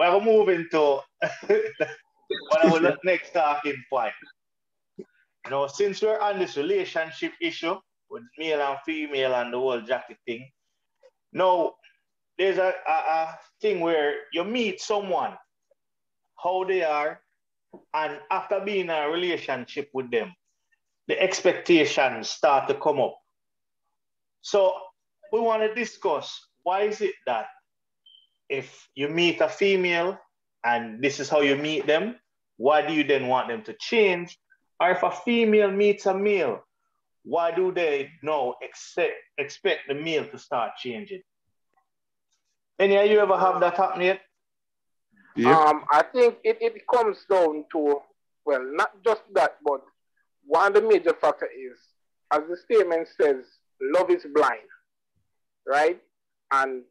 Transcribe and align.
we're 0.00 0.20
moving 0.20 0.66
to 0.70 1.00
what 2.48 2.64
will 2.64 2.96
next 3.04 3.32
talking 3.32 3.76
point. 3.90 4.14
Know, 5.48 5.66
since 5.66 6.00
we're 6.00 6.18
on 6.18 6.38
this 6.38 6.56
relationship 6.56 7.32
issue 7.40 7.76
with 8.08 8.22
male 8.38 8.60
and 8.60 8.78
female 8.86 9.34
and 9.34 9.52
the 9.52 9.58
whole 9.58 9.80
jacket 9.80 10.16
thing, 10.26 10.48
now 11.32 11.74
there's 12.38 12.58
a, 12.58 12.72
a, 12.88 12.92
a 12.92 13.38
thing 13.60 13.80
where 13.80 14.14
you 14.32 14.44
meet 14.44 14.80
someone, 14.80 15.32
how 16.42 16.64
they 16.64 16.82
are, 16.82 17.20
and 17.94 18.18
after 18.30 18.60
being 18.60 18.86
in 18.86 18.90
a 18.90 19.08
relationship 19.10 19.90
with 19.92 20.10
them, 20.10 20.32
the 21.08 21.20
expectations 21.20 22.30
start 22.30 22.68
to 22.68 22.74
come 22.74 23.00
up. 23.00 23.16
So 24.42 24.74
we 25.32 25.40
want 25.40 25.62
to 25.62 25.74
discuss 25.74 26.38
why 26.62 26.82
is 26.82 27.00
it 27.00 27.14
that 27.26 27.46
if 28.50 28.88
you 28.94 29.08
meet 29.08 29.40
a 29.40 29.48
female 29.48 30.18
and 30.64 31.02
this 31.02 31.20
is 31.20 31.28
how 31.28 31.40
you 31.40 31.56
meet 31.56 31.86
them, 31.86 32.16
why 32.56 32.86
do 32.86 32.92
you 32.92 33.04
then 33.04 33.28
want 33.28 33.48
them 33.48 33.62
to 33.62 33.74
change? 33.80 34.36
Or 34.80 34.90
if 34.90 35.02
a 35.02 35.10
female 35.10 35.70
meets 35.70 36.04
a 36.06 36.14
male, 36.14 36.62
why 37.22 37.52
do 37.52 37.72
they 37.72 38.10
now 38.22 38.56
expect, 38.60 39.14
expect 39.38 39.88
the 39.88 39.94
male 39.94 40.26
to 40.26 40.38
start 40.38 40.72
changing? 40.76 41.22
Any 42.78 42.96
of 42.96 43.10
you 43.10 43.20
ever 43.20 43.38
have 43.38 43.60
that 43.60 43.76
happen 43.76 44.02
yet? 44.02 44.20
Yep. 45.36 45.56
Um, 45.56 45.84
I 45.90 46.02
think 46.02 46.38
it, 46.42 46.58
it 46.60 46.86
comes 46.92 47.24
down 47.30 47.64
to, 47.72 48.00
well, 48.44 48.64
not 48.72 48.90
just 49.04 49.22
that, 49.34 49.58
but 49.64 49.82
one 50.44 50.68
of 50.68 50.82
the 50.82 50.88
major 50.88 51.14
factor 51.14 51.46
is, 51.46 51.78
as 52.32 52.42
the 52.48 52.56
statement 52.56 53.06
says, 53.20 53.44
love 53.80 54.10
is 54.10 54.26
blind, 54.34 54.68
right? 55.66 56.00
And 56.50 56.82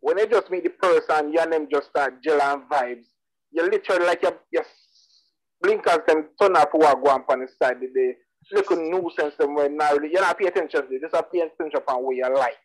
when 0.00 0.18
you 0.18 0.26
just 0.26 0.50
meet 0.50 0.64
the 0.64 0.70
person, 0.70 1.32
you 1.32 1.40
and 1.40 1.52
them 1.52 1.68
just 1.70 1.88
start 1.88 2.22
gelling 2.22 2.68
vibes, 2.68 3.06
you 3.50 3.62
literally 3.62 4.06
like 4.06 4.22
your, 4.22 4.34
your 4.52 4.64
blinkers 5.62 6.00
them 6.06 6.28
turn 6.40 6.56
off 6.56 6.68
what 6.72 7.02
go 7.02 7.10
on 7.10 7.24
on 7.28 7.40
the 7.40 7.48
side 7.60 7.82
of 7.82 7.92
the 7.94 8.14
little 8.52 8.76
nuisance 8.76 9.34
them 9.36 9.54
when 9.54 9.76
now 9.76 9.92
you're 9.94 10.20
not 10.20 10.38
paying 10.38 10.48
attention 10.50 10.82
to 10.82 10.94
it, 10.94 11.00
just 11.00 11.32
pay 11.32 11.40
attention 11.40 11.78
upon 11.78 12.04
what 12.04 12.16
you 12.16 12.34
like. 12.34 12.56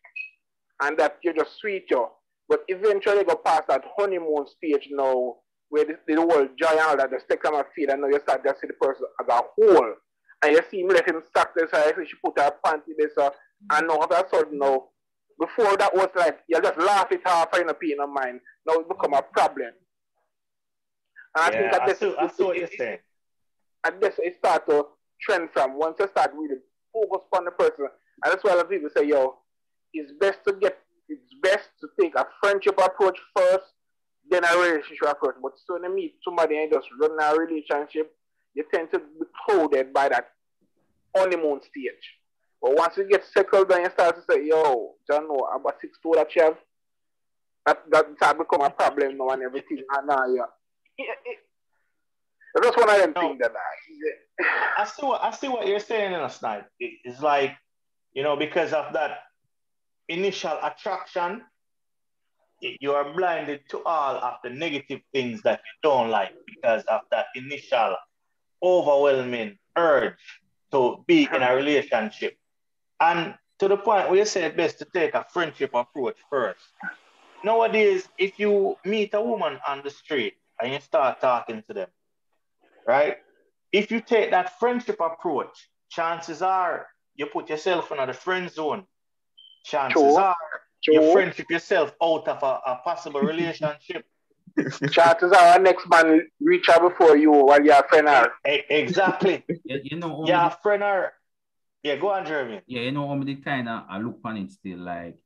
And 0.80 0.98
that 0.98 1.18
you 1.22 1.32
just 1.32 1.58
sweet 1.58 1.86
you. 1.90 2.06
But 2.48 2.64
eventually 2.68 3.18
you 3.18 3.24
go 3.24 3.36
past 3.36 3.68
that 3.68 3.84
honeymoon 3.96 4.46
stage 4.46 4.88
now 4.90 5.36
where 5.68 5.84
the, 5.84 5.94
the 6.06 6.16
whole 6.16 6.46
joy 6.60 6.70
and 6.70 6.80
all 6.80 6.96
that 6.96 7.10
just 7.10 7.28
take 7.28 7.44
on 7.46 7.54
my 7.54 7.64
feet 7.74 7.88
and 7.90 8.02
now 8.02 8.08
you 8.08 8.20
start 8.20 8.44
to 8.44 8.54
see 8.60 8.66
the 8.66 8.74
person 8.74 9.06
as 9.20 9.28
a 9.28 9.40
whole. 9.56 9.94
And 10.44 10.52
you 10.52 10.60
see 10.70 10.80
him 10.80 10.88
let 10.88 11.08
him 11.08 11.22
suck 11.34 11.54
this, 11.54 11.70
so 11.70 11.92
she 12.04 12.16
put 12.24 12.38
her 12.38 12.52
panty 12.64 12.92
this, 12.98 13.12
uh, 13.16 13.30
and 13.72 13.88
all 13.88 14.02
of 14.02 14.10
a 14.10 14.28
sudden 14.28 14.58
now 14.58 14.84
before 15.38 15.76
that 15.76 15.94
was 15.94 16.08
like, 16.14 16.38
you 16.48 16.60
just 16.60 16.78
laugh 16.78 17.10
it 17.10 17.26
off 17.26 17.58
in 17.58 17.68
a 17.68 17.74
pain 17.74 17.98
of 18.00 18.10
mind. 18.10 18.40
Now 18.66 18.74
it 18.74 18.88
become 18.88 19.14
a 19.14 19.22
problem. 19.22 19.72
And 21.36 21.44
I 21.44 21.50
yeah, 21.50 21.58
think 21.58 21.72
that 21.72 21.82
I 21.82 21.86
this, 21.86 21.98
see, 21.98 22.14
I 22.18 22.28
see 22.28 22.44
what 22.44 22.56
you're 22.56 22.68
saying. 22.76 22.98
And 23.84 24.00
this 24.00 24.14
it 24.18 24.36
start 24.36 24.68
to 24.68 24.86
trend 25.20 25.50
from 25.52 25.78
once 25.78 25.96
you 25.98 26.08
start 26.08 26.32
really 26.34 26.60
focus 26.92 27.26
on 27.32 27.44
the 27.44 27.50
person. 27.50 27.86
And 28.24 28.32
that's 28.32 28.44
why 28.44 28.52
a 28.52 28.56
lot 28.56 28.64
of 28.66 28.70
people 28.70 28.90
say, 28.94 29.06
yo, 29.06 29.36
it's 29.92 30.12
best 30.20 30.38
to 30.46 30.52
get 30.54 30.78
it's 31.08 31.34
best 31.42 31.68
to 31.80 31.88
take 32.00 32.14
a 32.14 32.26
friendship 32.40 32.78
approach 32.78 33.18
first, 33.36 33.64
then 34.30 34.44
a 34.44 34.56
relationship 34.58 35.08
approach. 35.08 35.34
But 35.42 35.52
so 35.66 35.74
when 35.74 35.84
you 35.84 35.94
meet 35.94 36.14
somebody 36.24 36.62
and 36.62 36.72
just 36.72 36.86
run 37.00 37.18
a 37.20 37.36
relationship, 37.36 38.14
you 38.54 38.64
tend 38.72 38.90
to 38.92 38.98
be 38.98 39.26
clouded 39.46 39.92
by 39.92 40.08
that 40.08 40.28
honeymoon 41.14 41.60
stage. 41.60 42.21
But 42.62 42.76
once 42.76 42.96
you 42.96 43.08
get 43.08 43.24
settled 43.24 43.70
and 43.72 43.84
you 43.84 43.90
start 43.90 44.16
to 44.16 44.22
say, 44.30 44.46
yo, 44.46 44.94
John, 45.10 45.26
no, 45.26 45.48
about 45.52 45.80
six 45.80 45.98
two 46.00 46.12
that 46.14 46.34
you 46.36 46.42
have, 46.42 46.56
that, 47.66 47.82
that 47.90 48.06
start 48.16 48.38
become 48.38 48.62
a 48.62 48.70
problem 48.70 49.18
now 49.18 49.30
and 49.30 49.42
everything. 49.42 49.82
And 49.90 50.06
now, 50.06 50.24
yeah. 50.26 50.44
It's 52.54 52.66
just 52.66 52.78
one 52.78 52.90
of 52.90 52.98
them 52.98 53.12
no. 53.16 53.20
things 53.20 53.38
that 53.40 53.50
uh, 53.50 54.44
I, 54.78 54.82
I 54.82 54.84
see 54.84 55.06
what 55.06 55.24
I 55.24 55.30
see 55.30 55.48
what 55.48 55.66
you're 55.66 55.80
saying 55.80 56.12
in 56.12 56.20
a 56.20 56.30
snipe. 56.30 56.66
It's 56.78 57.20
like, 57.20 57.56
you 58.12 58.22
know, 58.22 58.36
because 58.36 58.72
of 58.72 58.92
that 58.92 59.18
initial 60.08 60.58
attraction, 60.62 61.42
you 62.60 62.92
are 62.92 63.12
blinded 63.14 63.62
to 63.70 63.82
all 63.84 64.16
of 64.16 64.34
the 64.44 64.50
negative 64.50 65.00
things 65.12 65.42
that 65.42 65.60
you 65.60 65.90
don't 65.90 66.10
like 66.10 66.32
because 66.46 66.84
of 66.84 67.00
that 67.10 67.26
initial 67.34 67.96
overwhelming 68.62 69.58
urge 69.76 70.40
to 70.70 71.02
be 71.06 71.24
in 71.24 71.42
a 71.42 71.46
uh-huh. 71.46 71.54
relationship. 71.54 72.36
And 73.02 73.34
to 73.58 73.66
the 73.66 73.76
point 73.76 74.08
where 74.08 74.18
you 74.18 74.24
say 74.24 74.44
it's 74.44 74.56
best 74.56 74.78
to 74.78 74.84
take 74.84 75.14
a 75.14 75.26
friendship 75.32 75.72
approach 75.74 76.16
first. 76.30 76.60
Nowadays, 77.44 78.08
if 78.16 78.38
you 78.38 78.76
meet 78.84 79.12
a 79.14 79.20
woman 79.20 79.58
on 79.66 79.82
the 79.82 79.90
street 79.90 80.34
and 80.60 80.72
you 80.72 80.78
start 80.80 81.20
talking 81.20 81.64
to 81.66 81.74
them, 81.74 81.88
right? 82.86 83.16
If 83.72 83.90
you 83.90 84.00
take 84.00 84.30
that 84.30 84.58
friendship 84.60 85.00
approach, 85.00 85.68
chances 85.90 86.42
are 86.42 86.86
you 87.16 87.26
put 87.26 87.50
yourself 87.50 87.90
in 87.90 88.06
the 88.06 88.12
friend 88.12 88.48
zone. 88.48 88.84
Chances 89.64 90.00
sure. 90.00 90.20
are 90.20 90.36
sure. 90.80 90.94
you 90.94 91.12
friendship 91.12 91.46
yourself 91.50 91.92
out 92.00 92.28
of 92.28 92.42
a, 92.42 92.60
a 92.70 92.80
possible 92.84 93.20
relationship. 93.20 94.04
chances 94.90 95.32
are 95.32 95.46
our 95.54 95.58
next 95.58 95.88
man 95.88 96.28
reach 96.40 96.68
out 96.68 96.82
before 96.82 97.16
you 97.16 97.32
while 97.32 97.64
you're 97.64 97.74
a 97.74 97.88
friend. 97.88 98.28
Exactly. 98.44 99.44
you, 99.64 99.80
you 99.82 99.96
know, 99.98 100.24
yeah, 100.26 100.50
friend 100.50 100.84
yeah, 101.82 101.96
go 101.96 102.10
on, 102.10 102.24
Jeremy. 102.24 102.60
Yeah, 102.66 102.82
you 102.82 102.92
know, 102.92 103.10
I'm 103.10 103.24
the 103.24 103.36
kind 103.36 103.68
of 103.68 103.84
I 103.88 103.98
look 103.98 104.18
on 104.24 104.36
it 104.36 104.52
still 104.52 104.78
like 104.78 105.16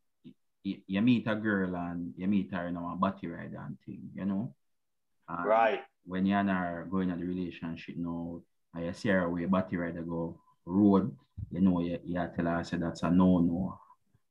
you, 0.63 0.79
you, 0.87 1.03
meet 1.03 1.27
a 1.27 1.35
girl 1.35 1.75
and 1.77 2.15
you 2.17 2.27
meet 2.27 2.53
her, 2.53 2.67
you 2.67 2.73
know, 2.73 2.91
a 2.93 2.97
body 2.97 3.27
ride 3.29 3.53
and 3.53 3.77
thing, 3.85 4.11
you 4.15 4.25
know. 4.25 4.55
And 5.29 5.47
right. 5.47 5.81
When 6.05 6.25
you're 6.25 6.43
not 6.43 6.91
going 6.91 7.11
in 7.11 7.21
the 7.21 7.27
relationship 7.27 7.97
now, 7.97 8.41
and 8.75 8.87
you 8.87 8.93
see 8.93 9.11
her 9.11 9.25
away 9.25 9.45
body 9.45 9.77
ride 9.77 10.09
go 10.09 10.41
road, 10.65 11.15
you 11.51 11.61
know, 11.61 11.81
you, 11.81 11.99
you 12.05 12.15
tell 12.15 12.47
her 12.47 12.57
I 12.57 12.63
say 12.63 12.79
that's 12.79 13.03
a 13.03 13.11
no-no. 13.11 13.79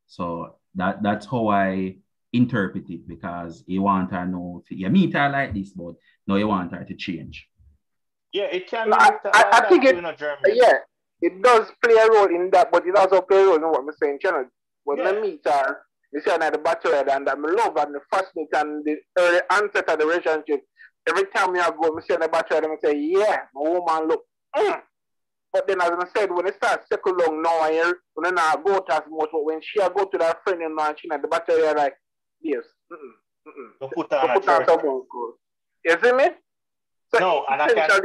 So 0.08 0.56
that 0.76 1.04
that's 1.04 1.26
how 1.26 1.50
I 1.50 1.98
interpret 2.34 2.90
it 2.90 3.08
because 3.08 3.64
you 3.68 3.84
want 3.84 4.12
her 4.12 4.26
know 4.26 4.64
to, 4.68 4.76
you 4.76 4.90
meet 4.90 5.14
her 5.14 5.30
like 5.30 5.54
this, 5.54 5.70
but 5.70 5.96
no, 6.28 6.36
you 6.36 6.48
want 6.48 6.74
her 6.74 6.84
to 6.84 6.96
change. 6.96 7.48
Yeah, 8.34 8.46
it 8.46 8.68
can. 8.68 8.92
I, 8.92 9.12
I, 9.34 9.50
I 9.54 9.70
think 9.70 9.86
it. 9.86 9.96
Yeah, 10.54 10.80
it 11.26 11.42
does 11.42 11.72
play 11.84 11.96
a 11.96 12.08
role 12.12 12.28
in 12.28 12.52
that, 12.52 12.72
but 12.72 12.86
it 12.86 12.96
also 12.96 13.22
play 13.22 13.42
a 13.42 13.46
role 13.46 13.56
in 13.56 13.62
what 13.64 13.80
I'm 13.80 13.90
saying. 14.02 14.20
Channel. 14.22 14.46
When 14.84 15.00
yeah. 15.00 15.10
I 15.10 15.22
meet 15.22 15.42
her, 15.46 15.78
you 16.14 16.22
see 16.22 16.30
her 16.30 16.52
the 16.52 16.60
bachelor 16.60 17.04
and 17.10 17.28
I'm 17.28 17.42
love 17.42 17.76
and 17.78 17.96
the 17.96 18.00
fascinate 18.12 18.54
and 18.54 18.86
the 18.86 18.98
early 19.18 19.42
onset 19.50 19.90
of 19.90 19.98
the 20.00 20.06
relationship. 20.06 20.62
Every 21.08 21.26
time 21.36 21.56
I 21.56 21.72
go, 21.72 21.98
I 21.98 22.02
see 22.02 22.16
the 22.16 22.28
bachelor 22.28 22.62
and 22.64 22.74
I 22.74 22.88
say, 22.88 22.96
yeah, 23.00 23.38
my 23.56 23.70
woman 23.70 24.08
look. 24.08 24.24
Mm. 24.56 24.82
But 25.52 25.68
then 25.68 25.82
as 25.82 25.90
I 25.90 26.06
said, 26.16 26.32
when 26.32 26.48
it 26.48 26.56
starts 26.58 26.88
second 26.92 27.18
long 27.18 27.42
now, 27.42 27.58
I 27.62 27.94
when 28.14 28.38
I 28.38 28.56
go 28.64 28.80
to 28.80 28.94
as 28.94 29.02
much, 29.10 29.30
but 29.32 29.44
when 29.44 29.62
she 29.64 29.80
go 29.80 30.06
to 30.06 30.18
that 30.20 30.44
friend 30.44 30.62
and 30.62 30.80
she 31.00 31.10
and 31.10 31.24
the 31.24 31.28
bachelor 31.28 31.74
like, 31.74 31.96
yes, 32.42 32.64
mm-mm, 32.92 33.48
mm-mm. 33.48 33.70
Don't 33.82 33.94
put 33.94 34.12
her 34.12 34.18
on 34.18 35.04
You 35.86 35.98
see 36.04 36.12
me? 36.12 36.26
So 37.14 37.20
no, 37.20 37.46
and 37.50 37.62
I 37.62 37.74
can 37.74 38.02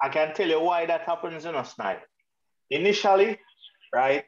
I 0.00 0.08
can 0.08 0.34
tell 0.34 0.48
you 0.48 0.60
why 0.60 0.86
that 0.86 1.02
happens 1.02 1.44
in 1.44 1.54
a 1.54 1.64
snipe. 1.64 2.02
Initially, 2.70 3.38
right, 3.94 4.24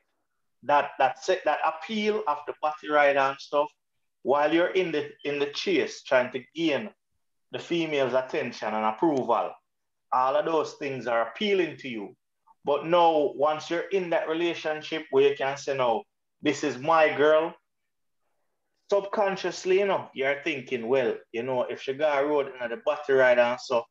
that 0.64 0.90
that 0.98 1.18
that 1.44 1.58
appeal 1.64 2.22
of 2.26 2.38
the 2.46 2.54
party 2.54 2.88
ride 2.90 3.16
and 3.16 3.38
stuff, 3.38 3.68
while 4.22 4.52
you're 4.52 4.68
in 4.68 4.92
the 4.92 5.10
in 5.24 5.38
the 5.38 5.46
chase 5.46 6.02
trying 6.02 6.32
to 6.32 6.42
gain 6.54 6.90
the 7.52 7.58
female's 7.58 8.14
attention 8.14 8.72
and 8.72 8.84
approval, 8.84 9.50
all 10.12 10.36
of 10.36 10.44
those 10.44 10.74
things 10.74 11.06
are 11.06 11.28
appealing 11.28 11.76
to 11.78 11.88
you. 11.88 12.16
But 12.64 12.86
now, 12.86 13.32
once 13.34 13.70
you're 13.70 13.88
in 13.88 14.10
that 14.10 14.28
relationship 14.28 15.06
where 15.10 15.30
you 15.30 15.36
can 15.36 15.56
say, 15.56 15.76
no, 15.76 16.04
this 16.42 16.62
is 16.62 16.78
my 16.78 17.14
girl, 17.16 17.54
subconsciously, 18.90 19.78
you 19.78 19.86
know, 19.86 20.10
you're 20.14 20.42
thinking, 20.44 20.86
well, 20.86 21.16
you 21.32 21.42
know, 21.42 21.62
if 21.62 21.80
she 21.82 21.94
got 21.94 22.22
a 22.22 22.26
road 22.26 22.52
in 22.60 22.70
the 22.70 22.76
battery 22.84 23.16
ride 23.16 23.38
and 23.38 23.58
stuff, 23.58 23.84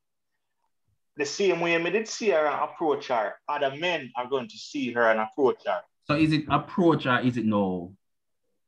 the 1.19 1.25
same 1.25 1.59
way 1.59 1.75
I 1.75 1.89
did 1.89 2.07
see 2.07 2.29
her 2.29 2.45
and 2.47 2.63
approach 2.63 3.09
her, 3.09 3.33
other 3.47 3.75
men 3.75 4.09
are 4.15 4.27
going 4.27 4.47
to 4.47 4.57
see 4.57 4.93
her 4.93 5.11
and 5.11 5.19
approach 5.19 5.61
her. 5.65 5.81
So 6.05 6.15
is 6.15 6.31
it 6.31 6.45
approach 6.49 7.05
or 7.05 7.19
is 7.19 7.35
it 7.35 7.45
no 7.45 7.93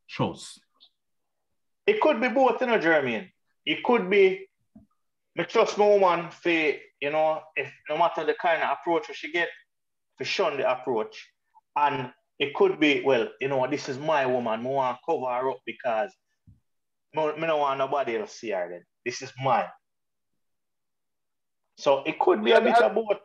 choice? 0.07 0.59
It 1.87 2.01
could 2.01 2.19
be 2.19 2.27
both, 2.27 2.59
you 2.61 2.67
know, 2.67 2.77
Jermaine. 2.77 3.29
It 3.65 3.83
could 3.83 4.09
be 4.09 4.47
me 5.35 5.45
trust 5.45 5.77
my 5.77 5.87
woman 5.87 6.29
for, 6.29 6.49
you 6.49 7.09
know, 7.09 7.41
if 7.55 7.71
no 7.89 7.97
matter 7.97 8.25
the 8.25 8.35
kind 8.41 8.61
of 8.61 8.77
approach 8.77 9.09
she 9.13 9.31
get, 9.31 9.47
to 10.17 10.25
shun 10.25 10.57
the 10.57 10.69
approach. 10.69 11.31
And 11.77 12.11
it 12.37 12.53
could 12.53 12.81
be, 12.81 13.01
well, 13.05 13.29
you 13.39 13.47
know, 13.47 13.65
this 13.67 13.87
is 13.87 13.97
my 13.97 14.25
woman. 14.25 14.65
I 14.65 14.69
want 14.69 14.97
to 14.97 15.01
cover 15.05 15.33
her 15.33 15.51
up 15.51 15.59
because 15.65 16.11
I 17.15 17.31
don't 17.31 17.59
want 17.59 17.79
nobody 17.79 18.17
else 18.17 18.33
see 18.33 18.49
her 18.49 18.67
then. 18.69 18.83
This 19.05 19.21
is 19.21 19.31
mine. 19.41 19.69
So 21.77 22.03
it 22.05 22.19
could 22.19 22.43
be 22.43 22.51
a 22.51 22.61
bit 22.61 22.81
of 22.81 22.93
both. 22.93 23.17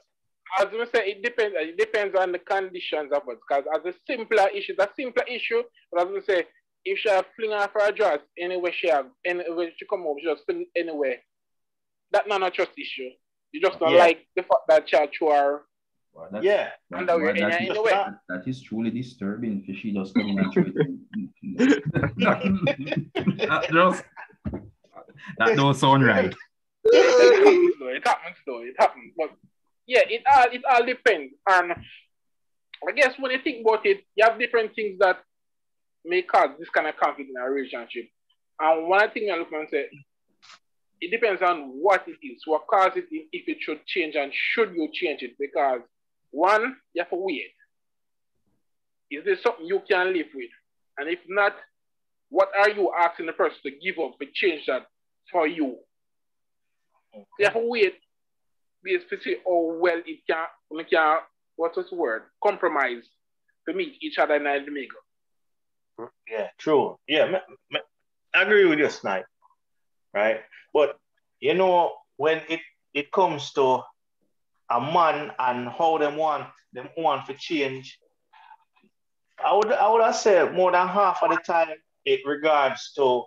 As 0.61 0.69
we 0.73 0.85
say, 0.87 1.11
it 1.11 1.23
depends. 1.23 1.57
It 1.59 1.77
depends 1.77 2.17
on 2.19 2.33
the 2.33 2.39
conditions 2.39 3.13
of 3.13 3.23
it. 3.29 3.39
Because 3.49 3.65
as 3.75 3.95
a 3.95 3.95
simpler 4.07 4.49
issue, 4.55 4.75
a 4.79 4.89
simpler 4.97 5.25
issue, 5.29 5.63
but 5.93 6.07
as 6.07 6.13
we 6.13 6.21
say, 6.23 6.47
if 6.85 6.99
she 6.99 7.09
have 7.09 7.27
fling 7.37 7.53
off 7.53 7.73
her 7.75 7.91
dress 7.93 8.21
anywhere 8.39 8.73
she 8.73 8.89
have, 8.89 9.07
anywhere 9.25 9.71
she 9.77 9.87
come 9.87 10.03
home, 10.03 10.17
she 10.21 10.27
just 10.27 10.45
fling 10.47 10.67
anywhere. 10.77 11.17
That 12.13 12.29
not 12.29 12.43
a 12.45 12.51
trust 12.51 12.73
issue. 12.79 13.11
You 13.53 13.61
just 13.61 13.81
don't 13.81 13.93
yeah. 13.93 13.99
like 13.99 14.27
the 14.37 14.43
fact 14.43 14.69
that 14.69 14.89
she 14.89 15.19
threw 15.19 15.31
her 15.31 15.63
well, 16.17 16.29
that's, 16.33 16.45
yeah. 16.45 16.71
That, 16.91 17.07
well, 17.07 17.19
that, 17.19 17.61
is, 17.61 17.69
that, 17.69 18.19
that 18.29 18.49
is 18.49 18.63
truly 18.63 18.91
disturbing 18.91 19.63
if 19.69 19.77
she 19.77 19.93
just 19.93 20.15
coming 20.15 20.39
and 20.39 20.53
that 23.37 23.69
just 23.71 24.03
that 25.39 25.57
don't 25.57 25.75
sound 25.75 26.07
right. 26.07 26.35
It 26.93 27.45
happens 27.45 27.75
though. 27.79 27.89
It 27.89 28.07
happens. 28.07 28.37
though. 28.47 28.63
It 28.63 28.75
happens. 28.79 29.13
But 29.17 29.31
yeah, 29.87 30.03
it 30.09 30.23
all 30.35 30.47
it 30.53 30.63
all 30.65 30.87
depends. 30.87 31.35
And 31.49 31.73
I 31.73 32.93
guess 32.95 33.15
when 33.19 33.33
you 33.33 33.39
think 33.43 33.67
about 33.67 33.87
it, 33.87 34.05
you 34.15 34.25
have 34.25 34.39
different 34.39 34.75
things 34.75 34.99
that 35.01 35.23
may 36.05 36.23
cause 36.23 36.51
this 36.59 36.69
kind 36.69 36.87
of 36.87 36.97
conflict 36.97 37.31
in 37.31 37.37
a 37.41 37.51
relationship. 37.51 38.09
And 38.61 38.89
one 38.89 39.11
thing 39.11 39.31
I 39.33 39.37
look 39.37 39.53
and 39.53 39.69
say, 39.71 39.87
it 41.01 41.11
depends 41.11 41.43
on 41.43 41.73
what 41.83 42.05
it 42.07 42.17
is, 42.27 42.43
what 42.47 42.67
causes 42.67 43.05
it, 43.11 43.29
if 43.33 43.49
it 43.49 43.59
should 43.61 43.85
change, 43.87 44.15
and 44.15 44.33
should 44.33 44.73
you 44.75 44.89
change 44.93 45.23
it. 45.23 45.33
Because 45.39 45.81
one, 46.31 46.77
you 46.95 47.03
have 47.03 47.11
to. 47.11 47.39
Is 49.11 49.25
this 49.25 49.43
something 49.43 49.67
you 49.67 49.83
can 49.89 50.13
live 50.13 50.27
with? 50.35 50.51
And 50.99 51.09
if 51.09 51.21
not, 51.29 51.55
what 52.29 52.49
are 52.59 52.71
you 52.71 52.93
asking 52.99 53.27
the 53.27 53.33
person 53.33 53.59
to 53.65 53.71
give 53.71 53.99
up 54.03 54.19
to 54.19 54.27
change 54.35 54.67
that 54.67 54.87
for 55.31 55.47
you? 55.47 55.79
Okay. 57.17 57.53
To 57.53 57.69
wait 57.69 57.95
basically 58.83 59.37
how 59.45 59.77
well 59.81 60.01
it 60.07 60.21
can, 60.27 60.47
it 60.71 60.91
can 60.91 61.19
what's 61.57 61.77
this 61.77 61.91
word? 61.91 62.23
Compromise 62.43 63.05
to 63.69 63.75
meet 63.75 63.97
each 64.01 64.19
other 64.19 64.37
in 64.37 64.45
the 64.45 64.71
middle. 64.71 66.11
Yeah, 66.31 66.49
true. 66.59 66.99
Yeah, 67.09 67.41
I 68.35 68.43
agree 68.43 68.67
with 68.67 68.79
you, 68.79 68.91
Snipe. 68.91 69.27
Right? 70.15 70.41
But 70.73 70.99
you 71.41 71.55
know, 71.55 71.95
when 72.17 72.43
it 72.49 72.61
it 72.95 73.11
comes 73.11 73.53
to 73.53 73.81
a 74.71 74.81
man 74.81 75.33
and 75.39 75.69
how 75.69 75.99
them 75.99 76.17
want 76.17 76.47
them 76.73 76.89
want 76.97 77.27
to 77.27 77.35
change, 77.35 77.99
I 79.43 79.55
would 79.55 79.73
I 79.73 79.91
would 79.91 80.03
have 80.03 80.17
said 80.17 80.55
more 80.55 80.73
than 80.73 80.87
half 80.87 81.23
of 81.23 81.31
the 81.31 81.37
time 81.39 81.69
it 82.05 82.21
regards 82.27 82.93
to 82.97 83.25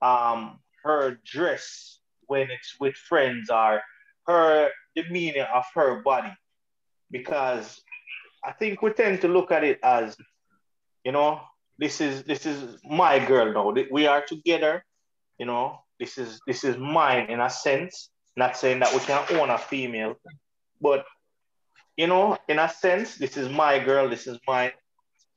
um 0.00 0.60
her 0.84 1.18
dress 1.24 1.98
when 2.32 2.50
it's 2.50 2.76
with 2.80 2.96
friends 3.10 3.50
or 3.50 3.82
her 4.26 4.70
demeanor 4.96 5.48
of 5.54 5.66
her 5.74 6.00
body. 6.02 6.32
Because 7.10 7.66
I 8.42 8.52
think 8.52 8.80
we 8.80 8.90
tend 8.90 9.20
to 9.20 9.28
look 9.28 9.52
at 9.52 9.64
it 9.64 9.78
as, 9.82 10.16
you 11.04 11.12
know, 11.12 11.40
this 11.78 12.00
is 12.00 12.22
this 12.24 12.46
is 12.46 12.58
my 12.84 13.18
girl 13.18 13.52
now. 13.52 13.66
We 13.90 14.06
are 14.06 14.22
together, 14.34 14.84
you 15.38 15.46
know. 15.46 15.80
This 16.00 16.16
is 16.16 16.40
this 16.46 16.64
is 16.64 16.76
mine 16.78 17.26
in 17.28 17.40
a 17.40 17.50
sense. 17.50 18.10
Not 18.34 18.56
saying 18.56 18.80
that 18.80 18.92
we 18.94 19.00
can 19.00 19.20
own 19.38 19.50
a 19.50 19.58
female, 19.58 20.14
but 20.80 21.04
you 21.96 22.06
know, 22.06 22.38
in 22.48 22.58
a 22.58 22.68
sense, 22.68 23.16
this 23.16 23.36
is 23.36 23.48
my 23.50 23.78
girl, 23.78 24.08
this 24.08 24.26
is 24.26 24.38
mine. 24.48 24.72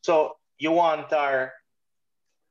So 0.01 0.37
you 0.57 0.71
want 0.71 1.11
her 1.11 1.51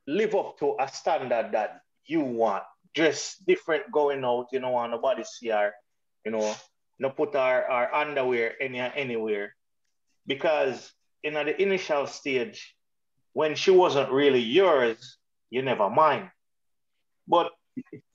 live 0.06 0.34
up 0.34 0.58
to 0.58 0.76
a 0.78 0.86
standard 0.88 1.52
that 1.52 1.80
you 2.04 2.20
want. 2.20 2.64
Dress 2.94 3.36
different 3.46 3.90
going 3.92 4.24
out, 4.24 4.48
you 4.52 4.60
know, 4.60 4.70
want 4.70 4.92
nobody 4.92 5.24
see 5.24 5.48
her, 5.48 5.72
you 6.24 6.30
know, 6.30 6.54
no 6.98 7.10
put 7.10 7.34
our, 7.34 7.64
our 7.64 7.94
underwear 7.94 8.54
any, 8.60 8.78
anywhere. 8.78 9.54
Because 10.26 10.92
in 11.22 11.34
the 11.34 11.60
initial 11.60 12.06
stage, 12.06 12.74
when 13.32 13.56
she 13.56 13.70
wasn't 13.70 14.10
really 14.12 14.40
yours, 14.40 15.18
you 15.50 15.62
never 15.62 15.90
mind. 15.90 16.30
But 17.26 17.50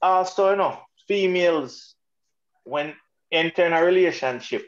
also, 0.01 0.51
you 0.51 0.57
know, 0.57 0.79
females, 1.07 1.95
when 2.63 2.93
enter 3.31 3.65
in 3.65 3.73
a 3.73 3.83
relationship, 3.83 4.65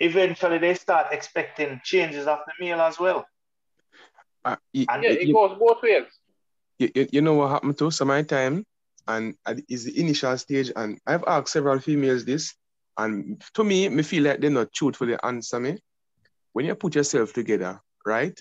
eventually 0.00 0.58
they 0.58 0.74
start 0.74 1.08
expecting 1.12 1.80
changes 1.84 2.26
of 2.26 2.38
the 2.46 2.64
male 2.64 2.80
as 2.80 2.98
well. 2.98 3.26
Uh, 4.44 4.56
you, 4.72 4.86
and 4.88 5.02
yeah, 5.02 5.10
it 5.10 5.28
you, 5.28 5.34
goes 5.34 5.58
both 5.58 5.82
ways. 5.82 6.04
You, 6.78 7.08
you 7.12 7.20
know 7.20 7.34
what 7.34 7.50
happened 7.50 7.76
to 7.78 7.90
some 7.90 8.10
of 8.10 8.16
my 8.16 8.22
time, 8.22 8.64
and 9.08 9.34
is 9.68 9.84
the 9.84 9.98
initial 9.98 10.36
stage, 10.36 10.70
and 10.76 10.98
I've 11.06 11.24
asked 11.26 11.48
several 11.48 11.80
females 11.80 12.24
this, 12.24 12.54
and 12.96 13.42
to 13.54 13.64
me, 13.64 13.88
me 13.88 14.02
feel 14.02 14.24
like 14.24 14.40
they're 14.40 14.50
not 14.50 14.72
truthfully 14.72 15.16
answer 15.22 15.58
me. 15.58 15.78
When 16.52 16.66
you 16.66 16.74
put 16.74 16.94
yourself 16.94 17.32
together, 17.32 17.80
right? 18.04 18.38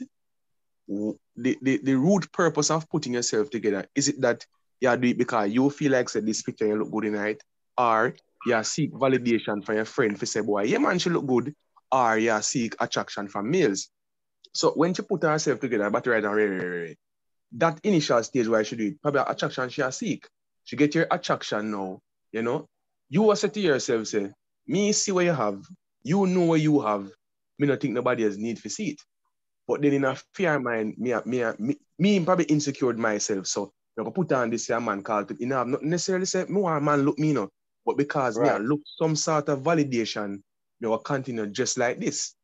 The, 0.88 1.58
the, 1.62 1.80
the 1.84 1.96
root 1.96 2.32
purpose 2.32 2.70
of 2.70 2.90
putting 2.90 3.14
yourself 3.14 3.50
together, 3.50 3.88
is 3.96 4.10
it 4.10 4.22
that 4.22 4.46
you 4.82 4.96
do 4.98 5.08
it 5.08 5.18
because 5.18 5.52
you 5.52 5.70
feel 5.70 5.94
like 5.94 6.10
say 6.10 6.20
this 6.20 6.42
picture 6.42 6.68
you 6.68 6.78
look 6.78 6.92
good 6.92 7.06
in 7.06 7.16
it, 7.16 7.42
or 7.78 8.14
you 8.46 8.64
seek 8.64 8.92
validation 8.94 9.64
from 9.64 9.76
your 9.76 9.86
friend 9.86 10.20
for 10.20 10.26
say, 10.26 10.42
boy, 10.42 10.64
yeah 10.64 10.80
man, 10.80 11.00
she 11.00 11.10
look 11.10 11.26
good, 11.26 11.56
or 11.92 12.18
you 12.18 12.42
seek 12.42 12.76
attraction 12.80 13.28
from 13.28 13.50
males. 13.50 13.90
So 14.54 14.72
when 14.72 14.94
she 14.94 15.02
put 15.02 15.24
herself 15.24 15.60
together, 15.60 15.90
but 15.90 16.08
right, 16.08 16.24
now, 16.24 16.34
right, 16.34 16.50
right, 16.50 16.66
right, 16.66 16.98
that 17.54 17.80
initial 17.84 18.22
stage 18.24 18.48
where 18.48 18.64
she 18.64 18.76
do 18.76 18.88
it, 18.88 19.02
probably 19.02 19.22
attraction 19.28 19.70
she 19.70 19.84
seek. 19.92 20.28
She 20.68 20.76
get 20.76 20.94
your 20.94 21.08
attraction 21.10 21.72
now, 21.72 22.02
you 22.34 22.42
know. 22.42 22.68
You 23.10 23.22
will 23.22 23.38
say 23.38 23.48
to 23.48 23.60
yourself, 23.60 24.08
say, 24.08 24.32
me 24.68 24.92
see 24.92 25.14
what 25.14 25.24
you 25.24 25.32
have, 25.32 25.64
you 26.04 26.28
know 26.28 26.42
what 26.42 26.60
you 26.60 26.82
have, 26.82 27.10
me 27.58 27.68
not 27.68 27.80
think 27.80 27.94
nobody 27.94 28.24
has 28.24 28.38
need 28.38 28.60
for 28.60 28.68
see 28.68 28.90
it. 28.90 29.00
But 29.66 29.82
then 29.82 29.94
in 29.94 30.04
a 30.04 30.18
fear 30.34 30.60
mind, 30.60 30.96
me, 30.98 31.14
me, 31.26 31.46
me, 31.58 31.78
me 31.98 32.20
probably 32.20 32.44
insecure 32.46 32.92
myself. 32.96 33.48
So 33.48 33.72
I 33.98 34.04
go 34.04 34.12
put 34.12 34.34
on 34.34 34.50
this 34.50 34.70
man 34.70 35.04
called, 35.04 35.32
you 35.40 35.48
know, 35.48 35.62
I'm 35.62 35.72
not 35.72 35.84
necessarily 35.84 36.26
say, 36.26 36.44
me 36.50 36.60
want 36.60 36.84
man 36.84 37.04
look 37.04 37.18
me, 37.18 37.32
no. 37.32 37.48
But 37.86 37.96
because 37.96 38.38
right. 38.38 38.60
me 38.60 38.68
look 38.68 38.82
some 38.98 39.16
sort 39.16 39.48
of 39.48 39.62
validation, 39.62 40.42
you 40.82 40.90
will 40.90 40.98
continue 40.98 41.48
just 41.48 41.78
like 41.78 41.98
this. 41.98 42.36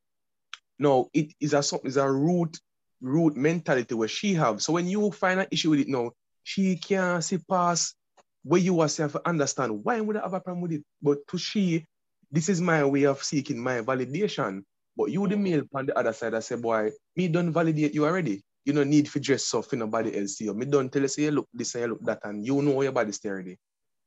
No, 0.80 1.10
it 1.14 1.34
is 1.42 1.52
a 1.54 1.62
is 1.84 1.98
a 1.98 2.10
root 2.10 2.58
root 3.02 3.36
mentality 3.36 3.96
where 3.96 4.08
she 4.08 4.34
have. 4.36 4.62
So 4.62 4.72
when 4.72 4.88
you 4.88 5.12
find 5.12 5.42
an 5.42 5.48
issue 5.52 5.72
with 5.72 5.82
it 5.82 5.90
now, 5.90 6.12
she 6.44 6.78
can't 6.78 7.22
see 7.22 7.38
past 7.50 7.98
where 8.44 8.62
you 8.62 8.82
yourself 8.82 9.16
understand 9.26 9.84
why 9.84 10.00
would 10.02 10.18
I 10.18 10.22
have 10.22 10.34
a 10.34 10.40
problem 10.40 10.62
with 10.62 10.74
it. 10.74 10.84
But 11.02 11.20
to 11.30 11.38
she, 11.38 11.86
this 12.32 12.50
is 12.50 12.62
my 12.62 12.84
way 12.84 13.04
of 13.04 13.24
seeking 13.24 13.60
my 13.60 13.82
validation. 13.82 14.64
But 14.96 15.12
you, 15.12 15.28
the 15.28 15.38
male 15.38 15.64
on 15.74 15.88
the 15.88 15.98
other 15.98 16.14
side, 16.14 16.34
I 16.34 16.40
say, 16.40 16.56
boy, 16.56 16.92
me 17.16 17.28
don't 17.28 17.52
validate 17.52 17.94
you 17.94 18.06
already. 18.06 18.44
You 18.66 18.74
don't 18.74 18.90
need 18.90 19.08
to 19.08 19.20
dress 19.20 19.54
up 19.54 19.66
for 19.66 19.76
nobody 19.76 20.18
else 20.18 20.40
you. 20.40 20.54
Me 20.54 20.66
don't 20.66 20.92
tell 20.92 21.02
you, 21.02 21.08
say, 21.08 21.30
look 21.32 21.48
this 21.54 21.76
and 21.76 21.94
look 21.94 22.04
that, 22.06 22.20
and 22.24 22.46
you 22.46 22.62
know 22.62 22.82
your 22.82 22.92
body's 22.92 23.20
already. 23.26 23.58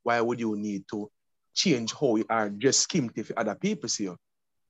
Why 0.02 0.20
would 0.20 0.38
you 0.38 0.56
need 0.56 0.84
to 0.90 1.10
change 1.56 1.92
how 1.92 2.16
you 2.16 2.26
are 2.30 2.50
just 2.50 2.80
skimmed 2.80 3.12
if 3.16 3.32
other 3.36 3.56
people 3.56 3.88
see 3.88 4.04
you. 4.04 4.16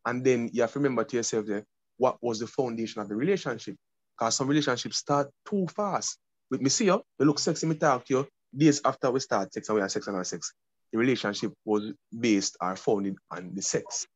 And 0.07 0.25
then 0.25 0.49
you 0.53 0.63
have 0.63 0.73
to 0.73 0.79
remember 0.79 1.05
to 1.05 1.17
yourself 1.17 1.47
that 1.47 1.65
what 1.99 2.17
was 2.23 2.39
the 2.39 2.47
foundation 2.47 3.03
of 3.03 3.09
the 3.09 3.17
relationship. 3.17 3.77
Because 4.17 4.37
some 4.37 4.47
relationships 4.47 4.99
start 4.99 5.29
too 5.47 5.67
fast. 5.67 6.17
With 6.51 6.63
me 6.63 6.71
see 6.71 6.87
you, 6.87 7.03
you 7.19 7.27
look 7.27 7.41
sexy, 7.41 7.67
me 7.67 7.75
talk 7.75 8.07
to 8.07 8.15
you, 8.15 8.29
days 8.57 8.81
after 8.85 9.11
we 9.11 9.21
start 9.21 9.53
sex 9.53 9.69
and 9.69 9.77
we 9.77 9.83
have 9.83 9.91
sex 9.91 10.07
and 10.07 10.17
our 10.17 10.25
sex, 10.25 10.53
the 10.93 10.99
relationship 10.99 11.53
was 11.65 11.93
based 12.19 12.57
or 12.61 12.77
founded 12.77 13.17
on 13.31 13.53
the 13.55 13.63
sex. 13.63 14.07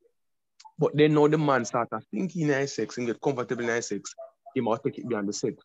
But 0.78 0.96
then 0.96 1.14
now 1.14 1.28
the 1.28 1.38
man 1.38 1.64
starts 1.64 1.92
thinking 2.10 2.48
nice 2.48 2.76
sex 2.76 2.96
and 2.96 3.06
get 3.06 3.20
comfortable 3.20 3.68
in 3.68 3.82
sex, 3.82 4.14
he 4.54 4.60
must 4.60 4.82
take 4.82 4.98
it 4.98 5.08
beyond 5.08 5.28
the 5.28 5.32
sex. 5.32 5.56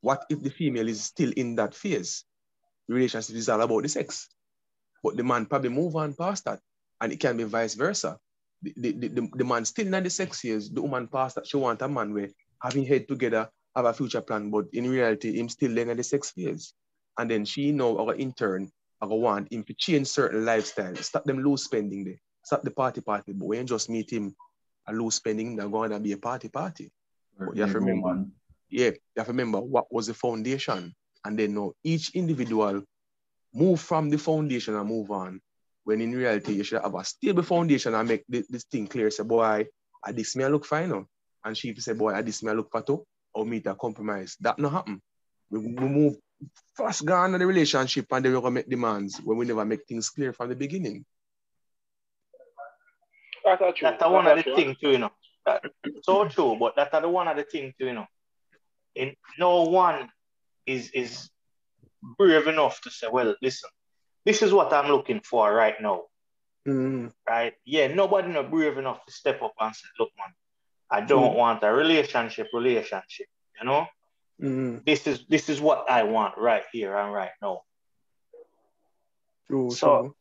What 0.00 0.24
if 0.28 0.42
the 0.42 0.50
female 0.50 0.88
is 0.88 1.04
still 1.04 1.32
in 1.36 1.56
that 1.56 1.74
phase? 1.74 2.24
The 2.88 2.94
relationship 2.94 3.36
is 3.36 3.48
all 3.48 3.60
about 3.60 3.82
the 3.82 3.88
sex. 3.88 4.28
But 5.02 5.16
the 5.16 5.24
man 5.24 5.46
probably 5.46 5.70
move 5.70 5.96
on 5.96 6.14
past 6.14 6.46
that. 6.46 6.60
And 7.00 7.12
it 7.12 7.20
can 7.20 7.36
be 7.36 7.44
vice 7.44 7.74
versa. 7.74 8.18
The, 8.62 8.72
the, 8.76 9.08
the, 9.08 9.28
the 9.34 9.44
man 9.44 9.64
still 9.66 9.86
not 9.86 10.04
the 10.04 10.10
sex 10.10 10.42
years, 10.44 10.70
the 10.70 10.80
woman 10.80 11.08
past 11.08 11.34
that. 11.34 11.46
She 11.46 11.58
want 11.58 11.82
a 11.82 11.88
man 11.88 12.14
where 12.14 12.30
having 12.62 12.86
head 12.86 13.06
together, 13.06 13.50
have 13.76 13.84
a 13.84 13.92
future 13.92 14.22
plan, 14.22 14.50
but 14.50 14.66
in 14.72 14.88
reality, 14.88 15.38
him 15.38 15.48
still 15.50 15.76
in 15.76 15.94
the 15.94 16.02
sex 16.02 16.30
phase. 16.30 16.72
And 17.18 17.30
then 17.30 17.44
she 17.44 17.72
know 17.72 17.98
our 17.98 18.14
intern, 18.14 18.70
I 19.00 19.06
want 19.06 19.52
him 19.52 19.64
to 19.64 19.74
change 19.74 20.08
certain 20.08 20.44
lifestyle, 20.44 20.96
stop 20.96 21.24
them 21.24 21.40
loose 21.40 21.64
spending 21.64 22.04
there, 22.04 22.20
stop 22.42 22.62
the 22.62 22.70
party 22.70 23.00
party. 23.00 23.32
But 23.32 23.46
when 23.46 23.58
you 23.60 23.64
just 23.64 23.90
meet 23.90 24.10
him, 24.10 24.34
a 24.86 24.92
loose 24.92 25.16
spending, 25.16 25.56
they're 25.56 25.68
going 25.68 25.90
to 25.90 26.00
be 26.00 26.12
a 26.12 26.18
party 26.18 26.48
party. 26.48 26.90
But 27.38 27.56
you 27.56 27.62
have 27.62 27.72
to 27.72 27.80
remember, 27.80 28.26
yeah, 28.70 28.90
you 28.90 29.00
have 29.16 29.26
to 29.26 29.32
remember 29.32 29.60
what 29.60 29.92
was 29.92 30.06
the 30.06 30.14
foundation. 30.14 30.94
And 31.24 31.38
then 31.38 31.54
know 31.54 31.74
each 31.82 32.14
individual 32.14 32.82
move 33.54 33.80
from 33.80 34.10
the 34.10 34.18
foundation 34.18 34.74
and 34.74 34.88
move 34.88 35.10
on. 35.10 35.40
When 35.84 36.00
in 36.00 36.12
reality, 36.12 36.52
you 36.52 36.64
should 36.64 36.82
have 36.82 36.94
a 36.94 37.04
stable 37.04 37.42
foundation 37.42 37.94
and 37.94 38.08
make 38.08 38.24
this, 38.28 38.46
this 38.48 38.64
thing 38.64 38.86
clear. 38.86 39.10
Say, 39.10 39.22
boy, 39.22 39.66
I 40.02 40.12
this 40.12 40.36
me 40.36 40.44
I 40.44 40.48
look 40.48 40.64
fine 40.66 40.90
now. 40.90 41.06
And 41.44 41.56
she 41.56 41.74
say, 41.76 41.92
boy, 41.92 42.12
I 42.14 42.22
this 42.22 42.42
me 42.42 42.50
I 42.50 42.54
look 42.54 42.70
pato 42.70 43.04
or 43.32 43.44
meet 43.46 43.66
a 43.66 43.74
compromise. 43.74 44.36
That 44.40 44.58
not 44.58 44.72
happen. 44.72 45.00
We, 45.50 45.58
we 45.60 45.88
move 45.88 46.16
fast 46.76 47.04
gone 47.04 47.34
in 47.34 47.40
the 47.40 47.46
relationship 47.46 48.06
and 48.10 48.24
then 48.24 48.32
we're 48.32 48.40
gonna 48.40 48.52
make 48.52 48.68
demands 48.68 49.20
when 49.22 49.38
we 49.38 49.46
never 49.46 49.64
make 49.64 49.86
things 49.86 50.10
clear 50.10 50.32
from 50.32 50.48
the 50.48 50.56
beginning. 50.56 51.04
That's, 53.44 53.80
that's 53.80 54.02
one 54.02 54.26
of 54.26 54.42
the 54.42 54.54
things 54.54 54.78
too, 54.78 54.92
you 54.92 54.98
know. 54.98 55.10
That, 55.44 55.62
so 56.02 56.26
true, 56.28 56.56
but 56.58 56.74
that's 56.76 56.90
the 56.98 57.08
one 57.08 57.28
of 57.28 57.36
the 57.36 57.42
things 57.44 57.74
too, 57.78 57.86
you 57.86 57.92
know. 57.92 58.06
In 58.94 59.14
no 59.38 59.62
one 59.62 60.08
is 60.66 60.90
is 60.90 61.30
brave 62.18 62.46
enough 62.46 62.80
to 62.82 62.90
say, 62.90 63.08
well, 63.10 63.34
listen, 63.42 63.70
this 64.24 64.42
is 64.42 64.52
what 64.52 64.72
I'm 64.72 64.90
looking 64.90 65.20
for 65.20 65.52
right 65.52 65.74
now. 65.80 66.04
Mm-hmm. 66.66 67.08
Right? 67.28 67.54
Yeah, 67.64 67.88
nobody 67.88 68.28
not 68.28 68.50
brave 68.50 68.78
enough 68.78 69.04
to 69.04 69.12
step 69.12 69.42
up 69.42 69.54
and 69.60 69.74
say, 69.74 69.86
look, 69.98 70.10
man, 70.16 70.32
I 70.90 71.00
don't 71.02 71.30
mm-hmm. 71.30 71.38
want 71.38 71.62
a 71.62 71.72
relationship, 71.72 72.48
relationship. 72.52 73.26
You 73.60 73.66
know? 73.66 73.86
Mm-hmm. 74.42 74.78
This 74.84 75.06
is 75.06 75.24
this 75.28 75.48
is 75.48 75.60
what 75.60 75.88
I 75.90 76.02
want 76.02 76.36
right 76.38 76.64
here 76.72 76.96
and 76.96 77.12
right 77.12 77.30
now. 77.40 77.62
True, 79.46 79.70
so 79.70 80.00
true. 80.00 80.14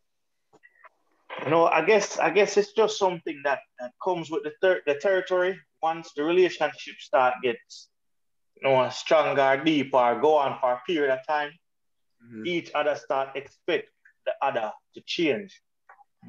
you 1.46 1.50
know, 1.50 1.66
I 1.66 1.84
guess 1.84 2.20
I 2.20 2.30
guess 2.30 2.58
it's 2.58 2.74
just 2.74 3.00
something 3.00 3.42
that, 3.44 3.60
that 3.80 3.92
comes 4.04 4.30
with 4.30 4.44
the 4.44 4.52
ter- 4.62 4.82
the 4.86 4.96
territory. 4.96 5.60
Once 5.82 6.12
the 6.16 6.24
relationship 6.24 6.96
start 7.00 7.34
gets 7.44 7.90
you 8.62 8.70
know 8.70 8.88
stronger, 8.90 9.62
deeper, 9.64 10.20
go 10.22 10.38
on 10.38 10.60
for 10.60 10.74
a 10.74 10.82
period 10.86 11.12
of 11.12 11.20
time, 11.28 11.52
Mhm. 12.24 12.46
each 12.48 12.72
other 12.76 12.96
start 12.96 13.36
expect 13.36 13.90
the 14.26 14.34
other 14.42 14.72
to 14.94 15.02
change. 15.06 15.60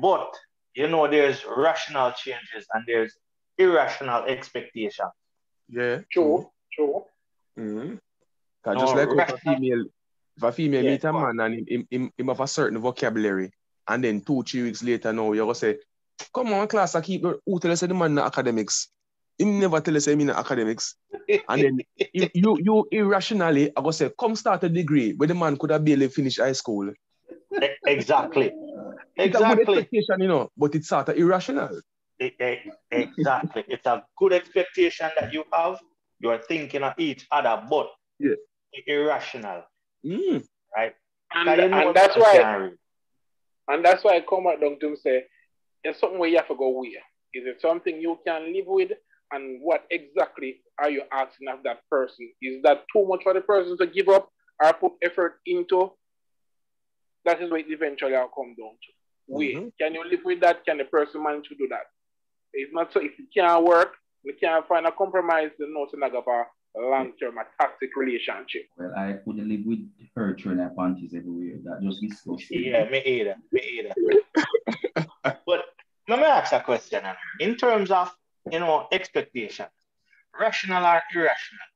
But 0.00 0.32
you 0.74 0.88
know, 0.88 1.06
there's 1.06 1.44
rational 1.46 2.10
changes 2.12 2.66
and 2.72 2.82
there's 2.86 3.16
irrational 3.58 4.24
expectations. 4.24 5.12
Yeah. 5.68 6.00
True, 6.10 6.50
true. 6.72 7.04
Mm-hmm. 7.58 7.94
Cause 8.64 8.74
No, 8.74 8.80
just 8.80 8.96
like 8.96 9.08
if 9.10 9.34
a 9.34 9.38
female, 9.38 9.84
if 10.36 10.42
a 10.42 10.52
female 10.52 10.84
Yeah, 10.84 10.90
meet 10.90 11.04
a 11.04 11.12
man 11.12 11.40
and 11.40 11.54
him, 11.54 11.66
him, 11.68 11.86
him, 11.90 12.12
him 12.16 12.28
have 12.28 12.40
a 12.40 12.46
certain 12.46 12.78
vocabulary, 12.80 13.52
and 13.88 14.02
then 14.02 14.20
two, 14.22 14.42
three 14.42 14.62
weeks 14.62 14.82
later 14.82 15.12
now 15.12 15.32
you 15.32 15.44
go 15.44 15.52
say, 15.52 15.78
come 16.34 16.52
on, 16.52 16.66
class, 16.66 16.94
I 16.94 17.00
keep 17.00 17.22
who 17.22 17.60
tell 17.60 17.70
us 17.72 17.80
the 17.80 17.94
man 17.94 18.14
na 18.14 18.26
academics. 18.26 18.88
Him 19.38 19.58
never 19.60 19.80
tell 19.80 19.96
us 19.96 20.06
him 20.06 20.20
in 20.20 20.30
academics. 20.30 20.94
And 21.48 21.62
then 21.62 21.78
you, 22.12 22.28
you, 22.34 22.58
you 22.62 22.88
irrationally, 22.90 23.70
I 23.76 23.82
go 23.82 23.90
say, 23.90 24.10
come 24.18 24.36
start 24.36 24.64
a 24.64 24.68
degree 24.68 25.12
where 25.12 25.28
the 25.28 25.34
man 25.34 25.56
could 25.56 25.70
have 25.70 25.84
barely 25.84 26.08
finished 26.08 26.40
high 26.40 26.52
school. 26.52 26.92
Exactly. 27.86 28.52
It's 29.16 29.36
a 29.36 29.40
good 29.40 29.58
Exactly. 29.58 29.78
expectation, 29.78 30.20
you 30.20 30.28
know, 30.28 30.50
but 30.56 30.74
it's 30.74 30.88
sort 30.88 31.08
of 31.08 31.16
irrational. 31.16 31.80
E- 32.20 32.32
e- 32.40 32.70
Exactly. 32.90 33.64
It's 33.68 33.86
a 33.86 34.04
good 34.18 34.32
expectation 34.32 35.10
that 35.18 35.32
you 35.32 35.44
have. 35.52 35.78
You 36.24 36.30
are 36.30 36.38
thinking 36.38 36.82
of 36.82 36.94
each 36.96 37.26
other, 37.30 37.62
but 37.68 37.92
Yeah. 38.18 38.36
irrational, 38.86 39.62
Mm. 40.02 40.48
right? 40.74 40.96
And, 41.32 41.44
Because 41.44 41.70
and 41.86 41.94
that's 41.94 42.16
why 42.16 42.32
can't 42.38 42.78
and 43.68 43.84
that's 43.84 44.02
why 44.04 44.16
I 44.16 44.20
come 44.22 44.46
out 44.46 44.58
down 44.60 44.78
to 44.80 44.96
say 44.96 45.26
there's 45.82 45.98
something 45.98 46.18
where 46.18 46.30
you 46.30 46.36
have 46.38 46.48
to 46.48 46.54
go 46.56 46.70
with. 46.70 46.94
Is 47.34 47.44
it 47.46 47.60
something 47.60 48.00
you 48.00 48.18
can 48.26 48.54
live 48.54 48.66
with? 48.66 48.92
And 49.32 49.60
what 49.60 49.84
exactly 49.90 50.62
are 50.78 50.88
you 50.88 51.02
asking 51.12 51.48
of 51.48 51.62
that 51.64 51.80
person? 51.90 52.32
Is 52.40 52.62
that 52.62 52.84
too 52.90 53.04
much 53.06 53.22
for 53.22 53.34
the 53.34 53.42
person 53.42 53.76
to 53.76 53.86
give 53.86 54.08
up 54.08 54.30
or 54.62 54.72
put 54.72 54.92
effort 55.02 55.40
into? 55.44 55.92
That 57.26 57.42
is 57.42 57.50
what 57.50 57.60
it 57.60 57.66
eventually 57.68 58.12
will 58.12 58.28
come 58.28 58.54
down 58.54 58.76
to. 58.84 58.92
Wait, 59.26 59.56
Mhm. 59.56 59.72
can 59.78 59.92
you 59.94 60.04
live 60.04 60.24
with 60.24 60.40
that? 60.40 60.64
Can 60.64 60.78
the 60.78 60.84
person 60.84 61.22
manage 61.22 61.48
to 61.48 61.54
do 61.54 61.68
that? 61.68 61.86
It's 62.54 62.72
not 62.72 62.92
so 62.92 63.00
if 63.00 63.18
it 63.18 63.26
can't 63.34 63.62
work, 63.64 63.96
we 64.24 64.32
can't 64.32 64.66
find 64.66 64.86
a 64.86 64.92
compromise, 64.92 65.50
then 65.58 65.72
no 65.74 65.86
to 65.86 65.96
have 66.00 66.14
a 66.14 66.44
long-term 66.76 67.38
a 67.38 67.44
toxic 67.60 67.94
relationship. 67.96 68.66
Well, 68.76 68.92
I 68.96 69.14
couldn't 69.24 69.48
live 69.48 69.64
with 69.64 69.88
her 70.16 70.36
throwing 70.36 70.58
her 70.58 70.72
panties 70.76 71.14
everywhere. 71.14 71.58
That 71.64 71.82
just 71.82 72.00
disgusting. 72.00 72.64
Yeah, 72.64 72.88
me 72.88 73.02
either. 73.04 73.36
Me 73.52 73.60
either. 73.78 73.94
but 75.46 75.64
let 76.08 76.18
me 76.18 76.24
ask 76.24 76.52
a 76.52 76.60
question. 76.60 77.04
In 77.40 77.56
terms 77.56 77.90
of 77.90 78.12
you 78.50 78.60
know 78.60 78.88
expectation, 78.90 79.66
rational 80.38 80.84
or 80.84 81.02
irrational, 81.14 81.68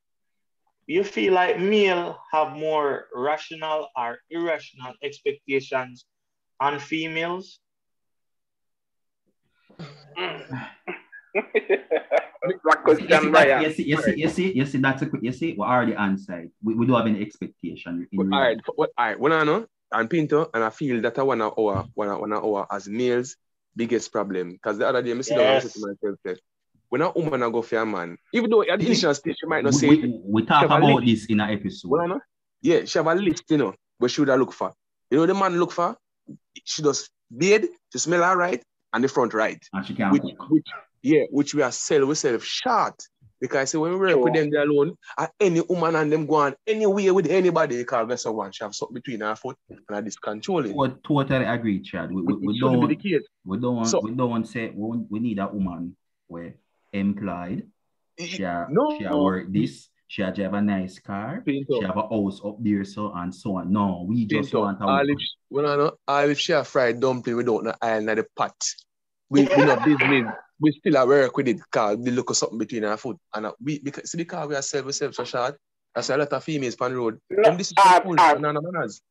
you 0.87 1.03
feel 1.03 1.33
like 1.33 1.59
male 1.59 2.19
have 2.31 2.57
more 2.57 3.07
rational 3.13 3.87
or 3.95 4.17
irrational 4.29 4.93
expectations 5.03 6.05
on 6.59 6.79
females? 6.79 7.59
That 11.33 11.43
You 12.87 12.95
see, 12.95 13.29
question, 13.29 13.61
you 13.61 13.71
see, 13.71 13.83
you 13.83 13.97
see, 14.01 14.15
you 14.17 14.29
see, 14.29 14.57
you 14.57 14.65
see, 14.65 14.77
that's 14.77 15.01
a 15.01 15.05
quick, 15.05 15.21
you 15.23 15.31
see, 15.31 15.55
we're 15.57 15.65
already 15.67 15.93
answered. 15.93 16.49
We, 16.63 16.73
we 16.73 16.85
don't 16.85 16.97
have 16.97 17.07
any 17.07 17.21
expectation. 17.21 18.07
In 18.11 18.17
But, 18.17 18.23
real 18.25 18.33
all 18.33 18.41
right, 18.41 18.55
life. 18.57 18.65
what, 18.75 18.89
all 18.97 19.05
right, 19.05 19.19
when 19.19 19.33
I 19.33 19.43
know, 19.43 19.65
and 19.91 20.09
Pinto, 20.09 20.49
and 20.53 20.63
I 20.63 20.69
feel 20.69 21.01
that 21.01 21.19
I 21.19 21.23
one 21.23 21.41
of 21.41 21.57
our, 21.57 21.85
one 21.95 22.07
of, 22.07 22.19
one 22.19 22.31
of 22.33 22.45
our, 22.45 22.67
as 22.71 22.87
males, 22.87 23.35
biggest 23.75 24.11
problem. 24.11 24.51
Because 24.51 24.77
the 24.77 24.87
other 24.87 25.01
day, 25.01 25.11
I 25.11 25.21
sit 25.21 25.35
down 25.35 25.47
and 25.47 25.53
Yes. 25.55 25.63
say 25.73 25.79
to 25.79 25.87
myself, 25.87 26.19
that 26.25 26.39
when 26.89 27.01
a 27.01 27.11
woman 27.11 27.43
a 27.43 27.51
go 27.51 27.61
for 27.61 27.77
a 27.77 27.85
man, 27.85 28.17
even 28.33 28.49
though 28.49 28.61
at 28.61 28.79
the 28.79 28.85
initial 28.85 29.13
stage, 29.13 29.35
she 29.39 29.45
might 29.45 29.63
not 29.63 29.73
say 29.73 29.89
we, 29.89 29.97
it, 29.97 30.01
we, 30.03 30.21
we 30.25 30.45
talk 30.45 30.65
about 30.65 31.05
this 31.05 31.25
in 31.25 31.39
an 31.39 31.49
episode. 31.49 31.89
well, 31.89 32.01
I 32.01 32.07
know, 32.07 32.19
yeah, 32.61 32.85
she 32.85 32.97
have 32.97 33.07
a 33.07 33.15
list, 33.15 33.43
you 33.49 33.57
know, 33.57 33.73
what 33.97 34.11
she 34.11 34.21
would 34.21 34.29
look 34.29 34.53
for. 34.53 34.73
You 35.11 35.17
know, 35.19 35.25
the 35.25 35.33
man 35.33 35.59
look 35.59 35.71
for, 35.71 35.95
she 36.63 36.81
does 36.81 37.09
beard, 37.35 37.65
she 37.91 37.99
smell 37.99 38.23
all 38.23 38.35
right, 38.35 38.63
and 38.93 39.03
the 39.03 39.07
front 39.07 39.33
right. 39.33 39.61
and 39.73 39.85
she 39.85 39.93
can't 39.93 40.11
Which, 40.13 40.23
which, 40.49 40.65
yeah, 41.01 41.23
which 41.31 41.53
we 41.53 41.61
are 41.61 41.71
sell 41.71 42.07
ourselves 42.07 42.45
short. 42.45 42.95
Because 43.41 43.69
say 43.69 43.77
when 43.77 43.91
we 43.93 43.97
work 43.99 44.09
Sure. 44.11 44.23
with 44.25 44.33
them, 44.33 44.49
they 44.49 44.57
alone, 44.57 44.95
and 45.17 45.29
any 45.39 45.61
woman 45.61 45.95
and 45.95 46.11
them 46.11 46.25
go 46.25 46.35
on 46.35 46.55
anywhere 46.67 47.13
with 47.13 47.27
anybody, 47.27 47.77
because 47.77 48.05
guess 48.09 48.25
what, 48.25 48.53
she 48.53 48.65
have 48.65 48.75
something 48.75 48.95
between 48.95 49.21
her 49.21 49.33
foot 49.33 49.55
and 49.69 49.79
I 49.89 50.01
discontrol 50.01 50.65
it. 50.65 50.75
We 50.75 50.89
totally 51.07 51.45
agree, 51.45 51.79
Chad. 51.81 52.11
We, 52.11 52.21
we, 52.21 52.33
we 52.35 52.59
don't 52.59 52.99
case. 53.01 53.23
we 53.45 53.57
don't 53.57 53.77
want 53.77 53.87
So- 53.87 54.01
we 54.03 54.11
don't 54.11 54.29
want 54.29 54.45
say 54.47 54.71
we, 54.75 54.97
we 55.09 55.19
need 55.19 55.39
a 55.39 55.47
woman 55.47 55.95
where 56.27 56.55
employed. 56.91 57.65
She 58.19 58.43
No. 58.69 58.97
she 58.97 59.05
a 59.05 59.15
work 59.15 59.45
this. 59.53 59.87
She 60.07 60.23
drive 60.23 60.53
a 60.55 60.61
nice 60.61 60.99
car. 60.99 61.41
Pinto. 61.45 61.79
She 61.79 61.85
have 61.85 61.95
a 61.95 62.01
house 62.09 62.41
up 62.43 62.57
there, 62.59 62.83
so 62.83 63.13
and 63.15 63.33
so 63.33 63.57
on. 63.57 63.71
No, 63.71 64.05
we 64.09 64.25
just 64.25 64.51
Pinto, 64.51 64.61
want 64.65 64.81
a 64.81 64.85
woman. 64.85 65.09
if, 65.11 65.17
well, 65.49 65.67
I 65.67 65.75
know, 65.77 66.29
if 66.31 66.39
she 66.39 66.51
a 66.51 66.63
fried 66.65 66.99
dumpling 66.99 67.37
without 67.37 67.63
no 67.63 67.73
oil 67.81 67.97
in 67.99 68.05
the 68.07 68.25
pot, 68.35 68.55
we, 69.29 69.43
we 69.43 69.63
not 69.63 69.85
business. 69.85 70.33
We 70.59 70.71
still 70.73 70.97
a 70.97 71.05
work 71.05 71.35
with 71.37 71.47
it 71.47 71.57
because 71.57 71.97
we 71.97 72.11
look 72.11 72.31
at 72.31 72.37
something 72.37 72.57
between 72.57 72.83
our 72.83 72.97
foot. 72.97 73.17
And 73.33 73.45
uh, 73.45 73.53
we, 73.63 73.79
because, 73.79 74.11
see, 74.11 74.17
because 74.17 74.47
we 74.47 74.55
are 74.55 74.61
self 74.61 74.85
ourselves 74.85 75.17
so 75.17 75.23
short, 75.23 75.57
that's 75.95 76.09
why 76.09 76.15
a 76.15 76.17
lot 76.19 76.33
of 76.33 76.43
females 76.43 76.75
on 76.81 76.91
the 76.91 76.97
road. 76.97 77.19
No, 77.29 77.55
this 77.55 77.67
is 77.67 77.73
uh, 77.77 77.99
cool, 78.01 78.15
uh, 78.19 78.35
banana 78.35 78.59
manners. 78.61 79.01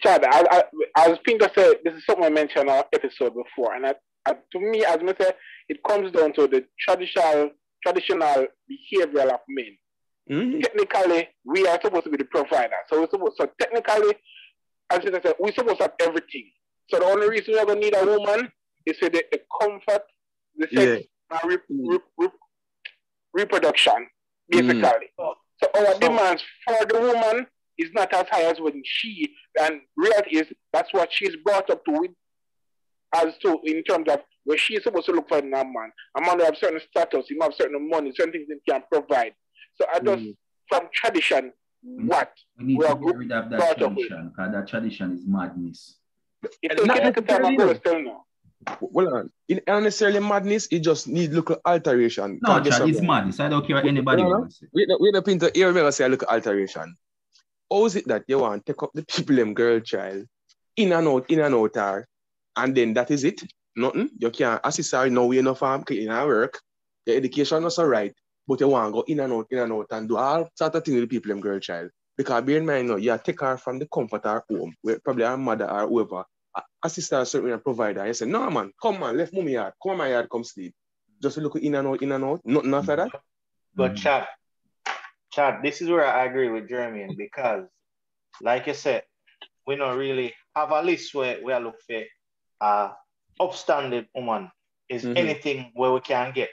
Chad, 0.00 0.24
I, 0.24 0.62
I, 0.96 1.10
as 1.10 1.18
Pinto 1.24 1.48
said, 1.54 1.76
this 1.84 1.94
is 1.94 2.04
something 2.04 2.24
I 2.24 2.28
mentioned 2.28 2.68
on 2.68 2.76
our 2.76 2.84
episode 2.92 3.32
before, 3.34 3.74
and 3.74 3.86
I, 3.86 3.94
I, 4.26 4.34
to 4.52 4.60
me, 4.60 4.84
as 4.84 4.98
I 5.00 5.14
said, 5.18 5.34
it 5.68 5.82
comes 5.82 6.12
down 6.12 6.32
to 6.34 6.46
the 6.46 6.64
traditional 6.78 7.50
traditional 7.82 8.46
behavioral 8.70 9.32
of 9.32 9.40
men. 9.48 9.76
Mhm. 10.30 10.62
Technically, 10.62 11.28
we 11.44 11.66
are 11.66 11.80
supposed 11.80 12.04
to 12.04 12.10
be 12.10 12.16
the 12.16 12.24
provider, 12.24 12.76
so 12.88 13.00
we're 13.00 13.08
supposed. 13.08 13.36
So 13.36 13.48
technically, 13.58 14.14
as 14.90 14.98
I 14.98 15.20
said, 15.22 15.34
we're 15.38 15.52
supposed 15.52 15.78
to 15.78 15.84
have 15.84 15.94
everything. 16.00 16.50
So 16.90 16.98
the 16.98 17.06
only 17.06 17.28
reason 17.28 17.54
we're 17.54 17.64
gonna 17.64 17.80
need 17.80 17.94
a 17.94 18.04
woman 18.04 18.50
is 18.84 18.98
for 18.98 19.08
the, 19.08 19.24
the 19.30 19.40
comfort, 19.60 20.02
the 20.58 20.68
sex, 20.74 21.06
and 21.30 21.40
uh, 21.42 21.46
re, 21.48 21.56
re, 21.68 21.98
re, 22.18 22.28
reproduction, 23.34 24.06
basically. 24.48 24.82
So 25.18 25.34
our 25.74 25.92
So- 25.94 25.98
demands 25.98 26.42
for 26.64 26.84
the 26.86 27.00
woman 27.00 27.46
is 27.78 27.90
not 27.92 28.12
as 28.14 28.26
high 28.30 28.44
as 28.44 28.60
when 28.60 28.82
she 28.84 29.34
and 29.60 29.80
reality 29.96 30.38
is 30.38 30.46
that's 30.72 30.92
what 30.92 31.12
she's 31.12 31.36
brought 31.44 31.68
up 31.70 31.84
to 31.84 31.92
with 31.92 32.10
as 33.14 33.36
to 33.38 33.58
in 33.64 33.82
terms 33.84 34.08
of 34.08 34.20
where 34.44 34.56
she's 34.58 34.82
supposed 34.82 35.06
to 35.06 35.12
look 35.12 35.28
for 35.28 35.38
in 35.38 35.46
a 35.52 35.64
man. 35.64 35.92
A 36.16 36.20
man 36.20 36.38
will 36.38 36.44
have 36.46 36.56
certain 36.56 36.80
status, 36.88 37.26
he 37.28 37.36
might 37.36 37.46
have 37.46 37.54
certain 37.54 37.88
money, 37.88 38.12
certain 38.14 38.32
things 38.32 38.46
he 38.48 38.70
can 38.72 38.82
provide. 38.90 39.34
So 39.74 39.86
I 39.92 39.98
just 40.00 40.22
Mm. 40.24 40.36
from 40.68 40.88
tradition, 40.92 41.52
mm. 41.86 42.06
what? 42.06 42.32
We 42.58 42.64
need 42.64 42.78
we 42.78 42.84
to 42.84 42.90
are 42.92 42.96
get 42.96 43.16
rid 43.16 43.32
of 43.32 43.50
that 43.50 43.60
part 43.60 43.82
of 43.82 43.92
it. 43.92 43.94
tradition 44.08 44.28
because 44.30 44.52
that 44.52 44.66
tradition 44.68 45.12
is 45.16 45.26
madness. 45.26 45.98
It's 46.62 46.84
Not 46.86 46.98
okay 47.00 47.12
to 47.12 47.22
time 48.66 48.82
necessarily, 48.84 48.98
I'm 48.98 49.06
no. 49.06 49.10
still 49.10 49.10
now. 49.10 49.10
Well, 49.10 49.14
uh, 49.16 49.22
in 49.48 49.60
unnecessarily 49.66 50.20
madness, 50.20 50.68
it 50.70 50.80
just 50.80 51.08
need 51.08 51.32
little 51.32 51.56
alteration. 51.64 52.40
No, 52.42 52.60
Chad, 52.62 52.88
it's 52.88 53.00
madness. 53.00 53.40
I 53.40 53.48
don't 53.48 53.66
care 53.66 53.76
what 53.76 53.86
anybody 53.86 54.22
No, 54.22 54.28
no. 54.28 54.38
wants. 54.38 54.58
to 54.58 54.66
say. 54.66 54.70
Wait, 54.72 54.88
wait 55.00 55.14
up 55.16 55.28
into 55.28 55.50
here, 55.54 55.72
me 55.72 55.90
say 55.90 56.04
a 56.04 56.08
little 56.08 56.28
alteration. 56.28 56.96
How 57.70 57.84
is 57.84 57.96
it 57.96 58.06
that 58.08 58.24
you 58.28 58.38
want 58.38 58.64
to 58.66 58.72
take 58.72 58.82
up 58.82 58.90
the 58.94 59.04
people, 59.04 59.36
them 59.36 59.54
girl 59.54 59.80
child, 59.80 60.26
in 60.76 60.92
and 60.92 61.08
out, 61.08 61.30
in 61.30 61.40
and 61.40 61.54
out 61.54 61.74
her, 61.74 62.06
and 62.56 62.74
then 62.76 62.94
that 62.94 63.10
is 63.10 63.24
it? 63.24 63.40
Nothing. 63.76 64.10
You 64.18 64.30
can't 64.30 64.60
assist 64.64 64.92
her 64.92 65.10
no 65.10 65.26
way, 65.26 65.42
no 65.42 65.54
farm, 65.54 65.84
in 65.90 66.08
her 66.08 66.26
work. 66.26 66.60
Your 67.06 67.16
education 67.16 67.64
is 67.64 67.78
all 67.78 67.86
right, 67.86 68.14
but 68.46 68.60
you 68.60 68.68
want 68.68 68.88
to 68.88 68.92
go 68.92 69.04
in 69.06 69.20
and 69.20 69.32
out, 69.32 69.46
in 69.50 69.58
and 69.58 69.72
out, 69.72 69.86
and 69.90 70.08
do 70.08 70.16
all 70.16 70.48
sort 70.54 70.74
of 70.74 70.84
things 70.84 70.94
with 70.94 71.04
the 71.04 71.06
people, 71.08 71.28
them 71.28 71.40
girl 71.40 71.58
child. 71.58 71.90
Because 72.16 72.44
bear 72.44 72.56
in 72.58 72.66
mind, 72.66 72.88
no, 72.88 72.96
you 72.96 73.18
take 73.22 73.40
her 73.42 73.58
from 73.58 73.78
the 73.78 73.86
comfort 73.92 74.24
of 74.24 74.32
her 74.32 74.44
home, 74.50 74.74
where 74.82 74.98
probably 75.04 75.24
her 75.24 75.36
mother 75.36 75.70
or 75.70 75.86
whoever, 75.86 76.24
a- 76.56 76.62
assist 76.84 77.10
her 77.12 77.24
certain 77.24 77.50
and 77.52 77.62
provide 77.62 77.96
her. 77.96 78.06
You 78.06 78.26
no 78.26 78.50
man, 78.50 78.72
come 78.80 79.00
man, 79.00 79.16
left 79.16 79.32
mommy 79.34 79.52
yard, 79.52 79.74
come 79.82 79.92
on 79.92 79.98
my 79.98 80.10
yard, 80.10 80.28
come 80.30 80.44
sleep. 80.44 80.74
Just 81.22 81.38
look 81.38 81.56
in 81.56 81.74
and 81.74 81.88
out, 81.88 82.02
in 82.02 82.12
and 82.12 82.24
out, 82.24 82.40
nothing 82.44 82.74
after 82.74 82.96
that. 82.96 83.10
But 83.74 83.92
Mhm. 83.92 83.96
chat, 83.98 84.28
Chad, 85.32 85.62
this 85.62 85.82
is 85.82 85.88
where 85.90 86.06
I 86.06 86.24
agree 86.24 86.48
with 86.48 86.68
Jeremy 86.68 87.14
because, 87.16 87.66
like 88.40 88.66
you 88.66 88.74
said, 88.74 89.02
we 89.66 89.76
don't 89.76 89.98
really 89.98 90.34
have 90.54 90.70
a 90.70 90.82
list 90.82 91.14
where 91.14 91.38
we 91.44 91.52
are 91.52 91.60
looking 91.60 91.80
for 91.88 92.64
uh 92.64 92.92
upstanding 93.38 94.06
woman 94.14 94.50
is 94.88 95.04
Mhm. 95.04 95.16
anything 95.18 95.70
where 95.74 95.92
we 95.92 96.00
can 96.00 96.32
get. 96.32 96.48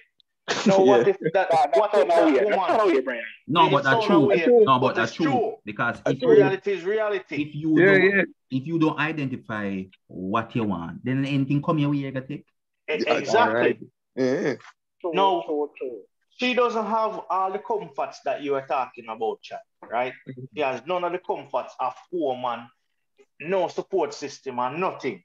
No, 0.68 0.80
what 0.80 1.08
if 1.08 1.18
that, 1.34 1.50
That- 1.50 1.72
what 1.76 1.92
that's 1.94 2.04
if 2.04 2.10
that 2.10 2.26
we- 2.26 2.34
that's 2.34 2.46
woman, 2.46 2.60
how 2.60 2.86
we, 2.88 3.00
Brian. 3.02 3.24
No, 3.48 3.70
but 3.70 3.84
that's 3.86 4.06
true. 4.06 4.28
No, 4.66 4.66
but 4.66 4.80
but 4.80 4.96
that's 4.96 5.14
true. 5.14 5.26
true. 5.26 5.56
Because 5.64 6.02
if 6.06 6.20
true. 6.20 6.32
reality 6.34 6.72
is 6.74 6.84
reality. 6.84 7.42
if 7.44 7.56
you 7.56 7.80
Yeah, 7.80 7.86
don't 7.86 8.04
yeah. 8.04 8.24
If 8.54 8.68
you 8.68 8.80
don't 8.80 9.00
identify 9.00 9.84
what 10.08 10.56
you 10.56 10.64
want, 10.64 11.04
then 11.04 11.26
anything 11.26 11.62
come 11.62 11.80
your 11.80 11.90
way 11.90 11.98
you 11.98 12.12
gotta 12.12 12.28
take. 12.28 12.46
Exactly. 12.88 13.40
alright. 13.40 13.80
Yeah. 14.16 14.54
No. 15.04 15.44
true, 15.46 15.72
true. 15.78 16.02
She 16.38 16.54
doesn't 16.54 16.86
have 16.86 17.22
all 17.30 17.52
the 17.52 17.60
comforts 17.60 18.20
that 18.26 18.42
you 18.42 18.56
are 18.56 18.66
talking 18.66 19.06
about, 19.08 19.42
Chad, 19.42 19.60
right? 19.90 20.14
Mhm. 20.28 20.48
She 20.56 20.62
has 20.62 20.86
none 20.86 21.04
of 21.04 21.12
the 21.12 21.20
comforts 21.20 21.76
of 21.80 21.94
woman, 22.12 22.70
no 23.40 23.68
support 23.68 24.14
system 24.14 24.60
and 24.60 24.80
nothing. 24.80 25.24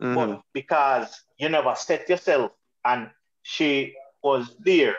Mhm. 0.00 0.14
But 0.14 0.42
because 0.52 1.24
you 1.38 1.48
never 1.48 1.74
set 1.74 2.08
yourself 2.08 2.52
and 2.84 3.10
she 3.42 3.94
was 4.22 4.54
there, 4.58 4.96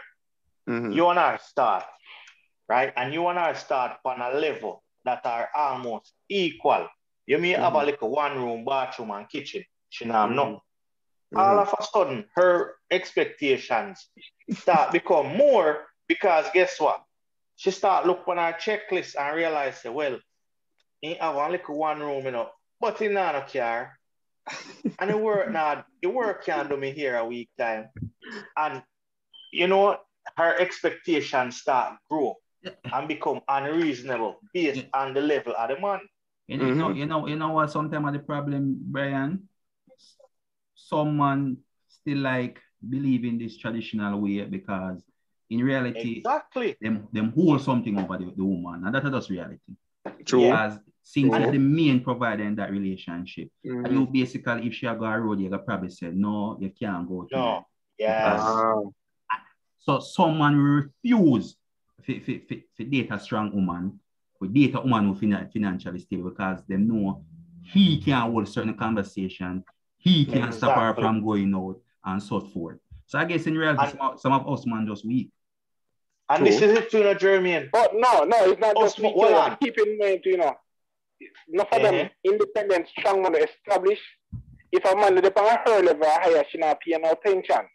Mhm. 0.67 0.93
you 0.95 1.07
and 1.07 1.19
her 1.19 1.37
start, 1.37 1.85
right? 2.67 2.93
And 2.95 3.13
you 3.13 3.27
and 3.27 3.37
her 3.37 3.53
start 3.55 3.99
on 4.05 4.21
a 4.21 4.31
level 4.31 4.83
that 5.05 5.25
are 5.25 5.49
almost 5.55 6.13
equal. 6.29 6.87
You 7.27 7.37
may 7.37 7.51
have 7.51 7.75
a 7.75 7.85
little 7.85 8.09
one 8.09 8.37
room, 8.37 8.65
bathroom, 8.65 9.11
and 9.11 9.29
kitchen. 9.29 9.63
She 9.89 10.05
now 10.05 10.27
Mhm. 10.27 10.35
know. 10.35 10.61
All 11.35 11.59
Mhm. 11.59 11.61
of 11.61 11.75
a 11.79 11.83
sudden, 11.83 12.29
her 12.35 12.75
expectations 12.91 14.09
start 14.49 14.91
become 14.91 15.37
more 15.37 15.87
because 16.07 16.45
guess 16.53 16.79
what? 16.79 17.03
She 17.55 17.71
start 17.71 18.05
look 18.05 18.27
on 18.27 18.37
her 18.37 18.53
checklist 18.53 19.15
and 19.19 19.35
realize, 19.35 19.81
well, 19.85 20.19
he 21.01 21.15
have 21.15 21.35
little 21.35 21.77
one 21.77 21.99
room, 21.99 22.25
you 22.25 22.31
know, 22.31 22.49
but 22.79 22.97
he 22.99 23.07
not 23.07 23.35
a 23.35 23.41
car. 23.41 23.97
and 24.99 25.09
the 25.09 25.17
work 25.17 25.49
now, 25.51 25.85
the 26.01 26.09
work 26.09 26.45
can 26.45 26.67
do 26.69 26.77
me 26.77 26.91
here 26.91 27.17
a 27.17 27.25
week 27.25 27.49
time. 27.57 27.89
And 28.57 28.83
you 29.51 29.67
know, 29.67 29.97
her 30.37 30.55
expectations 30.59 31.57
start 31.61 31.97
grow 32.09 32.35
and 32.91 33.07
become 33.07 33.41
unreasonable 33.47 34.39
based 34.53 34.85
on 34.93 35.13
the 35.13 35.21
level 35.21 35.53
of 35.57 35.69
the 35.69 35.79
man. 35.79 35.99
You 36.51 36.57
know, 36.57 36.67
you 36.67 36.75
know, 36.75 36.89
Mhm. 36.89 36.97
you 36.97 37.05
know, 37.05 37.27
you 37.27 37.35
know 37.37 37.51
what 37.53 37.71
sometimes 37.71 38.11
the 38.11 38.19
problem, 38.19 38.77
Brian? 38.83 39.47
Someone 40.75 41.57
still 41.87 42.17
like 42.17 42.59
believe 42.89 43.23
in 43.23 43.37
this 43.37 43.57
traditional 43.57 44.19
way 44.19 44.43
because 44.43 45.01
in 45.49 45.63
reality, 45.63 46.17
Exactly. 46.17 46.75
them 46.81 47.07
them 47.13 47.31
hold 47.31 47.61
something 47.61 47.97
over 47.97 48.17
the, 48.17 48.33
the 48.35 48.43
woman, 48.43 48.83
and 48.85 48.93
that's 48.93 49.09
just 49.09 49.29
reality. 49.29 49.71
True. 50.25 50.51
As 50.51 50.77
since 51.03 51.33
True. 51.35 51.51
the 51.51 51.57
main 51.57 52.03
provider 52.03 52.43
in 52.43 52.55
that 52.55 52.69
relationship, 52.71 53.49
and 53.63 53.85
Mhm. 53.87 53.91
you 53.93 54.07
basically, 54.07 54.67
if 54.67 54.73
she 54.73 54.85
go 54.87 55.05
a 55.05 55.19
road, 55.19 55.39
you 55.39 55.49
gotta 55.49 55.63
probably 55.63 55.89
say, 55.89 56.11
no, 56.11 56.57
you 56.59 56.69
can't 56.71 57.07
go. 57.07 57.23
to 57.23 57.35
No. 57.37 57.65
Yes. 57.97 58.43
So 59.79 59.99
someone 59.99 60.55
will 60.57 60.83
refuse 60.83 61.55
to 62.05 62.83
date 62.83 63.09
a 63.11 63.19
strong 63.19 63.53
woman, 63.55 63.99
to 64.41 64.47
date 64.47 64.75
a 64.75 64.81
woman 64.81 65.07
who 65.07 65.15
fin- 65.15 65.49
financially 65.53 65.99
stable 65.99 66.29
because 66.29 66.61
they 66.67 66.77
know 66.77 67.23
he 67.63 68.01
can 68.01 68.31
hold 68.31 68.47
certain 68.47 68.73
conversation, 68.75 69.63
he 69.97 70.25
can 70.25 70.51
stop 70.51 70.77
her 70.77 70.93
from 70.95 71.23
going 71.23 71.53
out 71.53 71.77
and 72.05 72.21
so 72.21 72.39
forth. 72.39 72.77
So 73.05 73.19
I 73.19 73.25
guess 73.25 73.45
in 73.45 73.57
reality, 73.57 73.83
And- 73.83 73.91
some, 73.91 74.01
of- 74.01 74.19
some 74.19 74.33
of 74.33 74.47
us 74.49 74.65
man 74.65 74.87
just 74.87 75.05
weak. 75.05 75.29
And 76.29 76.45
this 76.45 76.61
is 76.61 76.77
it, 76.77 76.93
you 76.93 77.03
know, 77.03 77.13
Jermaine. 77.13 77.67
But 77.73 77.91
no, 77.93 78.23
no, 78.23 78.49
it's 78.49 78.59
not 78.61 78.73
Oh, 78.77 78.83
just 78.83 78.95
sm- 78.95 79.01
me. 79.03 79.11
hold 79.13 79.33
on. 79.33 79.57
Keep 79.61 79.77
in 79.79 79.97
mind, 79.97 80.21
you 80.23 80.37
know, 80.37 80.53
enough 81.53 81.67
of 81.73 81.81
them 81.81 81.93
Mhm. 81.93 82.09
independent, 82.23 82.87
strong 82.87 83.21
man 83.21 83.35
established. 83.35 84.01
If 84.71 84.85
a 84.85 84.95
man 84.95 85.17
is 85.17 85.29
on 85.35 85.57
her 85.65 85.83
level 85.83 86.07
higher, 86.07 86.45
she 86.49 86.57
not 86.57 86.79
pay 86.79 86.97
no 86.97 87.11
attention. 87.11 87.67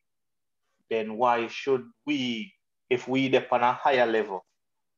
then 0.89 1.17
why 1.19 1.49
should 1.49 1.85
we, 2.07 2.53
if 2.89 3.09
we 3.09 3.29
depend 3.29 3.63
on 3.65 3.71
a 3.71 3.73
higher 3.73 4.07
level, 4.07 4.47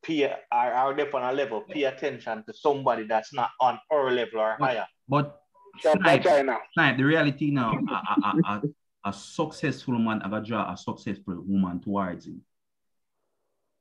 pay 0.01 0.25
or, 0.51 0.77
or 0.77 0.93
dip 0.93 1.13
on 1.13 1.23
a 1.23 1.31
level, 1.33 1.61
pay 1.61 1.83
attention 1.83 2.43
to 2.47 2.53
somebody 2.53 3.05
that's 3.07 3.33
not 3.33 3.49
on 3.61 3.79
our 3.91 4.11
level 4.11 4.39
or 4.39 4.57
higher? 4.59 4.87
But 5.07 5.39
She 5.81 5.89
Snipe, 5.91 6.23
Snipe, 6.73 6.97
the 6.97 7.03
reality 7.03 7.51
now, 7.51 7.71
a, 7.71 7.93
a, 7.93 7.97
a, 8.27 8.41
a, 8.47 8.61
a 9.09 9.13
successful 9.13 9.97
man 9.97 10.21
have 10.21 10.45
draw 10.45 10.71
a 10.71 10.77
successful 10.77 11.41
woman 11.45 11.79
towards 11.79 12.25
him. 12.25 12.41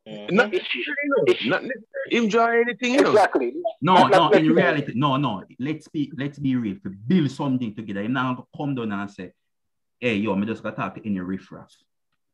Mhm. 0.09 0.33
Not 0.33 0.53
necessarily, 0.53 0.97
no. 1.05 1.51
Not 1.51 1.63
necessarily 1.63 2.13
enjoy 2.25 2.61
anything, 2.63 2.97
else. 2.97 3.09
Exactly. 3.09 3.53
No, 3.83 3.95
Not- 4.07 4.11
no, 4.11 4.31
in 4.39 4.51
reality, 4.51 4.93
no, 4.95 5.17
no. 5.17 5.45
Let's 5.59 5.89
be 5.89 6.11
let's 6.17 6.39
be 6.39 6.57
real. 6.57 6.77
To 6.85 6.91
build 6.91 7.31
something 7.31 7.75
together, 7.75 8.03
you 8.03 8.09
now 8.09 8.47
come 8.57 8.75
down 8.75 8.93
and 8.93 9.11
say, 9.11 9.33
hey, 10.01 10.15
yo, 10.17 10.35
me 10.35 10.47
just 10.47 10.63
gonna 10.63 10.75
talk 10.75 10.95
to 10.95 11.07
any 11.07 11.21
riffraff. 11.21 11.75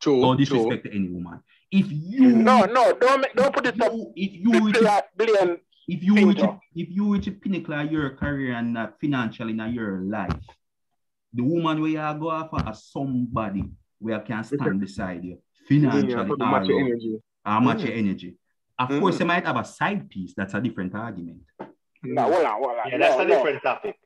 True. 0.05 0.21
Don't 0.21 0.37
disrespect 0.37 0.85
to 0.85 0.91
any 0.95 1.09
woman. 1.09 1.41
If 1.73 1.87
you 1.91 2.29
No, 2.37 2.67
no, 2.67 2.93
don't 2.93 3.25
don't 3.35 3.55
put 3.55 3.65
it 3.67 3.81
up. 3.81 3.91
you- 3.95 4.13
if 4.15 4.33
you 4.37 4.51
The 4.53 4.61
reach 4.61 4.77
player 4.77 5.03
blame 5.17 5.57
if 5.89 6.03
you 6.05 6.15
reach 6.29 6.41
so. 6.41 6.61
if 6.77 6.89
you 6.97 7.05
reach 7.13 7.27
a 7.27 7.33
pinnacle 7.33 7.73
of 7.73 7.91
your 7.91 8.11
career 8.11 8.53
and 8.53 8.75
not 8.75 9.01
financially 9.01 9.53
in 9.59 9.73
your 9.73 10.01
life, 10.17 10.37
the 11.33 11.43
woman 11.43 11.81
where 11.81 11.91
you 11.97 12.21
go 12.21 12.31
after 12.33 12.71
is 12.71 12.85
somebody 12.85 13.65
where 13.99 14.17
I 14.17 14.25
can 14.29 14.45
stand 14.45 14.79
beside 14.79 15.25
you 15.25 15.39
financially 15.67 16.13
Yeah, 16.13 16.21
or, 16.21 16.27
probably 16.37 16.47
match 16.53 16.69
your 16.69 16.81
energy. 16.81 17.15
or 17.47 17.61
match 17.63 17.79
Mm. 17.79 17.85
your 17.89 17.95
energy. 18.05 18.31
Of 18.79 18.89
Mm. 18.91 19.01
course, 19.01 19.19
you 19.21 19.25
might 19.27 19.45
have 19.47 19.57
a 19.57 19.65
side 19.65 20.11
piece. 20.11 20.35
That's 20.37 20.53
a 20.53 20.61
different 20.61 20.95
argument. 20.95 21.43
No, 22.03 22.23
hold 22.31 22.45
on, 22.45 22.57
hold 22.61 22.77
on. 22.79 22.91
Yeah, 22.91 22.99
that's 22.99 23.17
no, 23.17 23.23
a 23.23 23.25
no. 23.27 23.35
different 23.35 23.63
topic. 23.63 23.97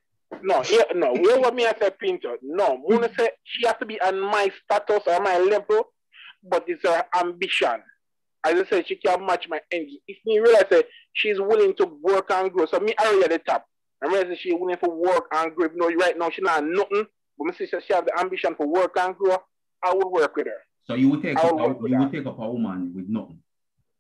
No, 0.43 0.62
here, 0.62 0.85
no, 0.95 1.12
what 1.12 1.55
me 1.55 1.67
I 1.67 1.75
say, 1.79 1.91
Pinto. 1.99 2.37
No, 2.43 2.83
Muna 2.88 3.14
say 3.17 3.31
she 3.45 3.67
has 3.67 3.77
to 3.79 3.87
be 3.87 4.01
on 4.01 4.21
my 4.21 4.51
status 4.64 5.03
or 5.07 5.21
my 5.21 5.38
level, 5.38 5.93
but 6.43 6.64
it's 6.67 6.83
her 6.85 7.05
ambition. 7.19 7.83
As 8.45 8.55
I 8.61 8.64
said, 8.69 8.87
she 8.87 8.97
can't 8.97 9.27
match 9.27 9.49
my 9.49 9.61
energy. 9.73 10.01
If 10.07 10.19
me 10.25 10.38
realize 10.38 10.67
that 10.71 10.87
she's 11.12 11.41
willing 11.41 11.75
to 11.77 11.87
work 12.03 12.31
and 12.31 12.53
grow, 12.53 12.67
so 12.67 12.79
me 12.79 12.95
already 13.01 13.25
at 13.25 13.31
the 13.31 13.38
top. 13.38 13.67
I 14.03 14.07
realize 14.07 14.38
she's 14.38 14.55
willing 14.55 14.77
to 14.77 14.88
work 14.88 15.27
and 15.33 15.55
grow. 15.55 15.69
No, 15.75 15.91
right 15.91 16.17
now 16.17 16.31
she 16.31 16.43
not 16.43 16.64
nothing, 16.64 17.07
but 17.37 17.45
me 17.45 17.53
see 17.59 17.67
she 17.67 17.93
have 17.93 18.07
the 18.07 18.19
ambition 18.21 18.55
for 18.55 18.67
work 18.67 18.97
and 18.97 19.17
grow. 19.17 19.38
I 19.83 19.93
would 19.95 20.09
work 20.09 20.37
with 20.37 20.47
her. 20.47 20.62
So 20.85 20.95
you 20.95 21.09
would 21.11 21.23
take 21.23 21.37
up 21.37 21.53
will 21.53 21.64
a, 21.64 21.69
you 21.69 21.88
that. 21.88 22.01
would 22.01 22.12
take 22.12 22.27
up 22.27 22.38
a 22.38 22.49
woman 22.49 22.93
with 22.95 23.09
nothing 23.09 23.41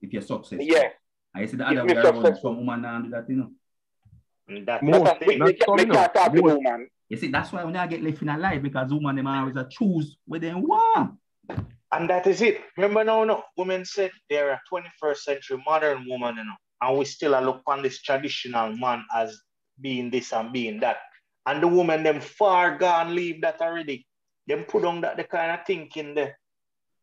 if 0.00 0.12
you're 0.12 0.22
successful. 0.22 0.58
Yeah, 0.60 0.90
I 1.34 1.46
see 1.46 1.56
the 1.56 1.66
other 1.66 1.84
way 1.84 1.94
around. 1.94 2.36
Some 2.36 2.58
woman 2.58 2.82
now 2.82 3.00
do 3.00 3.10
that, 3.10 3.28
you 3.28 3.36
know. 3.36 3.50
And 4.48 4.66
That's 4.66 4.82
More. 4.82 4.98
the 5.00 5.04
that's 5.04 5.20
we, 5.20 5.26
thing. 5.26 5.44
We, 5.44 5.52
can't- 5.54 5.58
we 5.78 5.84
coming 5.86 5.90
can't 5.90 6.14
talk 6.14 6.32
to 6.32 6.40
woman. 6.40 6.88
You 7.08 7.16
see, 7.16 7.28
that's 7.28 7.52
why 7.52 7.64
when 7.64 7.76
I 7.76 7.86
get 7.86 8.02
left 8.02 8.20
in 8.22 8.28
a 8.28 8.36
life 8.38 8.62
because 8.62 8.92
woman 8.92 9.16
them 9.16 9.26
always 9.26 9.56
a 9.56 9.66
choose 9.70 10.16
where 10.26 10.40
they 10.40 10.52
want. 10.54 11.14
And 11.90 12.10
that 12.10 12.26
is 12.26 12.42
it. 12.42 12.60
Remember 12.76 13.02
now, 13.02 13.24
no, 13.24 13.42
women 13.56 13.84
said 13.84 14.10
they're 14.28 14.50
a 14.50 14.60
21st 14.70 15.16
century 15.16 15.62
modern 15.66 16.04
woman, 16.06 16.36
you 16.36 16.44
know, 16.44 16.52
and 16.82 16.98
we 16.98 17.06
still 17.06 17.38
a 17.38 17.40
look 17.40 17.62
on 17.66 17.82
this 17.82 18.02
traditional 18.02 18.76
man 18.76 19.04
as 19.14 19.40
being 19.80 20.10
this 20.10 20.32
and 20.34 20.52
being 20.52 20.80
that. 20.80 20.98
And 21.46 21.62
the 21.62 21.68
woman 21.68 22.02
them 22.02 22.20
far 22.20 22.76
gone 22.76 23.14
leave 23.14 23.40
that 23.40 23.62
already. 23.62 24.06
Them 24.46 24.64
put 24.64 24.84
on 24.84 25.00
that 25.00 25.16
the 25.16 25.24
kind 25.24 25.50
of 25.52 25.66
thinking 25.66 26.14
there. 26.14 26.37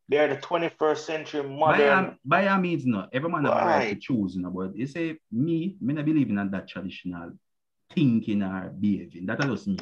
They're 0.08 0.28
the 0.28 0.38
21st 0.38 0.98
century 1.06 1.42
By, 1.42 1.48
modern. 1.50 2.06
all- 2.06 2.16
by 2.24 2.48
all 2.48 2.60
means, 2.60 2.86
no. 2.86 3.08
Every 3.12 3.30
man 3.30 3.46
have 3.46 3.54
a 3.64 3.66
right 3.66 3.90
to 3.90 3.96
choose, 3.96 4.36
you 4.36 4.42
know. 4.44 4.52
But 4.52 4.76
you 4.76 4.86
say 4.86 5.18
me, 5.32 5.76
me 5.82 5.94
not 5.94 6.06
believing 6.06 6.38
in 6.38 6.52
that 6.52 6.68
traditional 6.68 7.32
thinking 7.94 8.44
or 8.44 8.70
behaving. 8.80 9.26
That 9.26 9.42
just 9.42 9.68
me. 9.68 9.80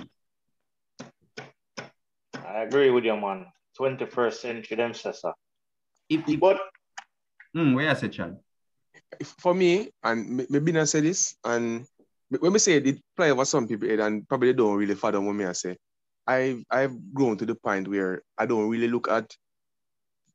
I 2.46 2.62
agree 2.64 2.90
with 2.90 3.04
you, 3.04 3.16
man. 3.18 3.48
21st 3.80 4.34
century 4.34 4.78
them 4.78 4.94
say 4.94 5.12
so. 5.12 5.34
If, 6.08 6.28
if 6.30 6.40
But 6.40 6.60
mm, 7.56 7.76
where 7.76 7.90
I 7.90 7.94
say, 7.96 8.08
Chad? 8.10 8.38
If- 9.20 9.36
For 9.40 9.54
me, 9.54 9.90
and 10.04 10.40
m- 10.42 10.48
maybe 10.50 10.78
I 10.80 10.86
say 10.86 11.02
this, 11.02 11.36
and 11.44 11.86
when 12.30 12.54
we 12.54 12.60
say 12.60 12.74
it, 12.78 12.88
it 12.88 13.02
play 13.16 13.32
over 13.32 13.46
some 13.46 13.68
people 13.68 13.90
and 14.00 14.28
probably 14.28 14.50
they 14.52 14.58
don't 14.58 14.78
really 14.78 14.96
fathom 14.96 15.26
what 15.26 15.34
me 15.36 15.46
I 15.46 15.52
say. 15.54 15.76
I've 16.26 16.64
I've 16.70 17.14
grown 17.14 17.38
to 17.38 17.46
the 17.46 17.56
point 17.56 17.88
where 17.88 18.22
I 18.38 18.46
don't 18.46 18.70
really 18.70 18.88
look 18.88 19.10
at 19.10 19.36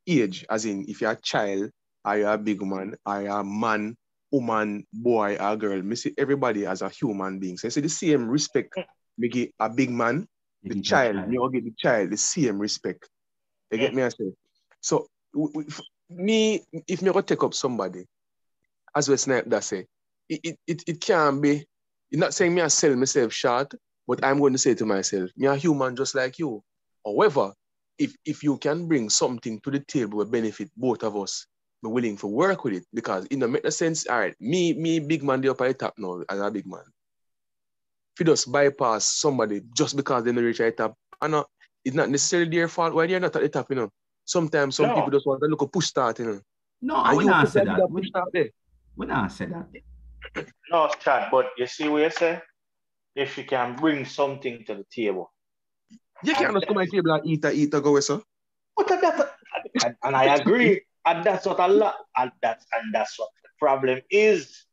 age, 0.09 0.45
as 0.49 0.65
in 0.65 0.85
if 0.89 1.01
you're 1.01 1.11
a 1.11 1.21
child, 1.21 1.71
are 2.05 2.19
you 2.19 2.27
a 2.27 2.39
big 2.39 2.63
man, 2.63 2.97
are 3.05 3.23
you 3.23 3.31
a 3.33 3.45
man, 3.45 3.97
woman, 4.31 4.87
boy, 4.93 5.37
or 5.37 5.57
girl. 5.57 5.83
Me 5.83 5.97
see 5.97 6.13
everybody 6.19 6.67
as 6.67 6.83
a 6.83 6.89
human 6.89 7.39
being. 7.39 7.57
So 7.57 7.69
I 7.69 7.71
see 7.71 7.81
the 7.81 7.89
same 7.89 8.29
respect. 8.29 8.75
Me 9.17 9.29
give 9.29 9.49
a 9.59 9.69
big 9.69 9.91
man, 9.91 10.27
the 10.63 10.75
think 10.75 10.85
child, 10.85 11.17
a 11.17 11.27
me 11.27 11.39
give 11.53 11.65
the 11.65 11.75
child 11.77 12.11
the 12.11 12.17
same 12.17 12.59
respect. 12.59 13.09
You 13.71 13.79
get 13.79 13.95
me 13.95 14.03
I 14.03 14.09
say? 14.11 14.33
So 14.81 15.07
w- 15.35 15.53
w- 15.53 15.69
f- 15.69 15.81
me, 16.11 16.63
if 16.87 17.03
me 17.03 17.13
go 17.13 17.21
take 17.21 17.43
up 17.43 17.55
somebody, 17.55 18.05
as 18.95 19.09
well 19.09 19.19
snipe 19.19 19.47
that 19.47 19.65
say, 19.65 19.87
it, 20.29 20.41
it, 20.43 20.59
it, 20.67 20.85
it 20.87 21.01
can 21.01 21.41
be, 21.41 21.67
you're 22.11 22.21
not 22.21 22.35
saying 22.35 22.55
me 22.55 22.63
I 22.63 22.69
sell 22.69 22.95
myself 22.97 23.33
short, 23.33 23.73
but 24.07 24.25
I'm 24.25 24.39
going 24.39 24.53
to 24.53 24.59
say 24.59 24.75
to 24.75 24.87
myself, 24.87 25.31
me 25.37 25.47
a 25.47 25.57
human 25.57 25.97
just 25.97 26.15
like 26.15 26.39
you. 26.39 26.63
However, 27.05 27.53
if 27.99 28.15
if 28.25 28.43
you 28.43 28.57
can 28.59 28.87
bring 28.87 29.11
something 29.11 29.61
to 29.61 29.71
the 29.71 29.81
table 29.81 30.19
that 30.21 30.31
benefit 30.31 30.71
both 30.77 31.03
of 31.03 31.17
us, 31.17 31.47
be 31.83 31.89
willing 31.91 32.17
to 32.19 32.27
work 32.27 32.65
with 32.65 32.75
it 32.75 32.85
because 32.95 33.27
it 33.31 33.39
don't 33.39 33.53
make 33.53 33.65
no 33.65 33.71
sense. 33.71 34.07
All 34.07 34.19
right, 34.19 34.35
me, 34.41 34.73
me 34.75 35.01
big 35.01 35.23
man 35.23 35.41
the 35.41 35.51
up 35.51 35.61
at 35.61 35.69
the 35.69 35.75
top 35.75 35.95
now 35.99 36.23
as 36.29 36.41
a 36.41 36.51
big 36.51 36.67
man. 36.67 36.83
If 38.15 38.21
you 38.21 38.27
just 38.27 38.51
bypass 38.51 39.05
somebody 39.05 39.63
just 39.77 39.97
because 39.97 40.25
they 40.25 40.33
don't 40.33 40.45
reach 40.45 40.61
at 40.61 40.77
the 40.77 40.83
top, 40.85 40.97
I 41.21 41.29
know 41.29 41.47
it's 41.85 41.95
not 41.95 42.11
necessarily 42.11 42.51
their 42.51 42.69
fault 42.69 42.95
why 42.95 43.07
they're 43.07 43.21
not 43.21 43.35
at 43.37 43.43
the 43.43 43.49
top, 43.49 43.71
you 43.71 43.77
know. 43.77 43.91
sometimes 44.25 44.77
some 44.77 44.89
No. 44.89 44.95
people 44.95 45.11
just 45.11 45.27
want 45.27 45.41
to 45.41 45.47
look 45.47 45.63
a 45.63 45.67
push 45.69 45.87
start, 45.87 46.19
you 46.19 46.27
know. 46.27 46.41
No, 46.83 46.97
I 46.97 47.09
And 47.11 47.17
would 47.17 47.27
not 47.27 47.49
say 47.49 47.65
that 47.65 47.79
that. 47.79 47.89
push 47.89 48.03
We, 48.03 48.09
start 48.09 48.29
there. 48.33 48.51
we 48.97 49.07
not 49.07 49.33
say 49.33 49.47
that. 49.47 50.47
No, 50.71 50.91
Chad, 51.01 51.31
but 51.31 51.47
you 51.57 51.67
see 51.67 51.89
what 51.89 52.03
you 52.03 52.11
say? 52.11 52.43
If 53.15 53.39
you 53.39 53.45
can 53.45 53.75
bring 53.77 54.05
something 54.05 54.65
to 54.67 54.75
the 54.75 54.85
table. 54.95 55.33
You 56.25 56.35
can't 56.35 56.53
just 56.55 56.67
come 56.67 56.77
my 56.77 56.87
table 56.87 57.13
and 57.13 57.27
eat 57.27 57.45
a 57.45 57.53
eat 57.53 57.75
a 57.75 57.81
go, 57.81 57.99
sir. 58.01 58.21
But 58.77 58.89
that, 58.89 59.35
and, 59.85 59.97
and 60.03 60.17
I 60.17 60.35
agree, 60.37 60.83
and 61.07 61.25
that's 61.25 61.47
what 61.47 61.61
a 61.61 61.69
lot, 61.69 61.97
and 62.17 62.33
that's 62.43 62.67
and 62.73 62.95
that's 62.95 63.19
what 63.19 63.29
the 63.43 63.49
problem 63.59 64.01
is. 64.11 64.65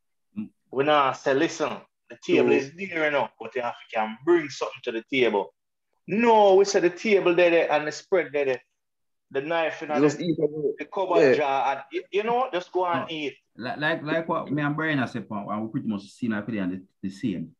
When 0.69 0.89
I 0.89 1.13
say, 1.13 1.34
listen, 1.34 1.71
the 2.10 2.17
table 2.25 2.49
Mm. 2.49 2.58
is 2.58 2.73
near 2.75 3.05
enough, 3.05 3.31
but 3.39 3.55
you 3.55 3.62
have 3.62 3.73
to 3.73 3.95
can 3.95 4.17
bring 4.25 4.49
something 4.49 4.81
to 4.84 4.91
the 4.91 5.03
table. 5.10 5.53
No, 6.08 6.55
we 6.55 6.65
say 6.65 6.79
the 6.81 6.89
table 6.89 7.34
there, 7.34 7.49
there 7.49 7.71
and 7.71 7.88
the 7.88 7.91
spread 7.91 8.29
there, 8.34 8.45
there, 8.45 8.62
the 9.31 9.41
knife 9.41 9.81
in 9.84 9.89
You 9.89 10.01
just 10.01 10.17
the, 10.17 10.25
eat 10.25 10.38
the 10.79 10.86
cupboard 10.86 11.21
Yeah. 11.21 11.36
jar, 11.36 11.71
and 11.71 11.84
you, 11.91 12.03
you 12.12 12.23
know, 12.23 12.49
just 12.51 12.71
go 12.71 12.86
and 12.86 13.05
Oh. 13.05 13.13
eat. 13.13 13.36
Like 13.58 13.77
like 13.77 14.03
like 14.03 14.27
what 14.27 14.51
me 14.51 14.62
and 14.62 14.75
Brian 14.75 14.97
have 14.99 15.10
said, 15.10 15.25
and 15.29 15.63
we 15.63 15.71
pretty 15.71 15.88
much 15.88 16.03
see 16.03 16.27
like 16.27 16.49
on 16.49 16.69
the, 16.71 16.81
the 17.01 17.10
same 17.10 17.55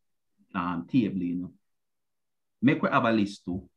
um 0.54 0.86
table, 0.90 1.22
you 1.22 1.34
know. 1.36 1.52
Make 2.60 2.82
we 2.82 2.88
have 2.90 3.04
a 3.04 3.12
list 3.12 3.44
too, 3.44 3.68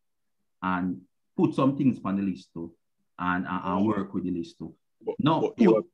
and 0.62 1.02
put 1.38 1.54
some 1.54 1.78
things 1.78 2.00
on 2.04 2.15
the 2.17 2.24
list 2.24 2.50
too, 2.54 2.74
and, 3.17 3.45
uh, 3.45 3.50
and, 3.63 3.78
and 3.80 3.88
work 3.88 4.13
with 4.13 4.24
the 4.24 4.32
list 4.32 4.58
too. 4.58 4.74
But- 5.06 5.15
No, 5.19 5.41
but 5.41 5.54
you 5.58 5.74
put 5.74 5.86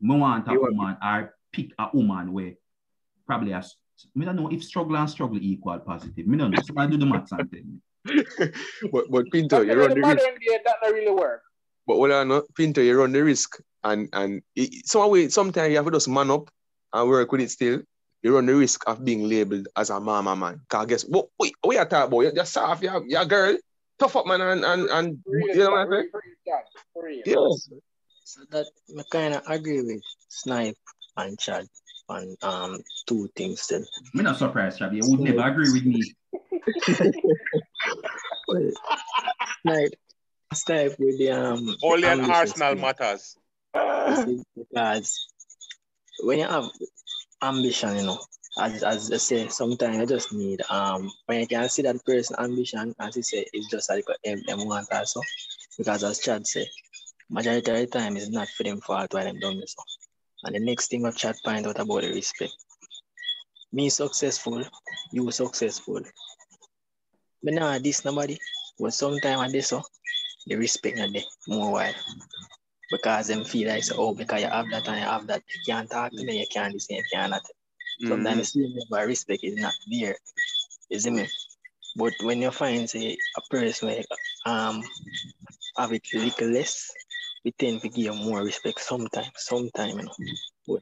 me 0.00 0.16
want 0.16 0.48
a 0.48 0.54
woman 0.54 0.96
or 1.02 1.34
pick 1.52 1.72
a 1.78 1.88
woman 1.92 2.32
where 2.32 2.52
probably 3.26 3.52
as 3.52 3.76
me 4.14 4.24
don't 4.24 4.36
know 4.36 4.48
if 4.50 4.64
struggle 4.64 4.96
and 4.96 5.10
struggle 5.10 5.38
equal 5.40 5.78
positive. 5.80 6.26
Me 6.26 6.38
don't 6.38 6.50
know. 6.52 6.62
Somebody 6.62 6.92
do 6.92 6.96
the 6.98 7.06
maths 7.06 7.32
and 7.32 7.50
tell 7.50 7.60
me. 7.60 8.24
but 8.92 9.10
but 9.10 9.30
Pinto, 9.30 9.58
But 9.58 9.66
you 9.66 9.72
in 9.72 9.78
run 9.78 9.88
the 9.90 9.94
the 9.96 10.00
risk. 10.00 10.16
modern 10.16 10.38
day, 10.40 10.58
that 10.64 10.76
not 10.82 10.92
really 10.92 11.12
work. 11.12 11.42
But 11.86 11.98
what 11.98 12.10
I 12.12 12.24
know, 12.24 12.42
Pinto, 12.56 12.80
you 12.80 12.98
run 12.98 13.12
the 13.12 13.22
risk, 13.22 13.60
and 13.84 14.08
and 14.14 14.40
it, 14.56 14.86
some 14.86 15.10
way, 15.10 15.28
sometimes 15.28 15.68
you 15.70 15.76
have 15.76 15.84
to 15.84 15.90
just 15.92 16.08
man 16.08 16.30
up 16.30 16.48
and 16.94 17.08
work 17.10 17.30
with 17.30 17.42
it 17.42 17.50
still. 17.50 17.82
You 18.22 18.34
run 18.34 18.46
the 18.46 18.54
risk 18.54 18.82
of 18.88 19.04
being 19.04 19.28
labeled 19.28 19.68
as 19.76 19.90
a 19.90 20.00
mama 20.00 20.34
man. 20.34 20.60
Cause 20.70 20.86
guess 20.86 21.02
what? 21.02 21.28
Wait, 21.38 21.52
what 21.62 21.76
you 21.76 21.84
talk 21.84 22.08
about? 22.08 22.20
You're 22.20 22.32
just 22.32 22.52
soft, 22.54 22.82
you're, 22.82 23.04
you're 23.06 23.20
a 23.22 23.26
girl, 23.26 23.56
tough 24.00 24.16
up 24.16 24.26
man, 24.26 24.40
and 24.40 24.64
and, 24.64 24.88
and 24.88 25.18
you 25.26 25.54
know 25.56 25.70
what 25.72 25.80
I'm 25.80 25.92
saying? 25.92 26.08
for 26.10 26.22
real, 26.24 26.34
Chad, 26.46 26.64
for 26.92 27.04
real. 27.04 27.22
Yes. 27.26 27.70
So 28.24 28.40
that 28.50 28.66
I 28.98 29.02
kind 29.10 29.34
of 29.34 29.42
agree 29.48 29.82
with 29.82 30.02
Snipe 30.28 30.76
and 31.16 31.38
Chad 31.38 31.66
on 32.08 32.36
um 32.42 32.80
two 33.06 33.28
things 33.36 33.66
Then 33.68 33.84
I'm 34.16 34.24
not 34.24 34.38
surprised, 34.38 34.80
Chabi. 34.80 34.96
You 35.02 35.10
would 35.10 35.20
never 35.20 35.48
agree 35.50 35.70
with 35.72 35.84
me. 35.84 36.14
Well, 38.48 38.70
Snipe, 39.62 39.94
Snipe 40.54 40.94
with 40.98 41.18
the 41.18 41.30
um. 41.32 41.76
Only 41.82 42.08
an 42.08 42.20
Arsenal 42.22 42.72
thing. 42.74 42.80
matters. 42.80 43.36
because 44.56 45.28
when 46.22 46.38
you 46.38 46.46
have 46.48 46.66
ambition, 47.42 47.96
you 47.96 48.02
know, 48.02 48.18
as 48.58 48.82
as 48.82 49.12
I 49.12 49.16
say, 49.16 49.48
sometimes 49.48 49.98
I 49.98 50.04
just 50.06 50.32
need 50.32 50.62
um 50.70 51.10
when 51.26 51.40
you 51.40 51.46
can 51.46 51.68
see 51.68 51.82
that 51.82 52.04
person 52.04 52.36
ambition, 52.38 52.94
as 52.98 53.16
you 53.16 53.22
say, 53.22 53.46
it's 53.52 53.68
just 53.68 53.90
like 53.90 54.04
them, 54.24 54.42
them 54.46 54.66
want 54.66 54.88
also. 54.92 55.20
Because 55.78 56.02
as 56.04 56.18
Chad 56.18 56.46
say, 56.46 56.66
majority 57.28 57.70
of 57.70 57.76
the 57.78 57.86
time 57.86 58.16
it's 58.16 58.28
not 58.28 58.48
for 58.48 58.64
them 58.64 58.80
fault 58.80 59.14
why 59.14 59.24
them 59.24 59.38
done 59.38 59.60
this. 59.60 59.76
And 60.44 60.54
the 60.54 60.60
next 60.60 60.88
thing 60.88 61.02
what 61.02 61.16
Chad 61.16 61.36
point 61.44 61.66
out 61.66 61.78
about 61.78 62.02
the 62.02 62.12
respect. 62.12 62.52
Me 63.72 63.88
successful, 63.88 64.64
you 65.12 65.30
successful. 65.30 66.00
But 67.42 67.54
now 67.54 67.78
this 67.78 68.04
nobody, 68.04 68.38
but 68.78 68.92
sometime 68.92 69.38
I 69.38 69.48
this 69.50 69.68
so 69.68 69.82
the 70.46 70.56
respect 70.56 70.96
not 70.98 71.12
there 71.12 71.22
more 71.46 71.72
while 71.72 71.94
because 72.90 73.28
them 73.28 73.44
feel 73.44 73.68
like 73.68 73.84
so, 73.84 73.94
oh 73.96 74.14
because 74.14 74.42
you 74.42 74.48
have 74.48 74.68
that 74.70 74.88
and 74.88 74.98
you 74.98 75.04
have 75.04 75.26
that 75.28 75.42
you 75.48 75.72
can't 75.72 75.88
talk 75.88 76.10
to 76.10 76.24
me 76.24 76.40
you 76.40 76.46
can't 76.50 76.72
this 76.72 76.90
you 76.90 77.02
can't. 77.12 77.32
Sometimes 78.08 78.52
the 78.52 78.60
same 78.60 78.74
level 78.78 79.02
of 79.02 79.08
respect 79.08 79.44
is 79.44 79.56
not 79.56 79.74
there. 79.90 80.16
You 80.88 80.98
see 80.98 81.10
me? 81.10 81.28
But 81.96 82.14
when 82.22 82.40
you 82.40 82.50
find 82.50 82.88
say 82.88 83.16
a 83.36 83.40
person 83.50 83.88
where 83.88 84.02
um 84.46 84.82
have 85.76 85.92
it 85.92 86.06
little 86.14 86.48
less, 86.48 86.90
we 87.44 87.52
tend 87.52 87.82
to 87.82 87.88
give 87.88 88.16
more 88.16 88.42
respect 88.42 88.80
sometimes, 88.80 89.30
sometime, 89.36 89.98
you 89.98 90.04
know. 90.04 90.14
But 90.66 90.80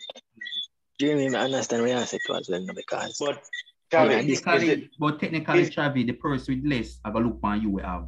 Jeremy, 1.01 1.35
I 1.35 1.45
understand 1.45 1.83
what 1.83 1.91
you 1.91 2.05
said 2.05 2.21
to 2.27 2.35
as 2.35 2.49
well 2.49 2.61
no, 2.61 2.73
because 2.75 3.17
But 3.19 3.43
But 3.91 4.09
Chavi, 4.09 4.29
is 4.29 4.41
technically, 4.43 4.71
it, 4.71 4.91
but 4.99 5.21
technically, 5.21 5.61
is- 5.63 5.71
Chavi, 5.71 6.07
the 6.07 6.13
person 6.13 6.63
with 6.63 6.73
less, 6.73 7.01
I 7.05 7.11
gonna 7.11 7.27
look 7.27 7.39
on 7.43 7.63
you 7.63 7.71
will 7.71 7.85
have 7.85 8.07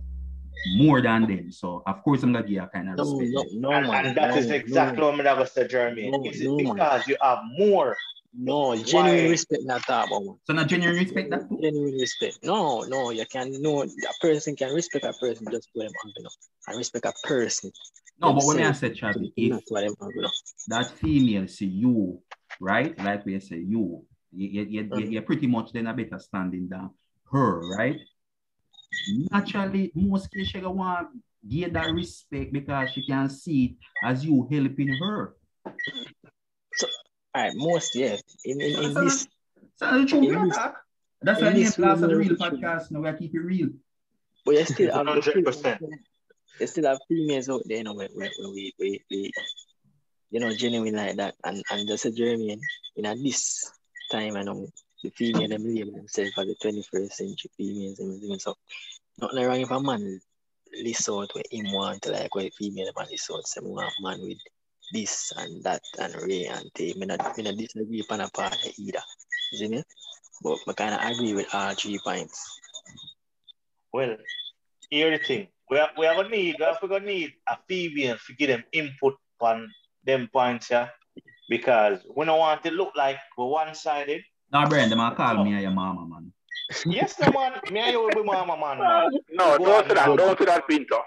more 0.77 1.01
than 1.01 1.27
them. 1.27 1.51
So 1.53 1.83
of 1.87 2.03
course 2.03 2.23
I'm 2.23 2.33
gonna 2.33 2.45
give 2.45 2.53
you 2.53 2.63
a 2.63 2.67
kind 2.67 2.91
of 2.91 2.97
no, 2.97 3.19
respect. 3.19 3.55
no, 3.55 3.71
no, 3.71 3.77
and, 3.77 3.87
man. 3.87 4.07
and 4.07 4.17
that 4.17 4.31
no, 4.31 4.37
is 4.37 4.51
exactly 4.51 5.01
no, 5.01 5.07
what 5.07 5.27
I'm 5.27 5.37
going 5.37 5.47
to 5.47 5.51
say, 5.51 5.67
Jeremy. 5.67 6.11
No, 6.11 6.25
is 6.29 6.41
it 6.43 6.45
no, 6.45 6.57
man. 6.59 6.75
because 6.75 7.09
you 7.09 7.17
have 7.23 7.39
more? 7.57 7.97
No, 8.33 8.77
genuine 8.77 9.25
Why? 9.25 9.29
respect 9.29 9.63
not 9.65 9.83
about 9.85 10.11
man. 10.11 10.37
So 10.45 10.53
not 10.53 10.69
genuine 10.69 10.97
respect 10.97 11.31
that. 11.31 11.49
Genuine 11.61 11.95
respect. 11.99 12.39
No, 12.45 12.83
no, 12.83 13.11
you 13.11 13.27
can 13.27 13.61
no 13.61 13.83
a 13.83 14.15
person 14.21 14.57
can 14.57 14.73
respect 14.73 15.05
a 15.05 15.13
person 15.13 15.47
just 15.51 15.69
for 15.73 15.83
them 15.83 15.93
you 16.17 16.23
know. 16.23 16.31
And 16.69 16.77
respect 16.79 17.07
a 17.07 17.13
person. 17.27 17.73
No, 18.21 18.33
but 18.35 18.45
when 18.45 18.63
I 18.63 18.73
said 18.73 18.95
Chavi, 18.95 19.33
if 19.37 19.51
not 19.51 19.63
what 19.69 19.81
them 19.81 19.95
you 20.15 20.29
that 20.69 20.91
female 20.99 21.49
see 21.49 21.67
you, 21.67 22.21
right? 22.61 22.97
Like 22.99 23.25
we 23.25 23.41
say 23.41 23.57
you, 23.57 24.05
you, 24.33 24.49
you, 24.49 24.63
you, 24.63 24.85
Mhm. 24.85 25.13
you're 25.13 25.23
pretty 25.23 25.47
much 25.47 25.73
then 25.73 25.87
a 25.87 25.95
better 25.95 26.19
standing 26.19 26.69
than 26.69 26.91
her, 27.33 27.61
right? 27.77 27.99
Naturally, 29.31 29.91
most 29.95 30.31
cases 30.31 30.49
she 30.49 30.61
gonna 30.61 30.75
want 30.75 31.09
give 31.49 31.73
that 31.73 31.93
respect 31.93 32.53
because 32.53 32.91
she 32.91 33.03
can 33.03 33.29
see 33.31 33.65
it 33.65 33.77
as 34.05 34.25
you 34.25 34.47
helping 34.51 34.89
her. 34.89 35.35
All 35.65 35.73
right, 37.35 37.53
most 37.55 37.95
yes. 37.95 38.23
In 38.45 38.61
in, 38.61 38.83
in 38.85 38.95
this 38.95 39.27
So 39.77 39.87
that's 39.87 39.97
the 40.03 40.07
truth, 40.07 40.25
In 40.25 40.43
we 40.43 40.49
this- 40.49 40.57
talk. 40.57 40.77
That's 41.23 41.41
why 41.43 41.51
the 41.53 41.63
this 41.63 41.75
class 41.77 42.01
of 42.01 42.09
the 42.09 42.17
real 42.17 42.31
relationship- 42.31 42.61
podcast. 42.61 42.91
Now 42.91 43.01
we 43.01 43.13
keep 43.19 43.35
it 43.35 43.41
real. 43.41 43.69
but 44.45 44.55
you 44.55 44.65
still 44.65 44.93
have 44.95 45.07
the 45.07 45.13
100%. 45.13 45.79
females- 45.79 45.99
You 46.61 46.67
still 46.67 46.85
have 46.89 46.99
females 47.09 47.49
out 47.51 47.63
there, 47.67 47.79
you 47.79 47.85
know, 47.85 47.95
where, 47.95 48.09
where, 48.15 48.31
where 48.39 48.49
we, 48.51 48.73
we, 48.79 49.03
we, 49.11 49.31
you 50.31 50.41
know, 50.41 50.55
genuine 50.55 50.95
like 50.97 51.17
that. 51.17 51.35
And 51.45 51.63
and 51.71 51.87
just 51.89 52.07
a 52.07 52.11
Jeremy, 52.11 52.59
you 52.97 53.03
know, 53.03 53.15
this 53.23 53.71
time, 54.11 54.37
I 54.37 54.43
know 54.43 54.67
the 55.03 55.11
female 55.11 55.49
them 55.49 55.65
label 55.75 55.93
themselves 55.93 56.33
as 56.39 56.47
the 56.47 56.57
21st 56.63 57.13
century 57.13 57.51
females 57.57 57.99
and 58.01 58.17
everything. 58.17 58.39
So 58.39 58.57
nothing 59.21 59.45
wrong 59.47 59.61
if 59.61 59.71
a 59.71 59.81
man 59.81 60.21
list 60.83 61.09
out 61.09 61.31
what 61.35 61.47
him 61.51 61.73
want, 61.73 62.07
like 62.07 62.35
what 62.35 62.53
female 62.55 62.91
man 62.97 63.07
list 63.11 63.31
out, 63.31 63.47
say 63.47 63.61
want 63.63 63.93
man 64.01 64.21
with 64.23 64.39
this 64.93 65.33
and 65.37 65.63
that 65.65 65.83
and 65.99 66.15
Ray 66.23 66.47
and 66.47 66.71
Tay. 66.75 66.95
Me 66.97 67.07
not, 67.07 67.37
me 67.37 67.45
not 67.45 67.57
disagree 67.57 68.01
upon 68.01 68.21
a 68.21 68.29
part 68.31 68.57
either. 68.79 69.03
You 69.53 69.59
see 69.59 69.69
me? 69.69 69.83
But 70.43 70.59
I 70.69 70.73
kind 70.73 70.95
of 70.95 71.11
agree 71.11 71.35
with 71.35 71.55
all 71.55 71.75
three 71.75 71.99
points. 72.03 72.61
Well, 73.93 74.17
here 74.89 75.11
the 75.11 75.23
thing. 75.23 75.49
We 75.71 75.79
are, 75.79 75.91
we 75.97 76.07
are 76.07 76.15
gonna 76.15 76.29
need, 76.29 76.57
we 76.59 76.65
are 76.65 76.77
gonna 76.81 77.05
need 77.05 77.33
a 77.49 77.57
female 77.69 78.17
to 78.27 78.35
give 78.35 78.49
them 78.49 78.65
input 78.73 79.15
on 79.41 79.71
them 80.05 80.29
points, 80.33 80.71
yeah. 80.71 80.89
Because 81.49 82.01
we 82.17 82.25
don't 82.25 82.39
want 82.39 82.65
it 82.65 82.71
to 82.71 82.75
look 82.75 82.93
like 82.97 83.19
we're 83.37 83.47
one-sided. 83.47 84.23
Now, 84.53 84.69
Brian, 84.69 84.91
them 84.91 85.01
a 85.01 85.15
call 85.15 85.45
me 85.45 85.57
a 85.57 85.61
your 85.61 85.71
mama, 85.71 86.07
man. 86.07 86.33
Yes, 86.87 87.19
no 87.21 87.31
man. 87.33 87.53
Me 87.71 87.81
and 87.81 87.93
you 87.93 88.01
will 88.01 88.11
be 88.11 88.23
mama 88.23 88.57
man, 88.57 88.79
man. 88.79 89.11
No, 89.31 89.59
don't 89.59 89.69
on, 89.69 89.89
say 89.89 89.95
that. 89.95 90.17
Don't 90.17 90.39
say 90.39 90.45
that, 90.45 90.69
Pinto. 90.69 91.01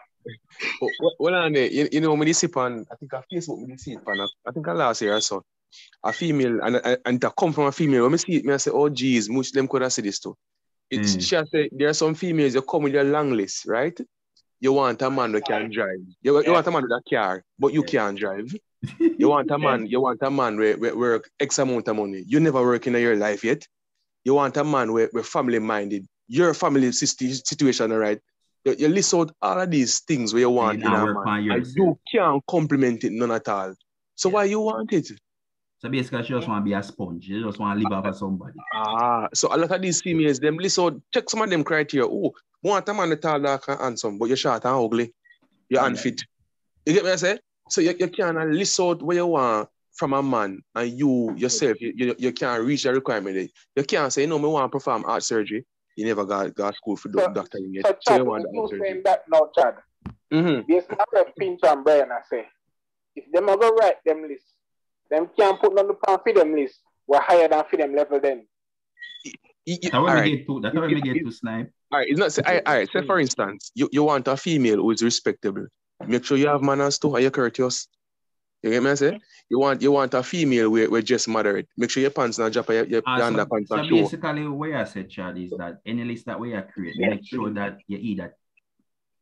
What 1.17 1.33
on 1.33 1.53
you, 1.55 1.87
you 1.91 2.01
know, 2.01 2.13
when 2.13 2.27
you 2.27 2.33
see 2.33 2.47
on, 2.55 2.85
I 2.91 2.95
think 2.95 3.13
on 3.13 3.23
Facebook, 3.31 3.59
when 3.59 3.69
you 3.69 3.77
see 3.77 3.93
it, 3.93 3.99
on, 4.05 4.21
I 4.45 4.51
think 4.51 4.67
I 4.67 4.73
last 4.73 5.01
year 5.01 5.15
or 5.15 5.21
so, 5.21 5.43
a 6.03 6.13
female, 6.13 6.59
and, 6.63 6.75
and, 6.77 6.97
and 7.05 7.21
that 7.21 7.33
come 7.37 7.53
from 7.53 7.65
a 7.65 7.71
female, 7.71 8.03
when 8.03 8.13
I 8.13 8.17
see 8.17 8.35
it, 8.35 8.45
me 8.45 8.53
I 8.53 8.57
say, 8.57 8.71
oh, 8.71 8.89
geez, 8.89 9.29
much 9.29 9.51
them 9.51 9.67
could 9.67 9.81
have 9.81 9.93
said 9.93 10.05
this 10.05 10.19
too. 10.19 10.35
It's, 10.89 11.15
Mm. 11.15 11.21
She 11.27 11.35
has 11.35 11.49
said, 11.49 11.69
there 11.71 11.89
are 11.89 11.93
some 11.93 12.15
females, 12.15 12.53
you 12.55 12.61
come 12.61 12.83
with 12.83 12.93
your 12.93 13.03
long 13.03 13.31
list, 13.31 13.65
right? 13.65 13.97
You 14.59 14.73
want 14.73 15.01
a 15.01 15.09
man 15.09 15.33
who 15.33 15.41
can 15.41 15.69
drive. 15.71 15.99
You, 16.21 16.37
you 16.37 16.43
Yeah. 16.43 16.51
want 16.51 16.67
a 16.67 16.71
man 16.71 16.83
with 16.83 16.91
a 16.91 17.01
car, 17.09 17.43
but 17.59 17.73
you 17.73 17.83
can't 17.83 18.17
drive. 18.17 18.53
You 19.17 19.29
want 19.29 19.49
a 19.51 19.57
man, 19.57 19.85
you 19.85 20.01
want 20.01 20.21
a 20.23 20.29
man 20.31 20.57
where, 20.57 20.75
where 20.77 20.95
work 20.95 21.29
X 21.39 21.59
amount 21.59 21.87
of 21.87 21.95
money. 21.95 22.23
You 22.27 22.39
never 22.39 22.61
work 22.61 22.85
in 22.87 22.93
your 22.95 23.15
life 23.15 23.43
yet. 23.43 23.65
You 24.25 24.33
want 24.33 24.57
a 24.57 24.63
man 24.63 24.91
where, 24.91 25.07
where 25.11 25.23
family 25.23 25.59
minded. 25.59 26.05
Your 26.27 26.53
family 26.53 26.91
situation, 26.91 27.91
all 27.91 27.97
right? 27.97 28.19
You, 28.65 28.75
you 28.77 28.87
list 28.87 29.13
out 29.13 29.31
all 29.41 29.59
of 29.59 29.69
these 29.69 29.99
things 29.99 30.33
where 30.33 30.41
you 30.41 30.49
want 30.49 30.79
in 30.79 30.93
a 30.93 31.05
man. 31.05 31.51
And 31.51 31.67
you 31.75 31.99
can't 32.11 32.43
compliment 32.47 33.03
it 33.03 33.11
none 33.11 33.31
at 33.31 33.47
all. 33.47 33.73
So 34.15 34.29
why 34.29 34.45
you 34.45 34.61
want 34.61 34.91
it? 34.93 35.11
So 35.79 35.89
basically, 35.89 36.23
she 36.23 36.29
just 36.29 36.47
want 36.47 36.63
to 36.63 36.69
be 36.69 36.73
a 36.73 36.81
sponge. 36.81 37.25
She 37.25 37.41
just 37.41 37.59
want 37.59 37.77
to 37.77 37.83
live 37.83 37.91
off 37.91 38.05
of 38.05 38.15
somebody. 38.15 38.57
Ah, 38.73 39.27
so 39.33 39.53
a 39.53 39.57
lot 39.57 39.71
of 39.71 39.81
these 39.81 40.01
females, 40.01 40.39
them 40.39 40.57
list 40.57 40.79
out, 40.79 40.99
check 41.13 41.29
some 41.29 41.41
of 41.41 41.49
them 41.49 41.63
criteria. 41.63 42.07
Oh, 42.07 42.31
want 42.61 42.87
a 42.87 42.93
man 42.93 43.09
that 43.09 43.21
tall, 43.21 43.41
dark, 43.41 43.67
and 43.67 43.79
handsome, 43.79 44.17
but 44.17 44.27
you're 44.29 44.37
short 44.37 44.63
and 44.63 44.75
ugly. 44.75 45.13
You're 45.67 45.81
Yeah. 45.81 45.87
unfit. 45.87 46.21
You 46.85 46.93
get 46.93 47.03
me 47.03 47.11
I 47.11 47.15
say? 47.17 47.39
So 47.69 47.81
you, 47.81 47.93
you 47.99 48.07
can 48.07 48.53
list 48.53 48.79
out 48.79 49.01
what 49.01 49.15
you 49.15 49.25
want 49.27 49.67
from 49.93 50.13
a 50.13 50.23
man 50.23 50.61
and 50.75 50.97
you 50.97 51.33
yourself, 51.35 51.79
you, 51.81 51.93
you, 51.95 52.15
you 52.17 52.31
can't 52.31 52.63
reach 52.63 52.83
the 52.83 52.93
requirement. 52.93 53.51
You 53.75 53.83
can't 53.83 54.11
say, 54.11 54.25
no, 54.25 54.39
me 54.39 54.47
want 54.47 54.71
to 54.71 54.75
perform 54.75 55.03
art 55.05 55.23
surgery. 55.23 55.65
You 55.95 56.05
never 56.05 56.25
got, 56.25 56.53
got 56.55 56.75
school 56.75 56.95
for 56.95 57.09
So- 57.11 57.31
doctor 57.33 57.59
yet. 57.59 57.85
So, 57.85 57.91
So 57.93 57.97
Chad, 58.07 58.17
you 58.19 58.25
want 58.25 58.43
the 58.43 58.49
you 58.53 58.61
art 58.61 58.69
surgery. 58.69 58.89
saying 58.89 59.01
that 59.05 59.23
now, 59.31 59.49
Chad. 59.57 59.75
Mm-hmm. 60.31 60.67
Based 60.67 60.89
on 60.91 60.97
what 61.11 61.35
Pinch 61.37 61.59
and 61.63 61.83
Brian 61.83 62.11
I 62.11 62.19
say, 62.29 62.47
if 63.15 63.31
them 63.31 63.49
are 63.49 63.57
go 63.57 63.69
write 63.75 63.97
them 64.05 64.23
list, 64.27 64.45
them 65.11 65.29
can't 65.37 65.59
put 65.61 65.77
on 65.77 65.87
the 65.87 65.93
pan 65.93 66.17
for 66.23 66.33
them 66.33 66.55
list. 66.55 66.79
We're 67.05 67.21
higher 67.21 67.47
than 67.47 67.63
for 67.69 67.77
them 67.77 67.95
level 67.95 68.19
then. 68.19 68.47
That's 69.65 69.91
how 69.91 70.03
we 70.21 70.37
get 70.37 70.47
to. 70.47 70.59
That's 70.61 70.75
how 70.75 70.87
we 70.87 71.01
get 71.01 71.23
to 71.25 71.31
snipe. 71.31 71.71
All 71.91 71.99
right, 71.99 72.07
it's 72.09 72.19
not. 72.19 72.33
Say, 72.33 72.41
all 72.45 72.53
right, 72.53 72.63
all 72.65 72.73
right. 72.75 72.89
Say 72.91 73.05
for 73.05 73.19
instance, 73.19 73.71
you, 73.75 73.87
you 73.91 74.03
want 74.03 74.27
a 74.27 74.35
female 74.35 74.77
who 74.77 74.91
is 74.91 75.03
respectable. 75.03 75.67
Make 76.05 76.25
sure 76.25 76.37
you 76.37 76.47
have 76.47 76.61
manners 76.63 76.97
too, 76.97 77.13
and 77.15 77.21
you're 77.21 77.31
courteous. 77.31 77.87
You 78.63 78.69
get 78.71 78.81
me? 78.81 78.89
I 78.91 78.95
say 78.95 79.19
you 79.49 79.59
want 79.59 79.81
you 79.81 79.91
want 79.91 80.13
a 80.13 80.23
female 80.23 80.69
where, 80.69 80.89
where 80.89 81.01
just 81.01 81.27
moderate. 81.27 81.67
Make 81.77 81.91
sure 81.91 82.01
your 82.01 82.11
pants 82.11 82.39
not 82.39 82.53
drop, 82.53 82.69
your, 82.69 82.85
your 82.85 83.01
Uh, 83.05 83.19
so, 83.19 83.23
underpants 83.31 83.67
so 83.67 83.75
not 83.75 83.85
show. 83.87 83.95
basically, 83.95 84.47
what 84.47 84.71
I 84.71 84.85
said, 84.85 85.09
Chad, 85.09 85.37
is 85.37 85.51
that 85.57 85.81
any 85.85 86.05
list 86.05 86.25
that 86.27 86.39
we 86.39 86.53
are 86.53 86.61
create, 86.61 86.95
make 86.97 87.25
sure 87.25 87.49
that 87.51 87.79
you 87.87 87.97
either 87.97 88.35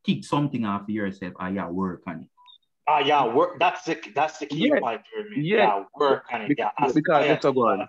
kick 0.05 0.23
something 0.23 0.63
off 0.63 0.87
yourself 0.87 1.33
or 1.39 1.49
you 1.49 1.65
work 1.67 2.03
on 2.05 2.21
it. 2.21 2.27
Ah, 2.87 2.99
yeah, 2.99 3.25
work. 3.33 3.59
That's 3.59 3.83
the 3.83 3.97
that's 4.13 4.37
the 4.37 4.45
key 4.45 4.67
Yeah. 4.67 4.79
point 4.79 5.01
for 5.11 5.23
me. 5.29 5.41
Yeah. 5.41 5.57
Yeah, 5.57 5.83
work 5.99 6.23
on 6.31 6.41
it. 6.43 6.47
Bec- 6.49 6.57
Yeah, 6.59 6.69
because 6.77 6.95
aspire 6.95 7.27
that's 7.27 7.45
a 7.45 7.51
to 7.51 7.59
one. 7.59 7.87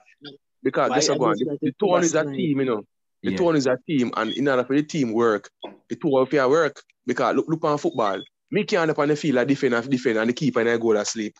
Because 0.62 0.88
Why 0.90 0.96
that's 0.96 1.08
a 1.08 1.12
I 1.12 1.16
one. 1.16 1.36
The, 1.38 1.44
like 1.44 1.60
the 1.60 1.72
tone 1.78 2.04
is 2.04 2.14
a 2.14 2.24
team, 2.24 2.60
you 2.60 2.64
know. 2.64 2.82
The 3.22 3.30
Yeah. 3.32 3.36
tone 3.36 3.56
is 3.56 3.66
a 3.66 3.76
team, 3.86 4.10
and 4.16 4.32
in 4.32 4.48
order 4.48 4.64
for 4.64 4.74
the 4.74 4.82
team 4.82 5.12
work, 5.12 5.50
the 5.88 5.96
two 5.96 6.16
of 6.16 6.32
you 6.32 6.48
work. 6.48 6.80
Because 7.04 7.36
look, 7.36 7.46
look 7.48 7.64
on 7.64 7.76
football. 7.78 8.22
Me 8.52 8.64
can't 8.64 8.90
up 8.90 8.98
on 8.98 9.08
the 9.08 9.16
field, 9.16 9.38
I 9.38 9.44
defend 9.44 9.74
and 9.74 9.90
defend, 9.90 10.18
and 10.18 10.28
the 10.28 10.34
keeper 10.34 10.60
and 10.60 10.68
I 10.68 10.76
go 10.76 10.92
to 10.92 11.04
sleep. 11.04 11.34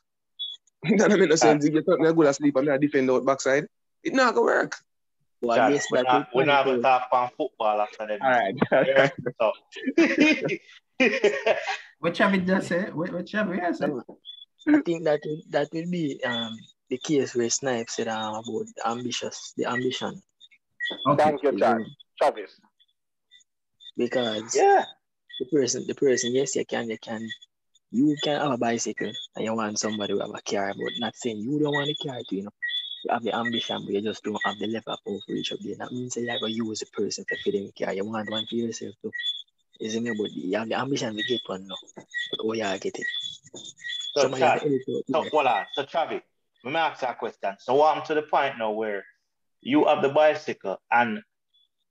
that 0.83 1.09
don't 1.09 1.21
make 1.21 1.29
no 1.29 1.37
sense. 1.37 1.65
You 1.65 1.71
get 1.71 1.85
I 1.89 2.13
go 2.13 2.23
to 2.23 2.33
sleep 2.33 2.57
and 2.57 2.71
I 2.71 2.79
defend 2.79 3.11
out 3.11 3.25
backside. 3.25 3.67
It 4.03 4.15
not 4.15 4.35
gonna 4.35 4.47
work. 4.47 4.77
Well, 5.43 5.57
Chad, 5.57 5.73
yes, 5.73 5.87
we're 5.91 6.03
not, 6.03 6.29
will 6.33 6.41
we're 6.41 6.45
not 6.47 6.65
point 6.65 6.83
gonna 6.83 6.99
talk 7.01 7.09
about 7.11 7.33
football 7.37 7.81
after 7.81 8.07
that. 8.07 8.21
All 8.23 8.31
right. 8.31 8.55
Yeah, 8.87 9.11
so. 9.39 9.53
What 12.03 12.15
Chavi 12.15 12.45
just 12.45 12.67
said? 12.67 12.95
What, 12.95 13.13
what 13.13 13.27
Chavi 13.27 13.61
has 13.61 13.79
said? 13.79 13.93
I 14.69 14.81
think 14.81 15.05
that 15.05 15.21
will, 15.25 15.41
that 15.51 15.69
will 15.73 15.89
be 15.89 16.21
um 16.25 16.59
the 16.91 16.99
case 16.99 17.35
where 17.37 17.49
Snipe 17.49 17.89
said 17.89 18.09
um, 18.09 18.35
about 18.35 18.67
the 18.75 18.89
ambitious, 18.89 19.53
the 19.57 19.67
ambition. 19.67 20.21
Okay. 21.09 21.23
Thank 21.23 21.43
you, 21.45 21.59
Chad. 21.59 21.79
Travis. 22.21 22.61
Because 23.97 24.57
yeah. 24.57 24.85
The 25.39 25.47
person, 25.47 25.85
the 25.87 25.95
person, 25.95 26.35
yes, 26.35 26.57
you 26.57 26.65
can, 26.65 26.89
you 26.89 26.99
can, 26.99 27.29
you 27.91 28.17
can 28.23 28.41
have 28.41 28.53
a 28.53 28.57
bicycle 28.57 29.13
and 29.37 29.45
you 29.45 29.55
want 29.55 29.79
somebody 29.79 30.13
who 30.13 30.21
have 30.21 30.31
a 30.31 30.43
car, 30.43 30.73
but 30.77 30.93
not 30.99 31.17
saying 31.17 31.39
you 31.39 31.59
don't 31.59 31.75
want 31.75 31.91
a 31.91 31.95
car 32.07 32.19
to, 32.29 32.37
you 32.37 32.45
know. 32.45 32.51
You 33.05 33.13
have 33.13 33.25
the 33.25 33.35
ambition, 33.35 33.83
but 33.85 33.95
you 33.95 34.01
just 34.01 34.23
don't 34.23 34.39
have 34.45 34.59
the 34.61 34.69
level 34.69 34.97
of 35.07 35.21
reach 35.29 35.51
up 35.51 35.59
there. 35.61 35.75
That 35.77 35.91
means 35.91 36.17
you're 36.17 36.39
going 36.39 36.53
to 36.53 36.57
use 36.57 36.79
the 36.79 36.87
person 36.87 37.25
to 37.29 37.37
fit 37.43 37.55
in 37.55 37.67
the 37.67 37.85
car. 37.85 37.93
You 37.93 38.05
want 38.05 38.31
one 38.31 38.47
for 38.47 38.55
yourself 38.55 38.95
too. 39.03 39.11
Isn't 39.81 40.07
it? 40.07 40.17
But 40.17 40.31
you 40.31 40.57
have 40.57 40.69
the 40.69 40.79
ambition 40.79 41.17
to 41.17 41.23
get 41.25 41.41
one 41.47 41.67
now. 41.67 41.75
But 41.97 42.41
oh, 42.45 42.53
yeah, 42.53 42.77
get 42.79 42.97
it. 42.97 43.07
So, 44.15 44.23
Somebody 44.23 44.43
Chad, 44.43 44.53
have 44.53 44.61
to 44.61 44.67
edit 44.69 44.83
out 44.89 45.25
so 45.25 45.31
hold 45.31 45.47
on. 45.47 45.65
So, 45.75 45.83
Travi, 45.83 46.23
let 46.65 46.73
me 46.73 46.77
ask 46.77 47.03
you 47.03 47.09
a 47.09 47.15
question. 47.15 47.57
So, 47.59 47.83
I'm 47.83 48.05
to 48.07 48.15
the 48.15 48.23
point 48.23 48.57
now 48.59 48.71
where 48.71 49.05
you 49.61 49.87
have 49.87 50.01
the 50.01 50.11
bicycle 50.11 50.81
and 50.91 51.23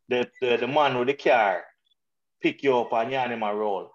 the, 0.07 0.29
the, 0.39 0.57
the 0.57 0.67
man 0.67 0.97
with 0.97 1.07
the 1.07 1.13
car 1.13 1.63
pick 2.41 2.63
you 2.63 2.77
up 2.77 2.91
and 2.93 3.11
you're 3.11 3.21
on 3.21 3.31
him 3.31 3.43
a 3.43 3.53
roll. 3.53 3.91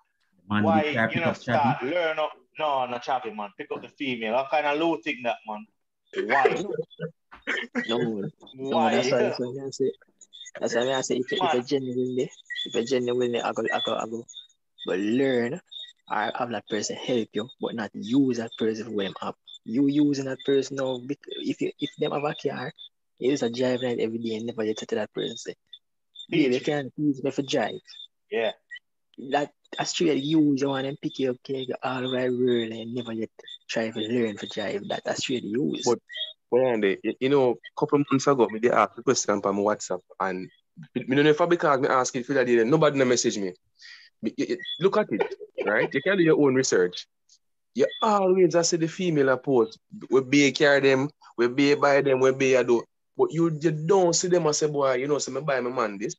Man, 0.48 0.62
Why 0.62 0.84
the 0.84 0.94
car 0.94 1.08
you 1.08 1.14
pick 1.14 1.22
know 1.22 1.30
up 1.30 1.36
start 1.36 1.80
Chavi. 1.80 1.90
learn 1.90 2.18
up? 2.18 2.32
No, 2.58 2.86
no, 2.86 2.96
Chavi, 2.98 3.34
man. 3.34 3.50
Pick 3.58 3.68
up 3.72 3.82
the 3.82 3.88
female. 3.88 4.34
What 4.34 4.50
kind 4.50 4.66
of 4.66 4.78
low 4.78 4.96
thing 4.96 5.20
that, 5.24 5.36
man? 5.46 5.66
Why? 6.28 6.62
No, 7.88 7.98
no, 8.54 8.76
Why? 8.76 8.90
that's 8.90 9.12
why 9.12 9.22
that's 9.22 9.38
what 9.38 9.64
I 9.64 9.70
say. 9.70 9.92
That's 10.60 10.74
why 10.74 10.92
I 10.94 11.00
say 11.02 11.16
if 11.18 11.30
you, 11.30 11.38
if 11.38 11.42
you 11.42 11.58
Man. 11.58 11.66
genuinely, 11.66 12.30
if 12.64 12.74
you 12.74 12.84
genuinely, 12.84 13.40
I 13.40 13.52
go, 13.52 13.62
I 13.72 13.80
go, 13.84 13.94
I 13.94 14.06
go, 14.06 14.24
but 14.86 14.98
learn 14.98 15.60
I 16.08 16.32
have 16.36 16.50
that 16.50 16.68
person 16.68 16.96
help 16.96 17.28
you, 17.32 17.48
but 17.60 17.74
not 17.74 17.90
use 17.94 18.38
that 18.38 18.50
person 18.58 18.86
for 18.86 19.02
them 19.02 19.14
up. 19.20 19.36
You 19.64 19.86
using 19.88 20.26
that 20.26 20.38
person 20.44 20.76
now, 20.76 21.00
if 21.08 21.60
you 21.60 21.72
if 21.80 21.90
them 21.98 22.12
have 22.12 22.24
a 22.24 22.34
car, 22.34 22.72
you 23.18 23.30
use 23.30 23.42
a 23.42 23.50
drive 23.50 23.82
night 23.82 23.98
every 24.00 24.18
day 24.18 24.36
and 24.36 24.46
never 24.46 24.64
yet 24.64 24.76
to 24.78 24.94
that 24.94 25.12
person 25.12 25.36
say, 25.36 25.54
babe, 26.30 26.52
you 26.52 26.60
can't 26.60 26.92
use 26.96 27.22
me 27.22 27.30
for 27.30 27.42
drive. 27.42 27.74
Yeah. 28.30 28.52
That 29.30 29.52
that's 29.76 29.98
use 30.00 30.60
you 30.60 30.68
want 30.68 30.86
them 30.86 30.96
pick 31.00 31.18
you 31.18 31.30
up, 31.30 31.36
you 31.48 31.74
all 31.82 32.02
the 32.02 32.10
way 32.10 32.28
rural 32.28 32.72
and 32.72 32.94
never 32.94 33.12
yet 33.12 33.30
try 33.68 33.90
to 33.90 33.98
learn 34.00 34.36
to 34.36 34.46
drive. 34.46 34.86
That 34.88 35.04
that's 35.04 35.20
straight 35.20 35.44
use. 35.44 35.82
But- 35.86 36.00
One 36.48 36.80
day, 36.80 36.98
uh, 37.04 37.12
you, 37.18 37.28
know, 37.28 37.50
a 37.50 37.80
couple 37.80 38.00
of 38.00 38.06
months 38.10 38.26
ago, 38.28 38.48
me 38.48 38.60
they 38.60 38.70
asked 38.70 38.94
the 38.96 39.02
question 39.02 39.32
on 39.34 39.40
my 39.56 39.60
WhatsApp, 39.62 40.00
and 40.20 40.48
me 40.94 41.16
don't 41.16 41.24
know 41.24 41.30
if 41.30 41.40
I 41.40 41.46
because 41.46 41.80
me 41.80 41.88
ask 41.88 42.14
it 42.14 42.24
for 42.24 42.34
that 42.34 42.46
day, 42.46 42.62
nobody 42.62 42.96
no 42.96 43.04
message 43.04 43.36
me. 43.36 43.52
Me- 44.22 44.32
you- 44.36 44.46
you- 44.50 44.58
Look 44.78 44.96
at 44.96 45.10
it, 45.10 45.22
right? 45.66 45.92
You 45.92 46.00
can 46.02 46.16
do 46.18 46.22
your 46.22 46.40
own 46.40 46.54
research. 46.54 47.08
You 47.74 47.86
always 48.00 48.54
I 48.54 48.62
see 48.62 48.76
the 48.76 48.86
female 48.86 49.30
a 49.30 49.36
post. 49.36 49.78
We 50.08 50.20
be 50.22 50.52
carry 50.52 50.80
them, 50.80 51.10
we 51.36 51.48
be 51.48 51.74
buy 51.74 52.00
them, 52.00 52.20
we 52.20 52.30
be 52.32 52.54
a 52.54 52.62
do. 52.62 52.84
But 53.16 53.32
you, 53.32 53.50
you 53.60 53.72
don't 53.72 54.14
see 54.14 54.28
them 54.28 54.46
and 54.46 54.54
say, 54.54 54.68
boy, 54.68 54.94
you 54.94 55.08
know, 55.08 55.18
so 55.18 55.32
me 55.32 55.40
buy 55.40 55.60
my 55.60 55.70
man 55.70 55.98
this. 55.98 56.14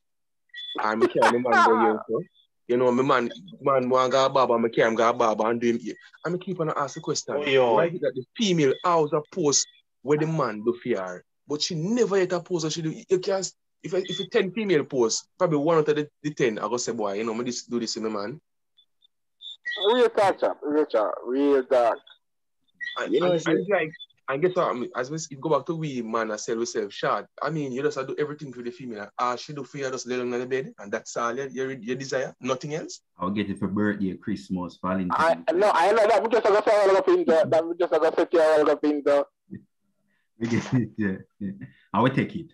And 0.82 1.00
me 1.00 1.08
carry 1.08 1.38
my 1.38 1.50
man 1.50 1.66
go 1.66 1.80
here. 1.80 2.00
So. 2.08 2.22
You 2.68 2.76
know, 2.76 2.92
my 2.92 3.02
man, 3.02 3.30
man 3.62 3.88
want 3.88 4.12
go 4.12 4.28
barber, 4.28 4.58
me 4.58 4.68
carry 4.68 4.88
him 4.88 4.94
go 4.94 5.12
barber 5.12 5.50
and 5.50 5.60
do 5.60 5.70
him 5.70 5.78
here. 5.78 5.94
And 6.24 6.34
me 6.34 6.38
keep 6.38 6.60
on 6.60 6.70
ask 6.76 6.94
the 6.94 7.00
question. 7.00 7.34
Oh, 7.36 7.44
yo. 7.44 7.74
Why 7.74 7.86
is 7.86 8.00
that 8.00 8.12
the 8.14 8.24
female 8.36 8.74
always 8.84 9.12
a 9.12 9.22
post 9.32 9.66
where 10.02 10.18
the 10.18 10.26
man 10.26 10.62
do 10.64 10.74
fear, 10.82 11.24
but 11.46 11.62
she 11.62 11.74
never 11.74 12.18
yet 12.18 12.32
a 12.32 12.40
post 12.40 12.64
that 12.64 12.72
she 12.72 12.82
do. 12.82 12.94
You 13.08 13.18
can't, 13.18 13.50
if 13.82 13.94
I, 13.94 13.98
if 13.98 14.18
you 14.18 14.28
10 14.28 14.52
female 14.52 14.84
posts, 14.84 15.26
probably 15.38 15.58
one 15.58 15.78
out 15.78 15.88
of 15.88 15.96
the, 15.96 16.08
the 16.22 16.34
10, 16.34 16.58
I 16.58 16.62
go 16.62 16.76
say, 16.76 16.92
boy, 16.92 17.14
you 17.14 17.24
know, 17.24 17.34
me 17.34 17.44
this, 17.44 17.64
do 17.64 17.80
this 17.80 17.94
to 17.94 18.00
my 18.00 18.08
man. 18.08 18.40
Real 19.92 20.08
talk, 20.08 20.40
chap. 20.40 20.58
Real 20.62 20.86
talk. 20.86 21.14
Real 21.24 21.64
talk. 21.64 21.96
And, 22.98 23.12
You 23.12 23.20
know, 23.20 23.32
and, 23.32 23.46
and 23.46 23.58
it's 23.58 23.68
like, 23.68 23.92
and 24.28 24.42
guess 24.42 24.54
what? 24.54 24.68
I 24.68 24.74
mean, 24.74 24.90
as 24.94 25.10
we 25.10 25.16
s- 25.16 25.26
go 25.26 25.48
back 25.50 25.64
to 25.66 25.74
we 25.74 26.02
man, 26.02 26.30
I 26.30 26.36
sell 26.36 26.58
ourselves 26.58 26.94
short. 26.94 27.26
I 27.42 27.50
mean, 27.50 27.72
you 27.72 27.82
just 27.82 27.96
have 27.96 28.06
to 28.08 28.14
do 28.14 28.20
everything 28.20 28.52
for 28.52 28.62
the 28.62 28.70
female. 28.70 29.08
Ah, 29.18 29.36
she 29.36 29.52
do 29.54 29.64
for 29.64 29.78
you, 29.78 29.90
just 29.90 30.06
lay 30.06 30.16
down 30.18 30.32
on 30.34 30.40
the 30.40 30.46
bed, 30.46 30.72
and 30.78 30.92
that's 30.92 31.16
all 31.16 31.34
your, 31.34 31.46
your, 31.48 31.72
your 31.72 31.96
desire, 31.96 32.34
nothing 32.40 32.74
else. 32.74 33.00
I'll 33.18 33.30
get 33.30 33.48
it 33.50 33.58
for 33.58 33.68
birthday, 33.68 34.14
Christmas, 34.14 34.78
I 34.82 34.88
Valentine's. 34.88 35.44
no, 35.54 35.70
I 35.74 35.92
know 35.92 36.06
that 36.06 36.22
we 36.22 36.28
just 36.28 36.44
gonna 36.44 36.62
say 36.62 36.76
all 36.82 36.96
up 36.96 37.08
in 37.08 37.24
there. 37.24 37.44
That 37.46 37.66
we 37.66 37.74
just 37.78 37.90
gonna 37.92 38.12
set 38.14 38.32
you 38.32 38.40
all 38.40 38.70
up 38.70 38.84
in 38.84 39.02
there. 39.04 39.24
We 40.38 40.46
get 40.48 40.72
it, 40.74 40.90
yeah, 40.96 41.16
yeah. 41.40 41.50
I 41.92 42.00
will 42.00 42.10
take 42.14 42.34
it. 42.36 42.52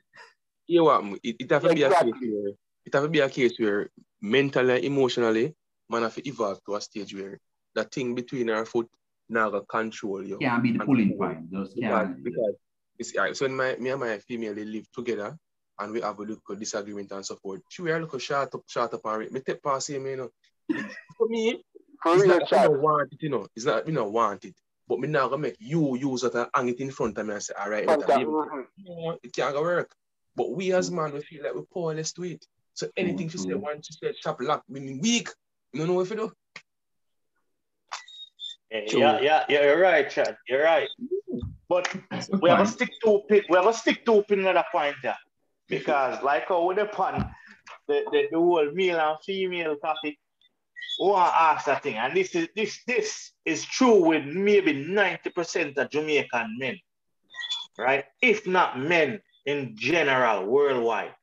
You 0.66 0.78
know 0.78 0.84
what? 0.84 1.18
It, 1.22 1.36
it 1.40 1.50
have 1.50 1.62
to 1.62 1.74
be 1.74 1.82
a 1.82 1.90
case 1.90 2.00
where 2.20 2.48
it 2.86 2.94
have 2.94 3.02
to 3.02 3.08
be 3.08 3.20
a 3.20 3.28
case 3.28 3.52
where 3.58 3.90
mentally, 4.22 4.86
emotionally, 4.86 5.54
man 5.90 6.02
have 6.02 6.14
to 6.14 6.26
evolve 6.26 6.64
to 6.64 6.76
a 6.76 6.80
stage 6.80 7.14
where 7.14 7.38
the 7.74 7.84
thing 7.84 8.14
between 8.14 8.48
our 8.48 8.64
foot 8.64 8.88
now 9.28 9.50
got 9.50 9.68
control 9.68 10.22
you. 10.24 10.38
Can't 10.38 10.62
be 10.62 10.72
the 10.72 10.84
pulling 10.84 11.10
people- 11.10 11.26
point. 11.26 11.50
Just 11.50 11.74
Because, 11.74 12.06
can't. 12.08 12.24
because 12.24 12.54
it's, 12.98 13.16
all 13.16 13.24
right, 13.24 13.36
so 13.36 13.44
when 13.46 13.56
my, 13.56 13.76
me 13.76 13.90
and 13.90 14.00
my 14.00 14.18
female 14.18 14.54
they 14.54 14.64
live 14.64 14.90
together 14.92 15.36
and 15.80 15.92
we 15.92 16.00
have 16.00 16.18
a 16.18 16.22
little 16.22 16.56
disagreement 16.56 17.10
and 17.10 17.26
support. 17.26 17.60
She 17.68 17.82
will 17.82 17.98
look 17.98 18.20
short 18.20 18.54
up, 18.54 18.62
short 18.68 18.94
up 18.94 19.00
and 19.04 19.18
rate. 19.18 19.32
Me 19.32 19.40
take 19.40 19.62
past 19.62 19.90
him, 19.90 20.06
you 20.06 20.16
know. 20.16 20.28
For 21.18 21.26
me, 21.28 21.64
For 22.02 22.14
it's 22.14 22.22
real 22.22 22.30
not 22.30 22.40
that 22.40 22.48
chat. 22.48 22.58
I 22.60 22.62
don't 22.68 22.80
want 22.82 23.12
it, 23.12 23.18
you 23.22 23.30
know. 23.30 23.46
It's 23.56 23.64
not, 23.64 23.86
you 23.86 23.92
know, 23.92 24.04
want 24.08 24.44
it. 24.44 24.54
But 24.86 25.00
me 25.00 25.08
now 25.08 25.28
gonna 25.28 25.42
make 25.42 25.56
you 25.58 25.96
use 25.96 26.22
it 26.24 26.34
and 26.34 26.46
hang 26.54 26.68
it 26.68 26.78
in 26.78 26.90
front 26.90 27.18
of 27.18 27.26
me 27.26 27.32
and 27.32 27.42
say, 27.42 27.54
all 27.58 27.70
right, 27.70 27.86
let 27.86 28.00
Contact. 28.00 28.20
me 28.20 28.26
mhm. 28.88 29.18
it 29.22 29.32
can't 29.34 29.56
work. 29.56 29.90
But 30.36 30.52
we 30.52 30.72
as 30.72 30.90
man, 30.90 31.12
we 31.14 31.22
feel 31.22 31.42
like 31.42 31.54
we're 31.54 31.62
powerless 31.72 32.12
to 32.12 32.24
it. 32.24 32.44
So 32.74 32.88
anything 32.96 33.28
she 33.28 33.38
say, 33.38 33.48
true. 33.50 33.58
once 33.58 33.86
she 33.86 33.94
said 33.94 34.14
chop 34.20 34.40
lock, 34.42 34.62
meaning 34.68 35.00
weak, 35.00 35.30
you 35.72 35.78
don't 35.80 35.88
know 35.88 35.94
what 35.94 36.08
to 36.08 36.16
do. 36.16 36.32
Yeah, 38.70 39.20
yeah, 39.20 39.44
yeah, 39.48 39.62
you're 39.62 39.80
right, 39.80 40.10
Chad. 40.10 40.36
You're 40.48 40.64
right. 40.64 40.88
But 41.68 41.88
we 42.40 42.50
have 42.50 42.60
to 42.60 42.66
stick 42.66 42.90
to 43.04 43.22
pin. 43.28 43.42
We 43.48 43.56
have 43.56 43.66
to 43.66 43.72
stick 43.72 44.04
to 44.06 44.22
pin 44.22 44.40
another 44.40 44.64
point 44.72 44.96
there. 45.02 45.18
Because 45.68 46.22
like 46.22 46.50
with 46.50 46.76
the 46.76 46.86
pun, 46.86 47.34
the, 47.88 48.02
the, 48.10 48.28
the 48.30 48.38
whole 48.38 48.70
male 48.72 49.00
and 49.00 49.18
female 49.24 49.76
topic, 49.76 50.18
to 51.00 51.14
ask 51.16 51.66
that 51.66 51.82
thing. 51.82 51.96
And 51.96 52.16
this 52.16 52.34
is 52.34 52.48
this 52.54 52.82
this 52.86 53.32
is 53.44 53.64
true 53.64 54.04
with 54.04 54.24
maybe 54.24 54.72
90% 54.72 55.76
of 55.78 55.90
Jamaican 55.90 56.56
men. 56.58 56.78
Right? 57.78 58.04
If 58.22 58.46
not 58.46 58.78
men 58.78 59.20
in 59.46 59.74
general, 59.76 60.46
worldwide. 60.46 61.14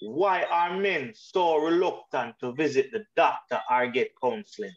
Why 0.00 0.44
are 0.44 0.76
men 0.78 1.12
so 1.14 1.56
reluctant 1.56 2.36
to 2.40 2.52
visit 2.52 2.92
the 2.92 3.04
doctor 3.16 3.60
or 3.70 3.88
get 3.88 4.12
counseling? 4.22 4.74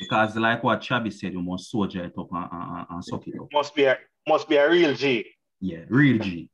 Because 0.00 0.36
like 0.36 0.62
what 0.62 0.80
Chabi 0.80 1.12
said, 1.12 1.32
you 1.32 1.42
must 1.42 1.70
soldier 1.70 2.04
it 2.04 2.12
up 2.18 2.28
and, 2.32 2.48
and, 2.52 2.76
and- 2.78 2.86
and 2.90 3.04
suck 3.04 3.26
it 3.26 3.34
up. 3.40 3.48
Must 3.52 3.74
be 3.74 3.84
a 3.84 3.98
must 4.26 4.48
be 4.48 4.56
a 4.56 4.68
real 4.70 4.94
G. 4.94 5.26
Yeah, 5.60 5.78
real 5.88 6.18
G. 6.18 6.48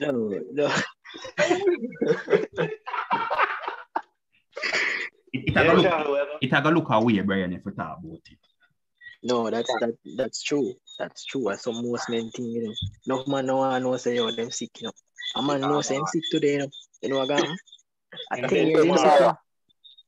No, 0.00 0.40
no. 0.52 0.72
It, 5.32 5.44
it, 5.46 5.52
Yeah, 5.54 5.62
a 5.62 5.64
go 5.66 5.72
look, 5.74 5.84
Chad, 5.84 6.08
well, 6.08 6.26
it 6.40 6.52
a 6.52 6.60
go 6.62 6.70
look 6.70 6.90
away, 6.90 7.20
Brian, 7.20 7.52
if 7.52 7.62
you 7.64 7.70
talk 7.72 7.98
about 8.02 8.14
it. 8.14 8.38
No, 9.22 9.50
that's 9.50 9.68
that 9.80 9.94
that's 10.16 10.42
true. 10.42 10.72
That's 10.98 11.24
true. 11.26 11.44
That's 11.48 11.64
some 11.64 11.86
most 11.86 12.08
men 12.08 12.30
think, 12.34 12.48
you 12.48 12.62
know. 12.64 12.74
No 13.06 13.24
man 13.32 13.46
no 13.46 13.58
one 13.58 13.82
know 13.82 13.96
say 13.98 14.16
yo 14.16 14.30
them 14.30 14.50
sick, 14.50 14.70
you 14.80 14.86
know. 14.86 14.92
A 15.36 15.42
man 15.42 15.60
know 15.60 15.80
say 15.82 15.96
him 15.96 16.06
sick 16.06 16.22
today, 16.30 16.54
you 16.54 16.58
know. 16.60 16.68
You 17.02 17.08
know 17.10 17.18
what 17.18 17.30
I 17.30 17.36
got? 17.40 17.48
I 18.32 18.38
And 18.38 18.48
ten 18.48 18.54
then 18.58 18.66
years 18.68 18.84
him 18.86 18.96
sick. 18.96 19.02
tomorrow. 19.04 19.18
you 19.18 19.26
know. 19.26 19.36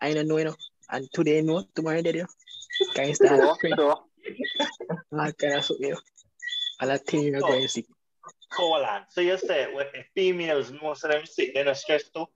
I 0.00 0.14
don't 0.14 0.28
know, 0.28 0.36
you 0.38 0.44
know. 0.44 0.54
And 0.92 1.08
today, 1.12 1.40
no, 1.40 1.64
tomorrow, 1.74 2.02
did 2.02 2.16
you? 2.16 2.26
Can 2.94 3.08
you 3.08 3.14
start? 3.14 3.40
So, 3.40 3.56
so, 3.76 3.88
All 5.12 5.32
kind 5.32 5.54
of 5.54 5.64
something. 5.64 5.94
All 6.80 6.88
that 6.88 7.06
thing 7.06 7.22
you're 7.24 7.38
Oh. 7.38 7.48
going 7.48 7.66
sick. 7.68 7.86
Hold 8.52 8.82
on. 8.84 9.00
So 9.08 9.22
you 9.22 9.38
say 9.38 9.72
when 9.74 9.86
the 9.94 10.04
females, 10.14 10.70
most 10.82 11.04
of 11.04 11.10
them 11.10 11.24
sick, 11.24 11.54
they're 11.54 11.64
not 11.64 11.78
stressed 11.78 12.12
too? 12.14 12.26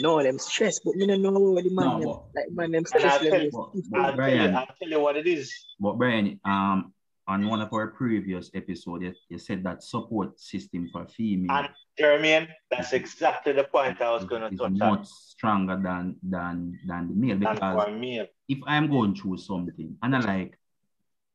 No, 0.00 0.20
them 0.20 0.40
stress, 0.40 0.80
but 0.80 0.96
me 0.96 1.06
don't 1.06 1.22
know 1.22 1.30
what 1.30 1.62
the 1.62 1.70
man 1.70 1.86
No, 1.86 2.00
them, 2.00 2.08
but- 2.08 2.24
like 2.34 2.50
man 2.50 2.70
them 2.72 2.84
And 2.92 3.04
I'll 3.04 3.18
stress 3.18 3.30
tell 3.30 3.40
you, 3.40 3.46
is 3.46 3.52
But- 3.54 3.72
different. 3.72 3.90
but 3.90 4.00
I'll 4.00 4.16
tell, 4.16 4.30
you, 4.34 4.40
I'll 4.56 4.66
tell 4.80 4.88
you 4.88 5.00
what 5.00 5.16
it 5.16 5.26
is. 5.28 5.54
but 5.78 5.92
Brian, 5.92 6.40
um, 6.44 6.92
on 7.26 7.42
mm. 7.42 7.48
one 7.48 7.60
of 7.60 7.72
our 7.72 7.88
previous 7.88 8.50
episodes, 8.54 9.02
you, 9.02 9.14
you 9.28 9.38
said 9.38 9.64
that 9.64 9.82
support 9.82 10.38
system 10.38 10.88
for 10.92 11.06
female 11.06 11.56
And 11.56 11.68
Jermaine, 11.98 12.48
that's 12.70 12.90
mm. 12.90 12.96
exactly 12.96 13.52
the 13.52 13.64
point 13.64 14.00
I 14.00 14.10
was 14.10 14.24
going 14.24 14.42
to 14.42 14.56
touch 14.56 14.72
much 14.72 14.98
on. 14.98 15.04
stronger 15.06 15.80
than 15.82 16.16
than 16.22 16.78
than 16.86 17.08
the 17.08 17.14
male 17.14 17.36
because 17.36 17.84
for 17.84 17.90
me, 17.92 18.26
if 18.48 18.58
I'm 18.66 18.90
going 18.90 19.14
through 19.14 19.38
something 19.38 19.96
and 20.02 20.16
I 20.16 20.20
like 20.20 20.58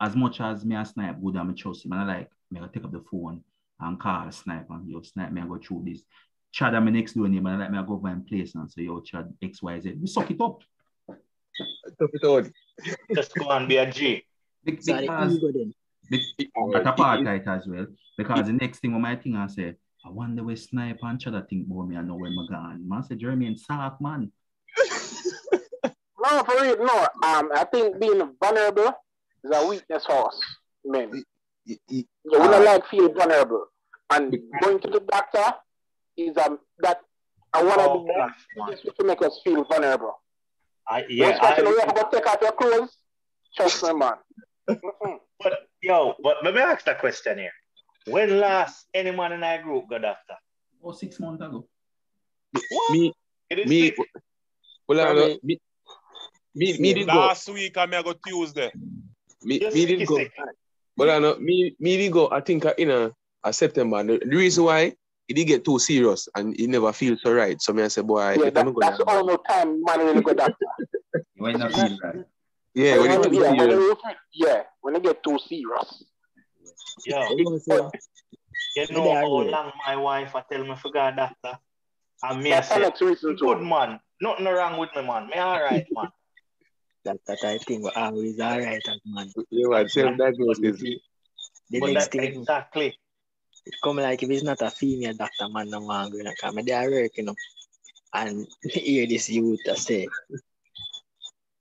as 0.02 0.15
much 0.15 0.39
as 0.41 0.63
me 0.63 0.75
a 0.75 0.86
snipe 0.86 1.21
good 1.21 1.36
and 1.36 1.52
I 1.52 1.54
trust 1.54 1.86
him 1.86 1.93
and 1.93 2.02
I 2.02 2.17
like 2.17 2.30
me 2.52 2.60
I 2.62 2.67
take 2.67 2.86
up 2.86 2.91
the 2.91 3.04
phone 3.12 3.43
and 3.80 3.99
call 3.99 4.32
snipe 4.32 4.67
and 4.69 4.89
yo 4.89 5.02
snipe 5.02 5.32
me 5.32 5.41
I 5.41 5.47
go 5.47 5.58
through 5.58 5.86
this. 5.86 6.02
Chad 6.52 6.75
I'm 6.75 6.91
next 6.93 7.13
door 7.13 7.28
name 7.28 7.45
and 7.47 7.56
I 7.56 7.60
like 7.65 7.71
me 7.71 7.80
I 7.80 7.84
go 7.84 7.93
over 7.93 8.08
and 8.08 8.25
place 8.25 8.54
and 8.56 8.69
say 8.71 8.84
yo 8.84 9.02
Chad 9.02 9.34
XYZ. 9.41 9.99
We 9.99 10.08
suck 10.08 10.30
it 10.30 10.41
up. 10.41 10.62
Tough 11.08 12.10
it 12.13 12.23
out. 12.23 12.49
just 13.15 13.34
go 13.36 13.49
and 13.49 13.67
be 13.67 13.78
a 13.78 13.89
G. 13.89 14.23
Be- 14.63 14.80
So 14.82 14.93
the 14.93 15.02
Because 15.02 15.39
ego 16.12 16.72
then. 16.72 16.82
at 16.82 16.88
a 16.88 16.93
part 16.93 17.26
right 17.26 17.48
as 17.48 17.67
well. 17.67 17.86
Because 18.17 18.48
the 18.48 18.54
next 18.54 18.80
thing 18.80 18.91
when 18.93 19.02
my 19.02 19.15
thing 19.15 19.36
I 19.36 19.48
say, 19.48 19.76
I 20.06 20.10
wonder 20.10 20.43
where 20.43 20.56
snipe 20.56 21.00
and 21.04 21.19
Chad 21.19 21.36
I 21.36 21.41
think 21.41 21.67
about 21.69 21.88
me 21.88 21.98
I 21.98 22.02
know 22.02 22.15
where 22.15 22.30
I'm 22.30 22.48
gone. 22.48 22.88
Man 22.88 23.04
say 23.04 23.15
Jeremy 23.15 23.48
and 23.48 23.60
soft 23.60 24.02
man. 24.02 24.32
no, 25.84 26.43
for 26.43 26.62
real, 26.62 26.78
no. 26.86 27.08
Um, 27.24 27.50
I 27.54 27.65
think 27.72 28.00
being 28.00 28.34
vulnerable 28.43 28.93
is 29.43 29.52
a 29.54 29.67
weakness 29.67 30.06
for 30.06 30.28
us, 30.28 30.41
men. 30.86 31.24
You 31.65 31.78
y- 31.89 32.06
Yeah, 32.26 32.39
we 32.41 32.48
don't 32.48 32.65
like 32.65 32.88
feel 32.88 33.12
vulnerable. 33.13 33.65
And 34.12 34.36
going 34.62 34.80
to 34.82 34.88
the 34.89 35.00
doctor 35.02 35.54
is 36.17 36.36
um 36.38 36.60
that 36.80 37.00
I 37.54 37.63
want 37.63 37.80
Oh, 37.82 38.06
to 38.06 38.13
gosh, 38.13 38.36
man. 38.58 38.67
do 38.67 38.76
this 38.84 38.93
to 39.00 39.06
make 39.06 39.22
us 39.22 39.39
feel 39.43 39.63
vulnerable. 39.65 40.13
I, 40.88 41.06
Yeah, 41.08 41.28
yeah, 41.28 41.34
Especially 41.34 41.63
when 41.65 41.74
you 41.74 41.82
I, 41.82 41.86
have 41.86 42.10
to 42.10 42.17
take 42.17 42.28
off 42.28 42.41
your 42.41 42.52
clothes. 42.54 42.98
Trust 43.56 43.84
me, 43.84 43.93
man. 43.93 44.13
But 45.41 45.68
yo, 45.81 46.15
but 46.21 46.37
let 46.43 46.53
me 46.53 46.61
ask 46.61 46.85
that 46.85 46.99
question 46.99 47.37
here. 47.37 47.51
When 48.05 48.39
last 48.39 48.87
any 48.93 49.11
man 49.11 49.33
in 49.33 49.43
our 49.43 49.61
group 49.61 49.89
got 49.89 50.01
doctor? 50.01 50.35
Oh, 50.83 50.91
six 50.93 51.19
months 51.19 51.43
ago. 51.43 51.67
Me, 52.91 53.13
It 53.49 53.59
is 53.59 53.69
me, 53.69 53.81
sick. 53.87 53.97
well, 54.87 54.99
I 54.99 55.03
Probably- 55.03 55.39
me, 55.43 55.59
me, 56.55 56.77
me 56.79 56.93
did 56.93 57.07
go, 57.07 57.13
Last 57.19 57.49
week 57.49 57.77
I 57.77 57.85
may 57.85 58.01
go 58.01 58.13
Tuesday. 58.13 58.71
me, 59.43 59.59
You're 59.61 59.71
me 59.71 59.79
sick, 59.81 59.87
did 59.89 59.99
you 60.01 60.05
go, 60.07 60.17
sick. 60.17 60.31
but 60.97 61.09
I 61.09 61.19
know, 61.19 61.35
me, 61.37 61.75
me 61.79 61.97
did 61.97 62.11
go, 62.11 62.29
I 62.31 62.41
think, 62.41 62.65
uh, 62.65 62.73
in 62.77 62.89
a, 62.89 63.11
a 63.43 63.53
September. 63.53 64.03
The, 64.03 64.19
the 64.25 64.35
reason 64.35 64.63
why 64.63 64.93
it 65.27 65.33
did 65.35 65.45
get 65.45 65.63
too 65.65 65.77
serious 65.77 66.27
and 66.35 66.59
it 66.59 66.67
never 66.67 66.91
feels 66.93 67.21
so 67.21 67.33
right. 67.33 67.61
So 67.61 67.73
me, 67.73 67.83
I 67.83 67.89
say, 67.89 68.01
boy, 68.01 68.33
Yeah, 68.33 68.47
if 68.47 68.53
that, 68.53 68.65
I'm 68.67 68.73
that's 68.79 68.99
all 69.01 69.25
no 69.25 69.37
time 69.37 69.83
man 69.83 69.99
really 69.99 70.21
go 70.21 70.33
doctor. 70.33 70.55
You 71.35 71.43
might 71.43 71.57
not 71.59 71.71
feel 71.73 71.97
right. 72.03 72.25
Yeah, 72.73 72.97
when 72.97 73.10
When 73.10 73.12
it 73.12 73.34
you- 73.34 73.39
too 73.39 73.43
yeah, 73.43 73.49
when 73.49 73.69
serious. 73.69 73.97
yeah, 74.34 74.63
when 74.82 74.93
they 74.93 74.99
get 74.99 75.23
too 75.23 75.38
serious. 75.39 76.03
Yo, 77.05 77.36
They 77.36 77.43
gonna 77.43 77.60
say, 77.60 77.79
you 78.75 78.88
know 78.93 79.13
how 79.15 79.27
long 79.27 79.71
my 79.88 79.95
wife 79.95 80.36
I 80.36 80.43
tell 80.51 80.63
me 80.65 80.75
for 80.75 80.91
God 80.91 81.15
doctor? 81.15 81.58
And 82.23 82.39
uh, 82.39 82.41
me 82.41 82.51
I 82.51 82.55
That's 82.55 82.69
the 82.69 82.75
say, 82.75 82.82
next 82.82 83.01
reason 83.01 83.36
good 83.36 83.60
too. 83.60 83.63
man. 83.65 83.99
Nothing 84.21 84.45
wrong 84.45 84.79
with 84.79 84.89
me, 84.95 85.01
man. 85.03 85.27
Me 85.27 85.36
all 85.38 85.62
right, 85.62 85.86
man. 85.95 86.10
that, 87.05 87.17
that 87.27 87.43
I 87.43 87.58
think 87.60 87.84
we're 87.84 87.91
always 87.95 88.39
all 88.39 88.60
right, 88.60 88.86
and 88.86 89.01
man. 89.05 89.32
Yeah, 89.49 89.67
man, 89.69 89.89
self-diagnosis. 89.89 90.82
The 91.71 91.79
But 91.79 91.91
next 91.93 92.05
that 92.05 92.12
thing, 92.12 92.23
exactly. 92.41 92.97
it 93.65 93.75
come 93.84 93.97
like 93.97 94.21
if 94.23 94.29
it's 94.29 94.43
not 94.43 94.62
a 94.62 94.69
female 94.69 95.13
doctor, 95.13 95.47
man, 95.49 95.69
no 95.69 95.79
man 95.86 96.10
going 96.12 96.25
to 96.25 96.36
come. 96.39 96.55
They 96.65 96.71
are 96.73 96.89
working, 96.89 97.10
you 97.17 97.23
know. 97.25 97.36
And 98.13 98.47
hear 98.63 99.08
this 99.08 99.29
youth 99.29 99.60
I 99.69 99.75
say, 99.75 100.08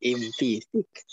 Hmm, 0.02 0.08
him 0.08 0.32
feel 0.32 0.60
sick. 0.74 1.04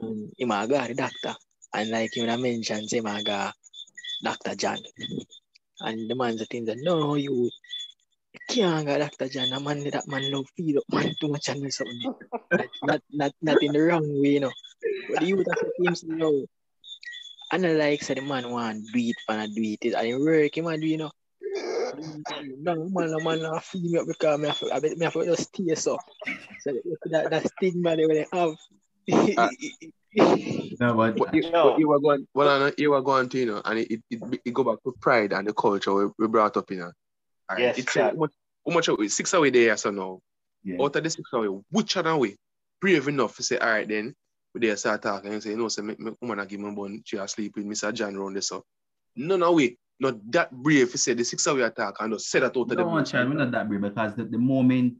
And 0.00 0.32
him 0.38 0.50
a 0.50 0.66
go 0.66 0.86
the 0.86 0.94
doctor. 0.94 1.34
And 1.72 1.90
like 1.90 2.16
you 2.16 2.26
mentioned, 2.26 2.88
I 3.06 3.22
go 3.22 3.50
Dr. 4.22 4.54
John. 4.56 4.78
And 5.80 6.10
the 6.10 6.14
man 6.14 6.36
saying 6.38 6.66
that, 6.66 6.78
no, 6.80 7.14
you, 7.14 7.50
you 8.32 8.40
can't 8.48 8.86
go 8.86 8.98
Dr. 8.98 9.28
John. 9.28 9.52
A 9.52 9.60
man, 9.60 9.84
that 9.90 10.08
man 10.08 10.30
love 10.32 10.46
feed 10.56 10.76
up, 10.76 10.84
man, 10.92 11.14
too 11.20 11.28
much 11.28 11.48
and 11.48 11.72
something. 11.72 12.14
not, 12.82 13.00
not, 13.12 13.32
not, 13.40 13.62
in 13.62 13.72
the 13.72 13.80
wrong 13.80 14.02
way, 14.20 14.30
you 14.30 14.40
know. 14.40 14.52
But 15.08 15.20
that 15.20 15.56
say 15.60 15.84
to 15.84 15.88
him, 15.88 15.94
say, 15.94 16.06
no. 16.08 16.46
And 17.52 17.66
I 17.66 17.72
like 17.72 18.02
say 18.02 18.14
the 18.14 18.22
man 18.22 18.50
want 18.50 18.84
do 18.92 18.98
it, 18.98 19.16
man, 19.28 19.52
do 19.54 19.62
it. 19.62 19.94
And 19.94 20.06
he 20.06 20.14
work, 20.14 20.54
he 20.54 20.60
man 20.60 20.80
do, 20.80 20.86
you 20.86 20.98
know. 20.98 21.10
No, 21.96 22.88
man, 22.90 23.10
no, 23.10 23.18
man, 23.20 23.42
no, 23.42 23.58
feed 23.60 23.84
me 23.84 23.98
up 23.98 24.06
because 24.06 24.38
me 24.38 24.46
have, 24.48 24.58
to- 24.58 24.72
I 24.72 24.80
bet 24.80 25.00
have 25.02 25.12
to 25.14 25.24
just 25.24 25.54
stay 25.54 25.74
so. 25.74 25.98
So 26.60 26.72
that, 27.06 27.30
that 27.30 27.50
stigma 27.56 27.96
they 27.96 28.06
will 28.06 28.24
have. 28.32 28.56
Ah. 29.38 29.50
No, 30.80 30.94
but 30.94 31.16
But 31.16 31.34
you, 31.34 31.50
No. 31.50 31.70
but 31.70 31.78
you 31.78 31.88
were 31.88 32.00
going, 32.00 32.26
well, 32.34 32.48
I 32.48 32.58
know, 32.58 32.72
you 32.76 32.90
were 32.90 33.00
going 33.02 33.28
to, 33.28 33.38
you 33.38 33.46
know, 33.46 33.62
and 33.64 33.78
it, 33.78 33.90
it, 33.92 34.02
it, 34.10 34.40
it 34.44 34.54
go 34.54 34.64
back 34.64 34.82
to 34.84 34.94
pride 35.00 35.32
and 35.32 35.46
the 35.48 35.52
culture 35.52 35.92
we, 35.94 36.10
we 36.18 36.26
brought 36.28 36.56
up, 36.56 36.70
you 36.70 36.78
know. 36.78 36.92
And 37.48 37.58
Yes, 37.60 37.78
it's 37.78 37.94
how 37.94 38.12
much, 38.12 38.30
how 38.66 38.74
much 38.74 38.88
are 38.88 38.94
we? 38.96 39.08
Six 39.08 39.32
away 39.32 39.50
there, 39.50 39.76
so 39.76 39.90
now. 39.90 40.20
yeah. 40.64 40.80
Out 40.82 40.96
of 40.96 41.02
the 41.02 41.10
six 41.10 41.28
away, 41.32 41.48
which 41.70 41.96
are 41.96 42.18
we? 42.18 42.36
Brave 42.80 43.08
enough 43.08 43.36
to 43.36 43.42
say, 43.42 43.58
all 43.58 43.68
right, 43.68 43.88
then, 43.88 44.14
we 44.54 44.60
there 44.60 44.76
start 44.76 45.02
talking 45.02 45.32
and 45.32 45.42
say, 45.42 45.50
you 45.50 45.56
know, 45.56 45.68
say, 45.68 45.82
me, 45.82 45.94
me 45.98 46.12
woman, 46.20 46.40
I 46.40 46.44
give 46.44 46.60
me 46.60 46.74
bun, 46.74 47.02
she 47.04 47.16
asleep 47.16 47.56
with 47.56 47.66
Mr. 47.66 47.92
John 47.92 48.16
round 48.16 48.36
this 48.36 48.52
up. 48.52 48.64
None 49.16 49.42
of 49.42 49.54
we, 49.54 49.76
not 50.00 50.14
that 50.32 50.50
brave 50.50 50.90
to 50.90 50.98
say 50.98 51.12
the 51.12 51.24
six 51.24 51.46
away 51.46 51.62
attack 51.62 51.94
and 52.00 52.14
just 52.14 52.30
say 52.30 52.40
that 52.40 52.56
out 52.56 52.56
of 52.56 52.68
the 52.68 52.74
No, 52.74 52.88
blue. 52.88 53.04
Chad, 53.04 53.28
we're 53.28 53.34
not 53.34 53.50
that 53.50 53.68
brave 53.68 53.82
because 53.82 54.14
the, 54.14 54.24
the 54.24 54.38
moment 54.38 54.96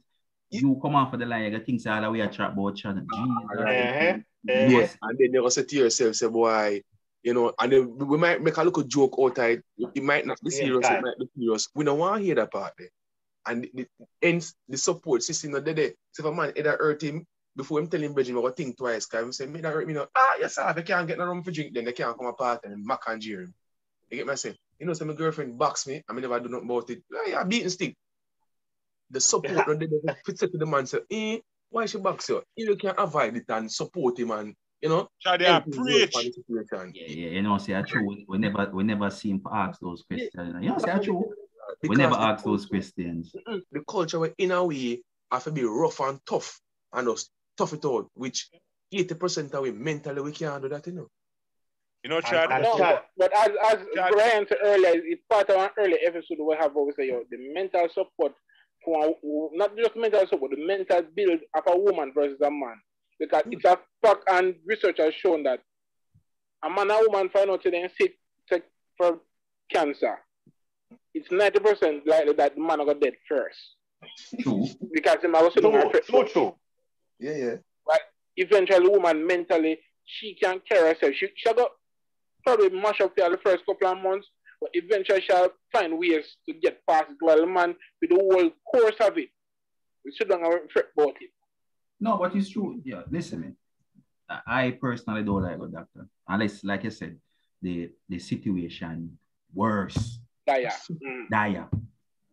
you 0.50 0.78
come 0.82 0.94
off 0.94 1.12
of 1.14 1.20
the 1.20 1.26
line, 1.26 1.44
you 1.44 1.50
got 1.50 1.64
things 1.64 1.86
all 1.86 2.00
the 2.00 2.10
way 2.10 2.20
a 2.20 2.28
chat 2.28 2.52
about 2.52 2.76
Chad. 2.76 2.98
Uh-huh. 2.98 3.62
Uh-huh. 3.62 4.18
Yeah, 4.44 4.88
and 5.02 5.18
then 5.18 5.32
you 5.32 5.42
go 5.42 5.48
say 5.48 5.64
to 5.64 5.76
yourself, 5.76 6.14
say, 6.16 6.28
boy, 6.28 6.82
you 7.22 7.34
know, 7.34 7.52
and 7.60 7.72
then 7.72 7.96
we 7.98 8.18
might 8.18 8.42
make 8.42 8.56
a 8.56 8.62
little 8.62 8.82
joke 8.82 9.14
out 9.18 9.38
of 9.38 9.44
it. 9.44 9.64
It 9.94 10.02
might 10.02 10.26
not 10.26 10.38
be 10.42 10.50
serious, 10.50 10.88
guy. 10.88 10.96
it 10.96 11.02
might 11.02 11.18
be 11.18 11.28
serious. 11.36 11.68
We 11.74 11.84
don't 11.84 11.98
want 11.98 12.18
to 12.18 12.24
hear 12.24 12.34
that 12.36 12.52
part 12.52 12.72
there. 12.78 12.88
And 13.46 13.68
the, 13.74 13.86
hence, 14.22 14.54
the 14.68 14.76
support 14.76 15.22
system 15.22 15.52
not 15.52 15.64
there. 15.64 15.74
there. 15.74 15.92
So 16.12 16.26
if 16.26 16.32
a 16.32 16.34
man 16.34 16.52
either 16.56 16.76
hurt 16.78 17.02
him, 17.02 17.26
before 17.56 17.80
him 17.80 17.88
telling 17.88 18.06
him, 18.06 18.14
Bridget, 18.14 18.32
I 18.32 18.40
go 18.40 18.50
think 18.50 18.76
twice, 18.76 19.06
because 19.06 19.24
him 19.24 19.32
say, 19.32 19.46
me 19.46 19.60
that 19.60 19.72
hurt 19.72 19.86
me, 19.86 19.94
no. 19.94 20.06
Ah, 20.16 20.34
yes, 20.38 20.54
sir, 20.54 20.68
if 20.70 20.76
you 20.76 20.82
can't 20.82 21.06
get 21.06 21.18
no 21.18 21.26
room 21.26 21.42
for 21.42 21.50
drink, 21.50 21.74
then 21.74 21.84
they 21.84 21.92
can't 21.92 22.16
come 22.16 22.26
apart 22.26 22.60
and 22.64 22.84
mac 22.84 23.00
and 23.08 23.20
jeer 23.20 23.42
him. 23.42 23.54
You 24.10 24.18
get 24.18 24.26
me 24.26 24.36
say? 24.36 24.56
You 24.80 24.86
know, 24.86 24.94
so 24.94 25.04
my 25.04 25.12
girlfriend 25.12 25.58
box 25.58 25.86
me, 25.86 26.02
I 26.08 26.12
mean, 26.12 26.22
never 26.22 26.40
do 26.40 26.48
nothing 26.48 26.64
about 26.68 26.90
it. 26.90 27.02
Ah, 27.14 27.28
yeah, 27.28 27.44
beating 27.44 27.68
stick. 27.68 27.94
The 29.10 29.20
support 29.20 29.68
not 29.68 29.78
there, 29.78 29.88
they 29.88 30.14
fit 30.24 30.38
to 30.38 30.48
the 30.48 30.66
man, 30.66 30.86
say, 30.86 31.00
eh, 31.10 31.38
why 31.68 31.86
she 31.86 31.98
box 31.98 32.28
you? 32.28 32.42
You 32.56 32.76
can 32.76 32.94
avoid 32.96 33.36
it 33.36 33.44
and 33.48 33.70
support 33.70 34.18
him 34.18 34.30
and, 34.30 34.54
you 34.80 34.88
know, 34.88 35.08
Chad, 35.20 35.40
yeah, 35.40 35.52
help 35.52 35.66
him 35.66 35.84
work 35.84 36.10
preach. 36.10 36.12
the 36.12 36.32
situation. 36.32 36.92
Yeah, 36.94 37.06
yeah, 37.08 37.28
you 37.30 37.42
know, 37.42 37.58
say 37.58 37.76
I 37.76 37.82
true. 37.82 38.06
We, 38.06 38.24
we 38.28 38.38
never 38.38 38.70
we 38.72 38.82
never 38.84 39.10
see 39.10 39.30
him 39.30 39.42
ask 39.52 39.80
those 39.80 40.02
questions. 40.02 40.30
You 40.34 40.70
know, 40.70 40.78
say 40.78 40.92
I 40.92 40.98
true. 40.98 41.30
We 41.82 41.96
never 41.96 42.14
the 42.14 42.20
ask 42.20 42.44
those 42.44 42.66
questions. 42.66 43.32
The 43.72 43.82
culture 43.86 44.18
were 44.18 44.34
in 44.38 44.52
a 44.52 44.64
way 44.64 45.02
have 45.30 45.44
to 45.44 45.50
be 45.52 45.64
rough 45.64 46.00
and 46.00 46.18
tough 46.26 46.60
and 46.92 47.06
just 47.08 47.30
tough 47.56 47.72
it 47.72 47.84
out, 47.84 48.10
which 48.14 48.48
80% 48.92 49.52
of 49.52 49.62
we 49.62 49.70
mentally 49.72 50.20
we 50.20 50.32
can't 50.32 50.62
do 50.62 50.68
that, 50.68 50.86
you 50.86 50.92
know. 50.92 51.08
You 52.02 52.10
know, 52.10 52.20
Chad, 52.20 52.50
And- 52.50 52.62
No, 52.62 52.78
Chad. 52.78 53.02
but, 53.16 53.30
but 53.32 53.50
as, 53.50 53.50
as 53.72 53.86
Chad. 53.94 54.12
Brian 54.12 54.46
said 54.48 54.58
earlier, 54.62 54.92
it's 54.94 55.22
part 55.28 55.50
of 55.50 55.56
an 55.60 55.70
early 55.78 55.98
episode 56.04 56.38
we 56.40 56.56
have 56.58 56.74
always 56.76 56.96
say, 56.96 57.08
yo, 57.08 57.22
the 57.30 57.36
mental 57.52 57.88
support 57.92 58.32
for 58.84 59.06
a, 59.06 59.12
not 59.52 59.76
just 59.76 59.94
mental 59.96 60.26
support, 60.26 60.52
the 60.52 60.66
mental 60.66 61.02
build 61.14 61.40
of 61.54 61.62
a 61.66 61.78
woman 61.78 62.12
versus 62.14 62.40
a 62.40 62.50
man. 62.50 62.76
Because 63.18 63.42
it's 63.50 63.64
a 63.66 63.78
fact 64.02 64.24
and 64.30 64.54
research 64.64 64.96
has 64.98 65.12
shown 65.14 65.42
that 65.42 65.60
a 66.64 66.70
man 66.70 66.90
and 66.90 67.06
woman 67.06 67.28
find 67.28 67.50
out 67.50 67.62
they're 67.62 67.90
sick 67.98 68.14
sick 68.48 68.64
for 68.96 69.18
cancer. 69.70 70.18
It's 71.12 71.28
90% 71.28 72.06
likely 72.06 72.32
that 72.34 72.54
the 72.54 72.60
man 72.62 72.78
got 72.86 73.00
dead 73.00 73.14
first. 73.28 73.58
True. 74.40 74.66
Because 74.92 75.22
him 75.22 75.36
I 75.36 75.42
was 75.42 75.52
sitting 75.52 75.70
True, 75.70 75.80
her 75.92 76.00
true, 76.00 76.24
true. 76.32 76.54
Yeah, 77.18 77.36
yeah. 77.36 77.54
But 77.86 78.00
eventually 78.36 78.86
the 78.86 78.90
woman 78.90 79.26
mentally 79.26 79.78
she 80.06 80.34
can't 80.34 80.66
care 80.66 80.86
herself. 80.88 81.12
She 81.14 81.28
she 81.36 81.52
got 81.52 81.70
probably 82.44 82.70
mash 82.70 83.00
up 83.00 83.14
there 83.16 83.30
the 83.30 83.38
first 83.38 83.64
couple 83.66 83.88
of 83.88 83.98
months, 83.98 84.28
but 84.60 84.70
eventually 84.74 85.20
she'll 85.20 85.50
find 85.72 85.98
ways 85.98 86.36
to 86.48 86.54
get 86.54 86.84
past 86.86 87.10
it. 87.10 87.16
Well, 87.20 87.46
man 87.46 87.74
with 88.00 88.10
the 88.10 88.16
whole 88.16 88.50
course 88.70 88.96
of 89.00 89.16
it. 89.18 89.30
We 90.04 90.12
should 90.12 90.28
not 90.28 90.40
fret 90.72 90.86
about 90.96 91.16
it. 91.20 91.30
No, 92.00 92.16
but 92.16 92.34
it's 92.34 92.48
true. 92.48 92.80
Yeah, 92.84 93.02
listen, 93.10 93.40
man. 93.40 93.56
I 94.46 94.78
personally 94.80 95.22
don't 95.22 95.42
like 95.42 95.58
a 95.60 95.66
doctor. 95.66 96.06
Unless, 96.28 96.64
like 96.64 96.84
I 96.84 96.88
said, 96.88 97.18
the 97.60 97.90
the 98.08 98.18
situation 98.18 99.18
worse, 99.54 100.18
yeah. 100.46 100.76
Mm. 100.90 101.28
dire. 101.30 101.68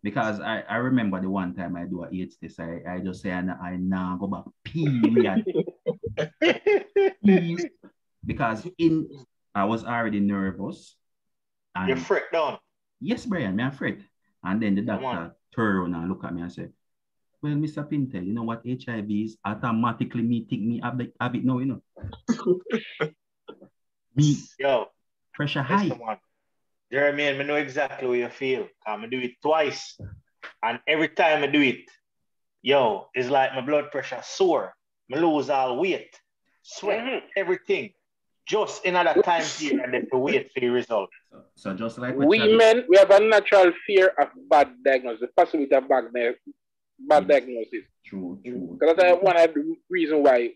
Because 0.03 0.39
I, 0.39 0.63
I 0.69 0.77
remember 0.77 1.19
the 1.19 1.29
one 1.29 1.53
time 1.53 1.75
I 1.75 1.83
do 1.83 2.03
a 2.03 2.09
AIDS 2.13 2.37
test, 2.37 2.59
I, 2.59 2.81
I 2.87 2.99
just 2.99 3.21
say 3.21 3.31
I, 3.31 3.39
I 3.39 3.77
now 3.77 4.17
go 4.19 4.27
back 4.27 4.45
period. 4.63 5.43
because 8.25 8.67
in 8.77 9.09
I 9.57 9.65
was 9.65 9.83
already 9.83 10.19
nervous. 10.19 10.95
And 11.75 11.89
You're 11.89 11.97
freaked 11.97 12.31
down. 12.31 12.59
Yes, 13.01 13.25
Brian, 13.25 13.55
me 13.55 13.63
afraid. 13.63 14.05
And 14.43 14.61
then 14.61 14.75
the 14.75 14.83
doctor 14.83 15.35
turned 15.55 15.79
around 15.79 15.95
and 15.95 16.09
look 16.09 16.23
at 16.23 16.33
me 16.33 16.43
and 16.43 16.51
said, 16.51 16.73
Well, 17.41 17.53
Mr. 17.53 17.83
Pintel, 17.89 18.23
you 18.25 18.33
know 18.33 18.43
what 18.43 18.61
HIV 18.63 19.09
is? 19.09 19.37
Automatically 19.43 20.21
me 20.21 20.45
think 20.47 20.61
me 20.61 20.79
have, 20.83 20.99
the, 20.99 21.11
have 21.19 21.33
it 21.33 21.43
now, 21.43 21.57
you 21.57 21.65
know. 21.65 21.81
me 24.15 24.37
Yo, 24.59 24.85
pressure 25.33 25.63
high. 25.63 25.89
Jeremy, 26.91 27.27
I 27.27 27.43
know 27.43 27.55
exactly 27.55 28.07
what 28.07 28.19
you 28.19 28.29
feel. 28.29 28.67
I'm 28.85 28.99
going 28.99 29.09
to 29.09 29.17
do 29.17 29.25
it 29.25 29.41
twice. 29.41 29.99
And 30.61 30.79
every 30.87 31.09
time 31.09 31.43
I 31.43 31.47
do 31.47 31.61
it, 31.61 31.89
yo, 32.61 33.07
it's 33.15 33.29
like 33.29 33.55
my 33.55 33.61
blood 33.61 33.89
pressure 33.91 34.21
soar. 34.23 34.73
I 35.11 35.17
lose 35.17 35.49
all 35.49 35.79
weight, 35.79 36.15
sweat, 36.61 36.99
mm-hmm. 37.03 37.25
everything. 37.35 37.93
Just 38.47 38.85
another 38.85 39.21
time 39.21 39.43
period 39.43 39.81
and 39.83 39.93
then 39.93 40.07
to 40.09 40.17
wait 40.17 40.51
for 40.53 40.59
the 40.61 40.69
result. 40.69 41.09
So, 41.31 41.43
so 41.55 41.73
just 41.73 41.97
like 41.97 42.15
we 42.15 42.55
men, 42.55 42.85
we 42.87 42.97
have 42.97 43.11
a 43.11 43.19
natural 43.19 43.73
fear 43.85 44.13
of 44.19 44.29
bad 44.49 44.71
diagnosis, 44.83 45.21
the 45.21 45.27
possibility 45.27 45.75
of 45.75 45.87
bad, 45.89 46.05
bad 46.13 47.23
mm. 47.23 47.27
diagnosis. 47.27 47.83
True, 48.05 48.39
true. 48.45 48.77
Because 48.79 48.95
that's 48.95 49.21
one 49.21 49.37
of 49.37 49.53
the 49.53 49.75
reason 49.89 50.23
why 50.23 50.51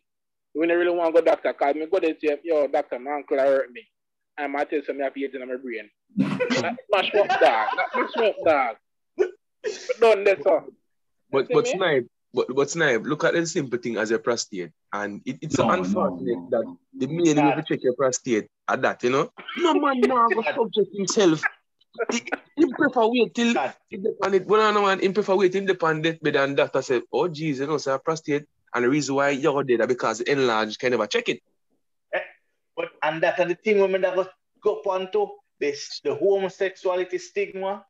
when 0.54 0.72
I 0.72 0.74
really 0.76 0.96
want 0.96 1.16
to 1.16 1.22
go 1.22 1.26
doctor, 1.26 1.54
call 1.54 1.74
me 1.74 1.86
go 1.86 2.00
there 2.00 2.14
to 2.14 2.40
yo, 2.44 2.68
doctor, 2.68 3.00
my 3.00 3.12
uncle 3.12 3.38
hurt 3.38 3.72
me. 3.72 3.82
I 4.38 4.48
might 4.48 4.70
tell 4.70 4.82
some 4.86 5.00
have 5.00 5.14
in 5.16 5.32
my 5.48 5.56
brain. 5.58 5.90
that 6.18 6.78
smash 6.90 7.14
up 7.16 7.28
dog. 7.28 7.40
That 7.40 8.10
smash 8.14 8.30
up 8.30 8.36
dog. 8.46 8.76
But 9.18 9.30
don't 10.00 10.24
let 10.26 10.44
so. 10.44 10.66
But 11.32 11.48
but 11.52 11.68
snipe, 11.68 12.08
but 12.34 12.48
but 12.56 12.70
snipe, 12.70 13.04
look 13.04 13.24
at 13.24 13.34
the 13.34 13.46
simple 13.46 13.78
thing 13.80 13.98
as 13.98 14.12
a 14.12 14.20
prostate. 14.20 14.72
And 14.94 15.22
it, 15.26 15.40
it's 15.42 15.58
no, 15.58 15.70
unfortunate 15.70 16.40
no, 16.50 16.50
no, 16.50 16.50
that 16.50 16.78
the 16.98 17.08
man 17.08 17.36
need 17.46 17.56
to 17.56 17.64
check 17.68 17.84
your 17.84 17.94
prostate 17.96 18.48
at 18.68 18.82
that, 18.82 19.04
you 19.04 19.10
know. 19.10 19.32
No 19.58 19.74
man 19.74 20.00
now 20.06 20.28
go 20.30 20.42
subject 20.42 20.96
himself. 20.96 21.42
He, 22.10 22.22
he 22.56 22.74
prefer 22.74 23.08
wait 23.08 23.36
till 23.36 23.54
independent. 23.92 24.48
Well, 24.48 24.62
I 24.62 24.72
know 24.72 24.84
man, 24.84 25.00
he 25.00 25.10
prefer 25.10 25.36
wait 25.36 25.56
independent 25.56 26.24
bed 26.24 26.38
and 26.38 26.56
doctor 26.56 26.82
said, 26.82 27.04
oh 27.12 27.28
geez, 27.28 27.60
you 27.60 27.68
know, 27.68 27.78
so 27.78 27.96
a 27.96 28.00
prostate. 28.00 28.46
And 28.74 28.86
the 28.86 28.90
reason 28.90 29.16
why 29.16 29.32
you're 29.32 29.64
there 29.66 29.86
because 29.86 30.22
enlarged 30.22 30.80
can 30.80 30.92
never 30.92 31.08
check 31.08 31.28
it. 31.28 31.42
Eh, 32.14 32.20
but 32.78 32.90
and 33.04 33.22
that 33.24 33.40
and 33.40 33.52
the 33.52 33.56
thing 33.56 33.80
women 33.80 34.02
that 34.02 34.16
go 34.62 34.78
up 34.78 34.88
onto 34.88 35.28
this 35.60 36.00
the 36.04 36.16
homosexuality 36.16 37.18
stigma. 37.18 37.86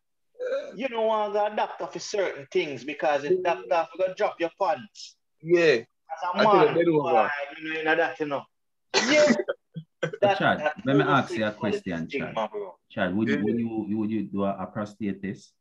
You 0.76 0.90
know, 0.90 1.10
I 1.10 1.32
got 1.34 1.54
a 1.54 1.56
doctor 1.56 1.88
for 1.88 2.00
certain 2.00 2.48
things 2.52 2.84
because 2.84 3.24
the 3.24 3.42
doctor 3.70 4.08
to 4.08 4.14
drop 4.16 4.40
your 4.40 4.52
pants. 4.60 5.16
Yeah. 5.42 5.84
As 5.84 5.86
a 6.34 6.38
man, 6.44 6.78
you 6.78 6.86
know, 6.86 7.30
you 7.62 7.84
know 7.84 7.96
that, 7.96 8.20
you 8.20 8.26
know. 8.26 8.44
Yeah. 9.08 9.34
that, 10.22 10.38
Chad, 10.38 10.60
that 10.60 10.74
let 10.86 10.98
me 10.98 11.04
ask 11.04 11.34
you 11.36 11.46
a 11.46 11.52
question, 11.52 12.08
Chad. 12.10 12.36
Chad, 12.90 13.16
would 13.16 13.30
you, 13.30 13.44
would 13.44 13.60
you 13.60 13.98
would 13.98 14.12
you 14.12 14.24
do 14.24 14.44
a, 14.44 14.64
a 14.64 14.66
prostate 14.66 15.22
test? 15.22 15.54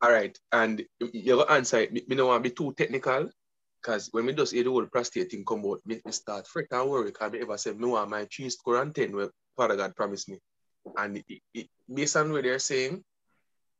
All 0.00 0.12
right, 0.12 0.36
and 0.52 0.84
your 1.00 1.50
answer, 1.50 1.86
me, 1.90 2.04
me 2.06 2.16
don't 2.16 2.28
want 2.28 2.44
to 2.44 2.50
be 2.50 2.54
too 2.54 2.72
technical, 2.76 3.30
because 3.82 4.08
when 4.12 4.26
we 4.26 4.32
just 4.32 4.52
hear 4.52 4.64
the 4.64 4.70
whole 4.70 4.86
prostate 4.86 5.30
thing 5.30 5.44
come 5.44 5.64
out, 5.66 5.80
me, 5.84 6.00
me 6.04 6.12
start 6.12 6.46
fret 6.46 6.66
and 6.70 6.88
worry 6.88 7.06
because 7.06 7.32
me 7.32 7.40
ever 7.40 7.56
said 7.56 7.78
me 7.78 7.86
want 7.88 8.10
my 8.10 8.26
three 8.32 8.50
quarantine 8.62 9.04
and 9.04 9.16
where 9.16 9.30
Father 9.56 9.76
God 9.76 9.96
promised 9.96 10.28
me. 10.28 10.38
And 10.96 11.18
it, 11.18 11.40
it, 11.54 11.66
based 11.92 12.16
on 12.16 12.32
what 12.32 12.44
they're 12.44 12.58
saying, 12.58 13.04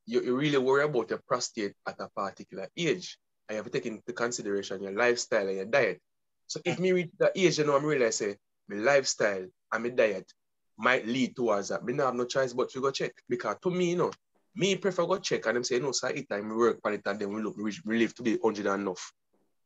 you, 0.08 0.22
you 0.22 0.36
really 0.36 0.58
worry 0.58 0.84
about 0.84 1.10
your 1.10 1.20
prostate 1.26 1.74
at 1.86 2.00
a 2.00 2.08
particular 2.08 2.68
age. 2.76 3.18
I 3.50 3.54
have 3.54 3.64
to 3.64 3.70
take 3.70 3.86
into 3.86 4.12
consideration 4.12 4.82
your 4.82 4.92
lifestyle 4.92 5.46
and 5.46 5.56
your 5.56 5.64
diet. 5.66 6.00
So 6.46 6.60
if 6.64 6.78
me 6.78 6.92
reach 6.92 7.10
that 7.18 7.32
age, 7.36 7.58
you 7.58 7.66
know, 7.66 7.76
I'm 7.76 7.84
realize 7.84 8.16
say 8.16 8.36
my 8.68 8.76
lifestyle 8.76 9.46
and 9.72 9.82
my 9.82 9.90
diet 9.90 10.30
might 10.78 11.06
lead 11.06 11.36
towards 11.36 11.68
that. 11.68 11.84
Me 11.84 11.92
not 11.92 12.06
have 12.06 12.14
no 12.14 12.24
choice 12.24 12.52
but 12.52 12.70
to 12.70 12.80
go 12.80 12.90
check. 12.90 13.12
Because 13.28 13.56
to 13.62 13.70
me, 13.70 13.90
you 13.90 13.96
know, 13.96 14.10
me 14.54 14.76
prefer 14.76 15.06
go 15.06 15.18
check 15.18 15.46
and 15.46 15.56
them 15.56 15.64
say, 15.64 15.78
no, 15.78 15.92
sir, 15.92 16.08
it 16.08 16.28
time 16.28 16.48
we 16.48 16.56
work 16.56 16.78
on 16.84 16.94
it 16.94 17.02
and 17.04 17.20
then 17.20 17.32
we 17.32 17.42
look 17.42 17.56
we, 17.56 17.72
we 17.84 17.98
live 17.98 18.14
to 18.14 18.22
be 18.22 18.36
100 18.36 18.66
and 18.66 18.82
enough 18.82 19.12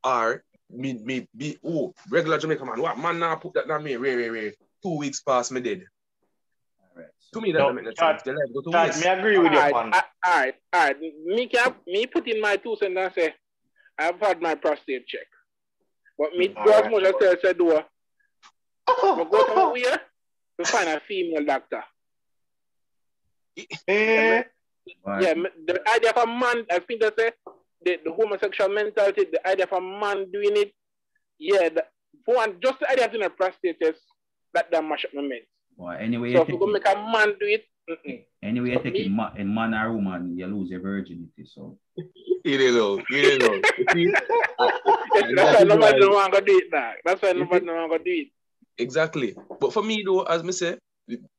or 0.05 0.43
me 0.71 0.95
me 0.95 1.29
be 1.37 1.59
oh 1.65 1.95
regular 2.11 2.39
Jamaican 2.39 2.67
man. 2.67 2.81
What 2.81 2.99
man 2.99 3.19
now 3.19 3.37
put 3.37 3.55
that 3.55 3.71
on 3.71 3.85
me? 3.85 3.97
Ray, 3.97 4.17
ray, 4.17 4.31
ray. 4.31 4.53
Two 4.83 4.99
weeks 4.99 5.21
past 5.21 5.53
me 5.53 5.61
dead. 5.61 5.85
Right. 6.95 7.07
To 7.35 7.41
me, 7.41 7.53
that 7.53 7.59
no, 7.59 7.73
make 7.73 7.85
no 7.85 7.93
sense. 7.99 8.23
The 8.23 8.33
life 8.33 8.53
go 8.53 8.61
to 8.61 8.71
waste. 8.71 9.05
Me 9.05 9.11
agree 9.11 9.39
with 9.39 9.53
all 9.53 9.69
you, 9.69 9.75
man. 9.75 9.93
All 9.95 10.03
right, 10.27 10.55
all 10.73 10.81
right. 10.81 11.01
Me 11.01 11.47
can 11.47 11.75
me 11.87 12.07
put 12.07 12.29
in 12.29 12.41
my 12.41 12.57
two 12.57 12.77
cents 12.77 12.97
and 12.99 13.13
say 13.15 13.35
I've 13.99 14.21
had 14.21 14.41
my 14.43 14.55
prostate 14.55 15.07
check. 15.07 15.27
But 16.19 16.35
me 16.37 16.49
go 16.49 16.73
as 16.73 16.91
much 16.91 17.05
as 17.05 17.15
I 17.21 17.37
said 17.41 17.59
do. 17.59 17.81
Oh, 18.87 19.25
go 19.31 19.47
somewhere 19.47 20.01
to 20.59 20.65
find 20.65 20.89
a 20.89 21.01
female 21.01 21.45
doctor. 21.45 21.83
Eh. 23.89 24.43
Yeah, 25.21 25.35
the 25.67 25.81
idea 25.95 26.11
of 26.11 26.17
a 26.17 26.27
man, 26.27 26.65
I 26.71 26.81
think 26.81 27.01
they 27.01 27.11
say 27.17 27.33
the, 27.85 27.99
the 28.05 28.13
homosexual 28.13 28.71
mentality, 28.71 29.27
the 29.31 29.47
idea 29.47 29.67
of 29.67 29.73
a 29.73 29.81
man 29.81 30.31
doing 30.33 30.57
it, 30.57 30.73
yeah, 31.39 31.69
the, 31.69 31.85
for 32.25 32.37
one, 32.37 32.57
just 32.61 32.81
the 32.81 32.91
idea 32.91 33.07
of 33.07 33.13
doing 33.13 33.25
a 33.25 33.31
prostate 33.31 33.79
test, 33.81 34.01
that 34.55 34.71
that 34.71 34.85
mash 34.85 35.05
up 35.05 35.15
my 35.15 35.23
mind. 35.23 35.43
Well, 35.77 35.97
anyway, 35.99 36.35
so 36.35 36.43
if 36.43 36.49
you 36.49 36.59
go 36.59 36.67
make 36.67 36.87
a 36.87 36.95
man 36.95 37.35
do 37.41 37.47
it, 37.47 37.65
mm-mm. 37.91 38.25
anyway, 38.43 38.77
take 38.83 39.07
a, 39.07 39.09
ma- 39.09 39.33
a 39.37 39.45
man 39.45 39.75
or 39.75 39.93
woman, 39.95 40.37
you 40.37 40.47
lose 40.47 40.71
your 40.71 40.81
virginity. 40.81 41.45
So 41.45 41.79
you 42.45 42.59
don't 42.59 42.75
know, 42.75 43.03
you 43.11 43.39
know. 43.39 43.61
That's 45.35 45.59
why 45.59 45.65
nobody 45.65 46.01
don't 46.01 46.15
want 46.15 46.35
to 46.35 46.41
do 46.41 46.59
it 46.59 46.65
now. 46.73 46.93
That's 47.05 47.23
why 47.23 47.33
nobody 47.33 47.67
don't 47.67 47.91
want 47.91 48.05
to 48.05 48.11
do 48.11 48.21
it. 48.23 48.29
Exactly. 48.79 49.35
But 49.61 49.73
for 49.73 49.83
me 49.83 50.03
though, 50.05 50.23
as 50.23 50.43
me 50.45 50.53
say, 50.53 50.79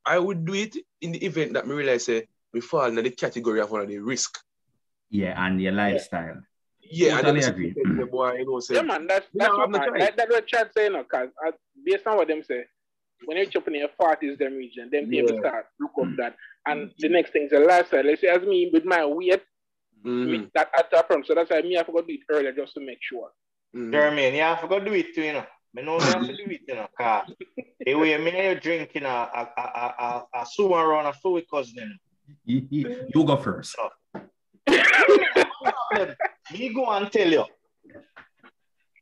I 0.05 0.19
would 0.19 0.45
do 0.45 0.53
it 0.53 0.75
in 1.01 1.11
the 1.13 1.25
event 1.25 1.53
that 1.53 1.67
me 1.67 1.73
realize 1.75 2.05
say 2.05 2.27
we 2.53 2.61
fall 2.61 2.85
in 2.85 2.95
the 2.95 3.09
category 3.09 3.61
of 3.61 3.71
one 3.71 3.81
of 3.81 3.87
the 3.87 3.99
risk. 3.99 4.39
Yeah, 5.09 5.33
and 5.45 5.61
your 5.61 5.73
lifestyle. 5.73 6.41
Yeah, 6.81 7.21
totally 7.21 7.43
I 7.43 7.47
agree. 7.47 7.73
The 7.73 8.05
boy, 8.05 8.33
you 8.33 8.45
know, 8.45 8.59
say, 8.59 8.75
yeah, 8.75 8.81
man, 8.81 9.07
that's, 9.07 9.27
that's 9.33 9.51
what, 9.51 9.69
man, 9.69 9.81
that, 9.97 10.17
that's 10.17 10.29
what 10.29 10.45
Chad 10.45 10.69
saying, 10.75 10.93
because 10.93 11.29
uh, 11.47 11.51
based 11.83 12.05
on 12.05 12.17
what 12.17 12.27
them 12.27 12.43
say, 12.43 12.65
when 13.25 13.37
you're 13.37 13.45
chopping 13.47 13.75
your 13.75 13.89
40s, 13.99 14.37
them 14.37 14.53
region, 14.53 14.89
them 14.91 15.11
yeah. 15.11 15.21
people 15.21 15.39
start 15.39 15.65
look 15.79 15.91
up 15.99 16.05
mm. 16.05 16.17
that. 16.17 16.35
And 16.65 16.91
the 16.99 17.09
next 17.09 17.31
thing 17.31 17.43
is 17.43 17.51
the 17.51 17.59
lifestyle. 17.59 18.03
Let's 18.03 18.21
say, 18.21 18.27
as 18.27 18.41
me, 18.43 18.69
with 18.71 18.85
my 18.85 19.05
weight, 19.05 19.41
mm. 20.05 20.29
me, 20.29 20.49
that 20.55 20.69
at 20.77 20.89
the 20.91 21.03
front. 21.07 21.27
So 21.27 21.35
that's 21.35 21.49
why 21.49 21.61
me, 21.61 21.77
I 21.77 21.83
forgot 21.83 22.07
to 22.07 22.07
do 22.07 22.13
it 22.13 22.33
earlier 22.33 22.51
just 22.53 22.73
to 22.75 22.81
make 22.81 22.99
sure. 23.01 23.29
Mm. 23.75 23.91
Jeremy, 23.91 24.37
yeah, 24.37 24.53
I 24.53 24.61
forgot 24.61 24.79
to 24.79 24.85
do 24.85 24.93
it 24.93 25.13
too, 25.13 25.23
you 25.23 25.33
know. 25.33 25.45
I 25.75 25.81
know 25.81 25.97
I 25.97 26.05
have 26.05 26.21
to 26.21 26.27
do 26.27 26.43
it, 26.45 26.61
you 26.67 26.75
know, 26.75 26.87
because 26.95 27.33
the 27.83 27.95
way 27.95 28.15
me 28.17 28.49
you 28.49 28.59
drinking 28.59 29.05
a, 29.05 29.07
a, 29.07 29.49
a, 29.57 29.61
a, 29.61 29.93
a, 29.99 30.41
a 30.41 30.45
sewer 30.45 30.87
around 30.87 31.07
a 31.07 31.13
fluid 31.13 31.45
cousin. 31.49 31.97
You, 32.45 32.67
you 32.69 33.25
go 33.25 33.35
first. 33.37 33.75
So, 33.75 33.89
me 36.53 36.73
go 36.73 36.85
and 36.91 37.11
tell 37.11 37.27
you. 37.27 37.45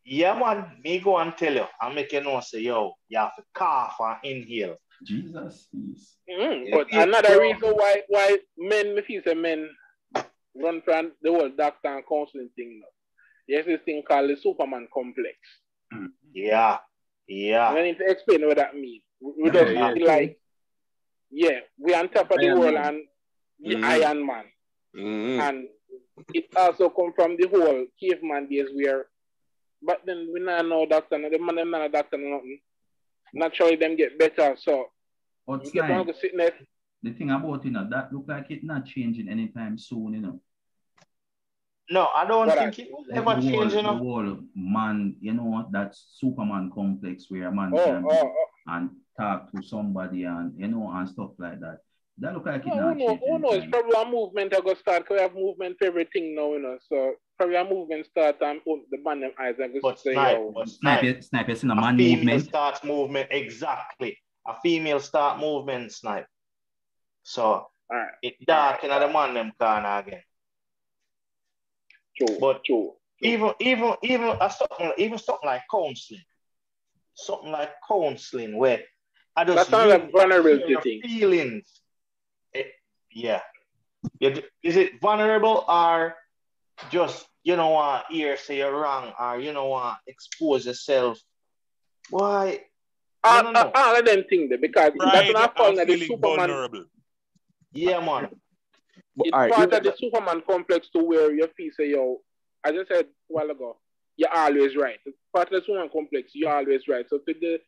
Yeah, 0.03 0.37
man, 0.37 0.77
me 0.83 0.99
go 0.99 1.17
and 1.17 1.35
tell 1.37 1.53
you. 1.53 1.65
I 1.79 1.93
make 1.93 2.11
you 2.11 2.23
know, 2.23 2.39
say, 2.39 2.59
yo, 2.59 2.93
you 3.07 3.19
have 3.19 3.35
to 3.35 3.43
cough 3.53 3.97
and 3.99 4.17
inhale. 4.23 4.77
Jesus, 5.03 5.67
mm, 5.73 6.71
but 6.71 6.93
another 6.93 7.41
reason 7.41 7.71
why 7.71 8.01
why 8.07 8.37
men, 8.55 8.93
me 8.95 9.01
feel 9.01 9.21
say 9.25 9.33
men 9.33 9.67
run 10.55 10.81
from 10.83 11.13
the 11.21 11.31
whole 11.31 11.49
doctor 11.49 11.95
and 11.95 12.03
counseling 12.07 12.49
thing. 12.55 12.83
There's 13.47 13.65
this 13.65 13.81
thing 13.83 14.03
called 14.07 14.29
the 14.29 14.37
Superman 14.37 14.87
complex. 14.93 15.37
Yeah, 16.33 16.77
yeah. 17.27 17.69
I 17.69 17.81
need 17.81 17.97
to 17.97 18.05
explain 18.09 18.45
what 18.45 18.57
that 18.57 18.75
means. 18.75 19.03
We 19.19 19.45
yeah, 19.45 19.51
just 19.51 19.73
yeah, 19.73 20.05
like, 20.05 20.39
yeah, 21.31 21.59
we 21.79 21.95
on 21.95 22.09
top 22.09 22.31
of 22.31 22.39
the 22.39 22.53
world 22.53 22.75
Man. 22.75 22.85
and 22.85 23.01
the 23.59 23.75
mm. 23.75 23.83
Iron 23.83 24.25
Man. 24.25 24.43
Mm-hmm. 24.95 25.41
And 25.41 25.67
it 26.33 26.45
also 26.55 26.89
come 26.89 27.13
from 27.15 27.37
the 27.37 27.47
whole 27.47 27.85
caveman 27.99 28.49
days 28.49 28.67
where 28.73 29.05
but 29.81 30.01
then 30.05 30.29
we 30.33 30.39
not 30.39 30.65
know 30.65 30.85
doctor, 30.85 31.17
the 31.17 31.39
man 31.39 31.55
them 31.55 31.71
not 31.71 31.81
a 31.81 31.89
doctor 31.89 32.17
nothing. 32.17 32.59
Naturally 33.33 33.75
them 33.75 33.95
get 33.95 34.17
better. 34.19 34.55
So 34.59 34.87
but 35.47 35.65
you 35.65 35.71
get 35.71 35.87
to 35.87 36.13
sickness. 36.19 36.51
The 37.03 37.11
thing 37.13 37.31
about 37.31 37.65
you 37.65 37.71
know 37.71 37.87
that 37.89 38.13
look 38.13 38.25
like 38.27 38.51
it 38.51 38.63
not 38.63 38.85
changing 38.85 39.27
anytime 39.29 39.77
soon, 39.77 40.13
you 40.13 40.21
know. 40.21 40.41
No, 41.89 42.07
I 42.15 42.25
don't 42.25 42.47
but 42.47 42.57
think 42.57 42.79
I, 42.79 42.81
it 42.83 42.91
will 42.91 43.05
ever 43.13 43.41
change, 43.41 43.73
you 43.73 43.81
know. 43.81 43.93
The 43.93 44.03
whole 44.03 44.37
man, 44.55 45.15
you 45.19 45.33
know, 45.33 45.67
that 45.71 45.93
Superman 45.95 46.71
complex 46.73 47.25
where 47.29 47.47
a 47.47 47.51
man 47.51 47.71
oh, 47.75 47.85
can 47.85 48.05
oh, 48.09 48.33
oh. 48.33 48.45
and 48.67 48.91
talk 49.19 49.51
to 49.51 49.61
somebody 49.61 50.23
and 50.23 50.53
you 50.57 50.67
know 50.67 50.89
and 50.93 51.09
stuff 51.09 51.31
like 51.37 51.59
that. 51.59 51.79
That 52.19 52.33
look 52.33 52.45
like 52.45 52.61
it 52.61 52.67
no, 52.67 52.93
no, 52.93 53.19
oh 53.29 53.37
no, 53.37 53.51
it's 53.53 53.65
probably 53.69 53.99
a 53.99 54.05
movement 54.05 54.55
I 54.55 54.61
go 54.61 54.75
start 54.75 55.03
because 55.03 55.15
we 55.15 55.21
have 55.21 55.33
movement 55.33 55.77
for 55.79 55.87
everything 55.87 56.35
now, 56.35 56.53
you 56.53 56.61
know. 56.61 56.77
So 56.87 57.15
probably 57.41 57.55
a 57.55 57.63
movement 57.63 58.05
start 58.05 58.35
and 58.41 58.63
put 58.63 58.81
the 58.91 58.97
band 58.97 59.23
them 59.23 59.31
eyes 59.39 59.55
and 59.57 59.73
go 59.73 59.79
but 59.81 59.99
say, 59.99 60.13
snipe, 60.13 60.37
yo. 60.37 60.51
But 60.53 60.69
snipe, 60.69 61.23
snipe, 61.23 61.49
it's 61.49 61.63
in 61.63 61.71
a 61.71 61.75
man 61.75 61.97
female 61.97 62.17
movement. 62.17 62.43
starts 62.43 62.83
movement, 62.83 63.27
exactly. 63.31 64.17
A 64.47 64.53
female 64.61 64.99
start 64.99 65.39
movement 65.39 65.91
snipe. 65.91 66.27
So 67.23 67.67
right. 67.89 68.11
it 68.21 68.45
dark 68.45 68.83
in 68.83 68.89
the 68.89 69.07
man 69.07 69.33
them 69.33 69.51
corner 69.59 69.97
again. 69.97 70.21
True. 72.17 72.37
But 72.39 72.63
true. 72.63 72.93
even 73.21 73.53
even 73.59 73.93
even 74.03 74.29
uh, 74.39 74.49
something 74.49 74.91
even 74.97 75.17
something 75.17 75.47
like 75.47 75.63
counseling, 75.71 76.21
something 77.15 77.51
like 77.51 77.71
counseling 77.87 78.57
where 78.57 78.81
I 79.35 79.45
just 79.45 79.55
That's 79.55 79.71
not 79.71 79.87
a 79.87 79.99
really 79.99 80.11
vulnerability 80.11 80.71
your 80.71 80.81
feelings. 80.81 81.81
Eh, 82.53 82.63
yeah. 83.11 83.41
Is 84.19 84.77
it 84.77 85.01
vulnerable 85.01 85.65
or 85.67 86.15
just 86.89 87.25
you 87.43 87.55
know 87.55 87.77
uh 87.77 88.01
hear 88.09 88.37
say 88.37 88.57
you're 88.57 88.75
wrong 88.79 89.13
or 89.19 89.39
you 89.39 89.53
know 89.53 89.73
uh 89.73 89.95
expose 90.07 90.65
yourself? 90.65 91.19
Why? 92.09 92.61
All, 93.23 93.43
no, 93.43 93.51
no. 93.51 93.59
all, 93.61 93.71
all 93.75 93.99
of 93.99 94.05
them 94.05 94.23
things 94.29 94.49
there 94.49 94.57
because 94.57 94.91
that's 94.97 94.97
Pride 94.97 95.33
not 95.33 95.57
falling 95.57 95.79
and 95.79 95.89
the 95.89 95.93
feeling 95.93 96.07
Superman. 96.07 96.49
vulnerable. 96.49 96.85
Yeah, 97.71 97.99
man. 97.99 98.29
But, 99.15 99.27
It's 99.27 99.33
all 99.33 99.39
right, 99.39 99.51
part 99.51 99.73
of 99.73 99.83
the 99.83 99.93
Superman 99.97 100.41
complex 100.47 100.89
to 100.89 101.03
where 101.03 101.31
you 101.33 101.47
feel 101.55 101.71
say, 101.77 101.89
yo, 101.91 102.21
as 102.63 102.73
I 102.73 102.85
said 102.87 103.05
a 103.05 103.07
while 103.27 103.49
ago, 103.49 103.77
you're 104.17 104.33
always 104.33 104.75
right. 104.75 104.97
It's 105.05 105.17
part 105.33 105.51
of 105.51 105.61
the 105.61 105.65
Superman 105.65 105.89
complex, 105.91 106.31
you're 106.33 106.51
always 106.53 106.87
right. 106.87 107.05
So 107.09 107.17
to 107.19 107.33
the 107.39 107.59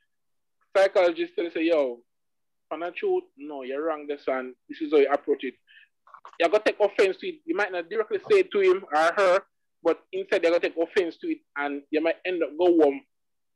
psychologist 0.76 1.34
and 1.38 1.52
say, 1.54 1.64
yo, 1.66 2.00
on 2.72 2.80
the 2.80 2.92
truth, 2.92 3.24
no, 3.38 3.64
you're 3.64 3.84
wrong 3.84 4.08
this 4.08 4.24
and 4.28 4.56
this 4.68 4.82
is 4.82 4.92
how 4.92 4.98
you 5.00 5.10
approach 5.12 5.44
it. 5.44 5.54
You're 6.40 6.50
gonna 6.50 6.64
take 6.66 6.80
offense 6.80 7.18
to 7.18 7.28
it. 7.28 7.42
You 7.46 7.56
might 7.56 7.72
not 7.72 7.90
directly 7.90 8.20
say 8.30 8.40
it 8.40 8.52
to 8.52 8.60
him 8.60 8.86
or 8.92 9.12
her, 9.16 9.42
but 9.84 10.00
instead 10.12 10.42
they're 10.42 10.52
gonna 10.52 10.62
take 10.62 10.78
offense 10.78 11.18
to 11.18 11.28
it 11.28 11.40
and 11.58 11.82
you 11.92 12.02
might 12.02 12.16
end 12.26 12.42
up 12.44 12.50
go 12.58 12.66
home 12.82 13.02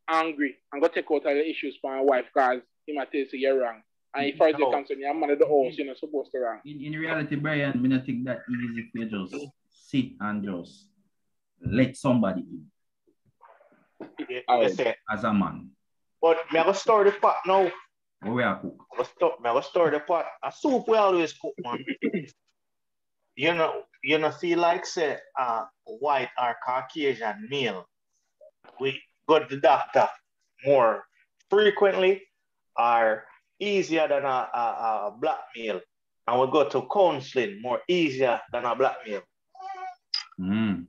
angry 0.09 0.55
and 0.71 0.82
go 0.82 0.88
take 0.88 1.05
out 1.05 1.25
all 1.25 1.34
the 1.34 1.49
issues 1.49 1.78
for 1.82 1.95
my 1.95 2.01
wife 2.01 2.25
because 2.34 2.61
he 2.86 2.93
might 2.93 3.11
tell 3.11 3.19
you 3.21 3.30
say 3.30 3.38
you're 3.38 3.59
wrong. 3.59 3.82
And 4.15 4.25
as 4.25 4.32
mm-hmm. 4.32 4.38
far 4.38 4.47
as 4.47 4.55
you're 4.57 4.71
No. 4.71 4.78
concerned, 4.78 4.99
you're 5.01 5.13
man 5.13 5.30
of 5.32 5.39
the 5.39 5.45
house, 5.45 5.78
you're 5.78 5.88
not 5.88 5.97
supposed 5.97 6.32
to 6.32 6.39
wrong. 6.39 6.61
In, 6.65 6.82
in 6.82 6.99
reality, 6.99 7.36
Brian, 7.36 7.69
I 7.69 7.88
don't 7.88 8.05
think 8.05 8.25
that 8.25 8.39
easy 8.49 8.89
for 8.91 8.99
you 8.99 9.09
just 9.09 9.36
sit 9.69 10.05
and 10.19 10.43
just 10.43 10.89
let 11.61 11.95
somebody 11.97 12.41
in 12.41 12.65
You, 14.30 14.41
Oh. 14.47 14.67
say, 14.67 14.95
as 15.11 15.23
a 15.23 15.34
man. 15.34 15.71
but 16.21 16.38
me 16.51 16.59
I 16.59 16.63
go 16.63 16.71
stir 16.73 17.03
the 17.05 17.11
pot 17.11 17.38
now. 17.45 17.71
What 18.21 18.34
we 18.34 18.43
are 18.43 18.59
cook? 18.59 18.75
I 18.93 18.97
go 18.97 19.03
stir, 19.03 19.32
me 19.41 19.49
I 19.49 19.53
go 19.53 19.61
stir 19.61 19.91
the 19.91 19.99
pot. 19.99 20.25
A 20.43 20.51
soup 20.51 20.88
we 20.88 20.97
always 20.97 21.34
cook, 21.34 21.53
man. 21.59 21.84
you 23.36 23.53
know, 23.53 23.84
you 24.04 24.18
know, 24.18 24.32
feel 24.32 24.60
like 24.60 24.86
say 24.86 25.18
uh 25.39 25.66
white 25.86 26.30
or 26.41 26.56
Caucasian 26.66 27.48
male. 27.50 27.88
We 28.80 29.02
go 29.28 29.39
to 29.39 29.45
the 29.48 29.62
doctor 29.62 30.08
more 30.66 31.04
frequently 31.50 32.24
or 32.78 33.26
easier 33.60 34.08
than 34.08 34.24
a, 34.24 34.50
a, 34.54 34.60
a 35.08 35.18
black 35.20 35.39
male. 35.56 35.82
And 36.28 36.39
we 36.41 36.48
go 36.52 36.68
to 36.70 36.88
counseling 36.93 37.62
more 37.62 37.82
easier 37.88 38.39
than 38.52 38.66
a 38.66 38.76
black 38.76 38.98
male. 39.08 39.22
Mm. 40.39 40.88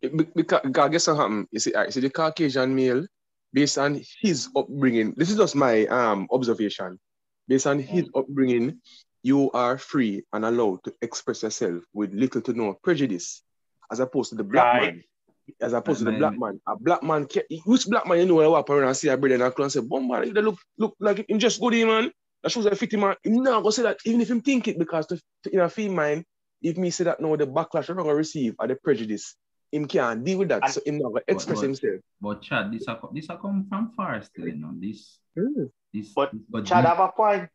Be- 0.00 0.08
Because, 0.08 0.60
because 0.64 0.90
guess 0.90 1.06
what 1.06 1.16
happened? 1.18 1.46
You 1.52 1.60
see, 1.60 1.74
all 1.74 1.82
right, 1.82 1.92
see 1.92 2.00
the 2.00 2.10
Caucasian 2.10 2.74
male, 2.74 3.06
based 3.52 3.78
on 3.78 4.00
his 4.20 4.48
upbringing, 4.56 5.14
this 5.16 5.30
is 5.30 5.36
just 5.36 5.54
my 5.54 5.86
um 5.86 6.26
observation. 6.32 6.98
Based 7.46 7.66
on 7.66 7.78
his 7.80 8.08
upbringing, 8.14 8.80
you 9.22 9.50
are 9.52 9.76
free 9.78 10.24
and 10.32 10.44
allowed 10.44 10.82
to 10.84 10.94
express 11.02 11.42
yourself 11.42 11.82
with 11.92 12.12
little 12.14 12.40
to 12.42 12.52
no 12.52 12.74
prejudice, 12.82 13.42
as 13.90 14.00
opposed 14.00 14.30
to 14.30 14.36
the 14.36 14.44
black 14.44 14.74
Right. 14.74 14.94
man. 14.94 15.04
As 15.60 15.72
opposed 15.72 15.98
to 15.98 16.04
the 16.04 16.12
black 16.12 16.38
man, 16.38 16.60
a 16.68 16.76
black 16.78 17.02
man, 17.02 17.26
can, 17.26 17.42
which 17.66 17.86
black 17.88 18.06
man 18.06 18.18
you 18.18 18.26
know 18.26 18.34
will 18.36 18.52
walk 18.52 18.70
around 18.70 18.86
and 18.86 18.96
see 18.96 19.08
a 19.08 19.16
brother 19.16 19.34
in 19.34 19.42
a 19.42 19.50
club 19.50 19.64
and 19.64 19.72
say, 19.72 19.80
"Bomba, 19.80 20.20
they 20.32 20.40
look 20.40 20.58
look 20.78 20.94
like 21.00 21.28
him 21.28 21.38
just 21.40 21.60
good, 21.60 21.72
man." 21.86 22.12
That 22.42 22.52
shows 22.52 22.66
I 22.68 22.74
fit 22.74 22.92
him, 22.94 23.00
man. 23.00 23.16
Him 23.24 23.42
not 23.42 23.62
gonna 23.62 23.72
say 23.72 23.82
that, 23.82 23.98
even 24.06 24.20
if 24.20 24.30
him 24.30 24.40
think 24.42 24.68
it, 24.68 24.78
because 24.78 25.06
to, 25.08 25.20
to, 25.42 25.52
in 25.52 25.58
a 25.60 25.68
female 25.68 25.96
mind, 25.96 26.24
if 26.62 26.76
me 26.78 26.90
say 26.90 27.02
that 27.04 27.20
no, 27.20 27.36
the 27.36 27.46
backlash 27.48 27.88
I'm 27.90 27.96
gonna 27.96 28.14
receive 28.14 28.54
or 28.60 28.68
the 28.68 28.76
prejudice, 28.76 29.34
him 29.72 29.86
can't 29.86 30.22
deal 30.24 30.38
with 30.38 30.48
that. 30.50 30.62
And- 30.62 30.72
so 30.72 30.80
him 30.86 30.98
not 30.98 31.08
gonna 31.14 31.24
express 31.26 31.58
but- 31.58 31.64
himself. 31.64 32.00
But 32.20 32.42
Chad, 32.42 32.72
this 32.72 32.86
a 32.86 32.94
co- 32.94 33.10
this 33.12 33.28
a 33.28 33.36
come 33.36 33.66
from 33.68 33.90
far 33.96 34.22
still, 34.22 34.46
you 34.46 34.54
know. 34.54 34.70
This 34.78 35.18
hmm. 35.36 35.64
this 35.92 36.12
But 36.14 36.30
this 36.32 36.42
got 36.52 36.64
Chad 36.64 36.84
deep. 36.84 36.94
have 36.96 37.00
a 37.00 37.12
point. 37.12 37.48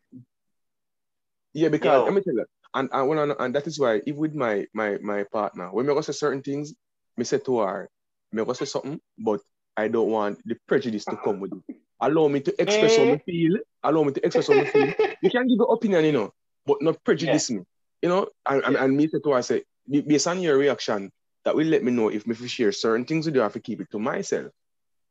Yeah, 1.56 1.70
because 1.70 2.01
Yo. 2.01 2.03
let 2.03 2.14
me 2.14 2.22
tell 2.22 2.34
you, 2.34 2.45
and 2.74 2.89
and, 2.91 3.08
when 3.08 3.18
I, 3.18 3.34
and 3.39 3.56
that 3.56 3.66
is 3.66 3.80
why 3.80 4.01
if 4.06 4.18
with 4.18 4.36
my 4.36 4.68
my 4.74 4.97
my 5.01 5.24
partner, 5.24 5.70
when 5.72 5.86
me 5.88 5.93
go 5.93 6.01
say 6.01 6.12
certain 6.12 6.43
things, 6.43 6.74
me 7.16 7.24
say 7.24 7.38
to 7.38 7.60
her, 7.60 7.89
me 8.34 8.43
go 8.43 8.51
say 8.51 8.66
something, 8.66 8.99
but 9.18 9.39
I 9.78 9.88
don't 9.88 10.10
want 10.12 10.45
the 10.45 10.58
prejudice 10.68 11.06
to 11.06 11.16
come 11.16 11.39
with 11.39 11.53
it. 11.53 11.78
Allow 12.01 12.28
me 12.28 12.41
to 12.41 12.62
express 12.62 12.97
how 12.97 13.03
Eh. 13.03 13.12
me 13.14 13.20
feel. 13.26 13.58
Allow 13.82 14.03
me 14.03 14.12
to 14.12 14.26
express 14.26 14.47
how 14.47 14.53
me 14.53 14.66
feel. 14.66 14.91
You 15.22 15.30
can 15.30 15.47
give 15.47 15.56
your 15.58 15.74
opinion, 15.74 16.03
you 16.03 16.12
know, 16.12 16.34
but 16.66 16.82
not 16.82 17.01
prejudice 17.06 17.49
me. 17.49 17.62
You 18.01 18.10
know, 18.10 18.28
and, 18.45 18.62
and, 18.66 18.76
and 18.76 18.97
me 18.97 19.08
say 19.08 19.20
to 19.24 19.30
her, 19.30 19.38
I 19.38 19.41
say, 19.41 19.64
"Be- 19.89 20.01
based 20.01 20.28
on 20.28 20.41
your 20.41 20.58
reaction, 20.58 21.10
that 21.45 21.56
will 21.56 21.68
let 21.68 21.86
me 21.86 21.91
know 21.93 22.10
if 22.10 22.28
me 22.28 22.36
fi 22.36 22.47
share 22.47 22.74
certain 22.74 23.06
things 23.06 23.28
with 23.28 23.36
you, 23.36 23.41
I 23.41 23.45
have 23.45 23.53
to 23.53 23.62
keep 23.62 23.80
it 23.80 23.89
to 23.91 23.99
myself. 23.99 24.51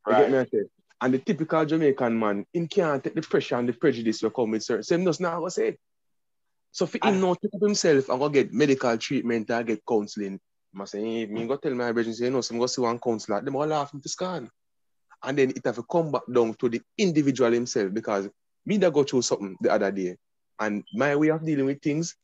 You 0.07 0.14
get 0.14 0.30
me? 0.30 0.36
I 0.36 0.45
say. 0.45 0.64
And 1.01 1.14
the 1.14 1.18
typical 1.20 1.64
Jamaican 1.64 2.18
man, 2.18 2.45
him 2.53 2.68
can't 2.68 3.03
take 3.03 3.14
the 3.14 3.22
pressure 3.22 3.57
and 3.57 3.66
the 3.66 3.72
prejudice 3.72 4.22
will 4.22 4.30
come 4.30 4.51
with 4.51 4.62
certain. 4.62 5.07
Just 5.07 5.22
not 5.22 5.38
gonna 5.38 5.51
say 5.51 5.68
it. 5.68 5.80
So 6.74 6.86
for 6.86 6.98
him 6.98 7.14
And- 7.14 7.20
not 7.20 7.40
take 7.40 7.54
up 7.54 7.62
himself 7.62 8.08
and 8.08 8.18
go 8.18 8.28
get 8.28 8.52
medical 8.52 8.98
treatment 8.98 9.48
and 9.48 9.64
get 9.66 9.82
counseling, 9.88 10.40
I 10.78 10.84
say, 10.86 11.00
hey, 11.00 11.26
me 11.26 11.46
go 11.46 11.54
tell 11.56 11.72
my 11.72 11.92
brethren, 11.92 12.12
say, 12.16 12.24
you 12.24 12.32
know, 12.32 12.40
some 12.40 12.58
go 12.58 12.66
see 12.66 12.80
one 12.82 12.98
counselor, 12.98 13.40
them 13.40 13.54
all 13.54 13.64
laugh 13.64 13.94
him 13.94 14.00
to 14.00 14.08
scan. 14.08 14.50
And 15.22 15.38
then 15.38 15.50
it 15.50 15.64
have 15.64 15.76
to 15.76 15.84
come 15.84 16.10
back 16.10 16.22
down 16.32 16.52
to 16.54 16.68
the 16.68 16.82
individual 16.98 17.52
himself 17.52 17.94
because 17.94 18.28
me 18.66 18.76
that 18.78 18.92
go 18.92 19.04
through 19.04 19.22
something 19.22 19.56
the 19.60 19.70
other 19.72 19.92
day. 19.92 20.16
And 20.58 20.82
my 20.92 21.14
way 21.14 21.28
of 21.28 21.46
dealing 21.46 21.66
with 21.66 21.80
things, 21.80 22.16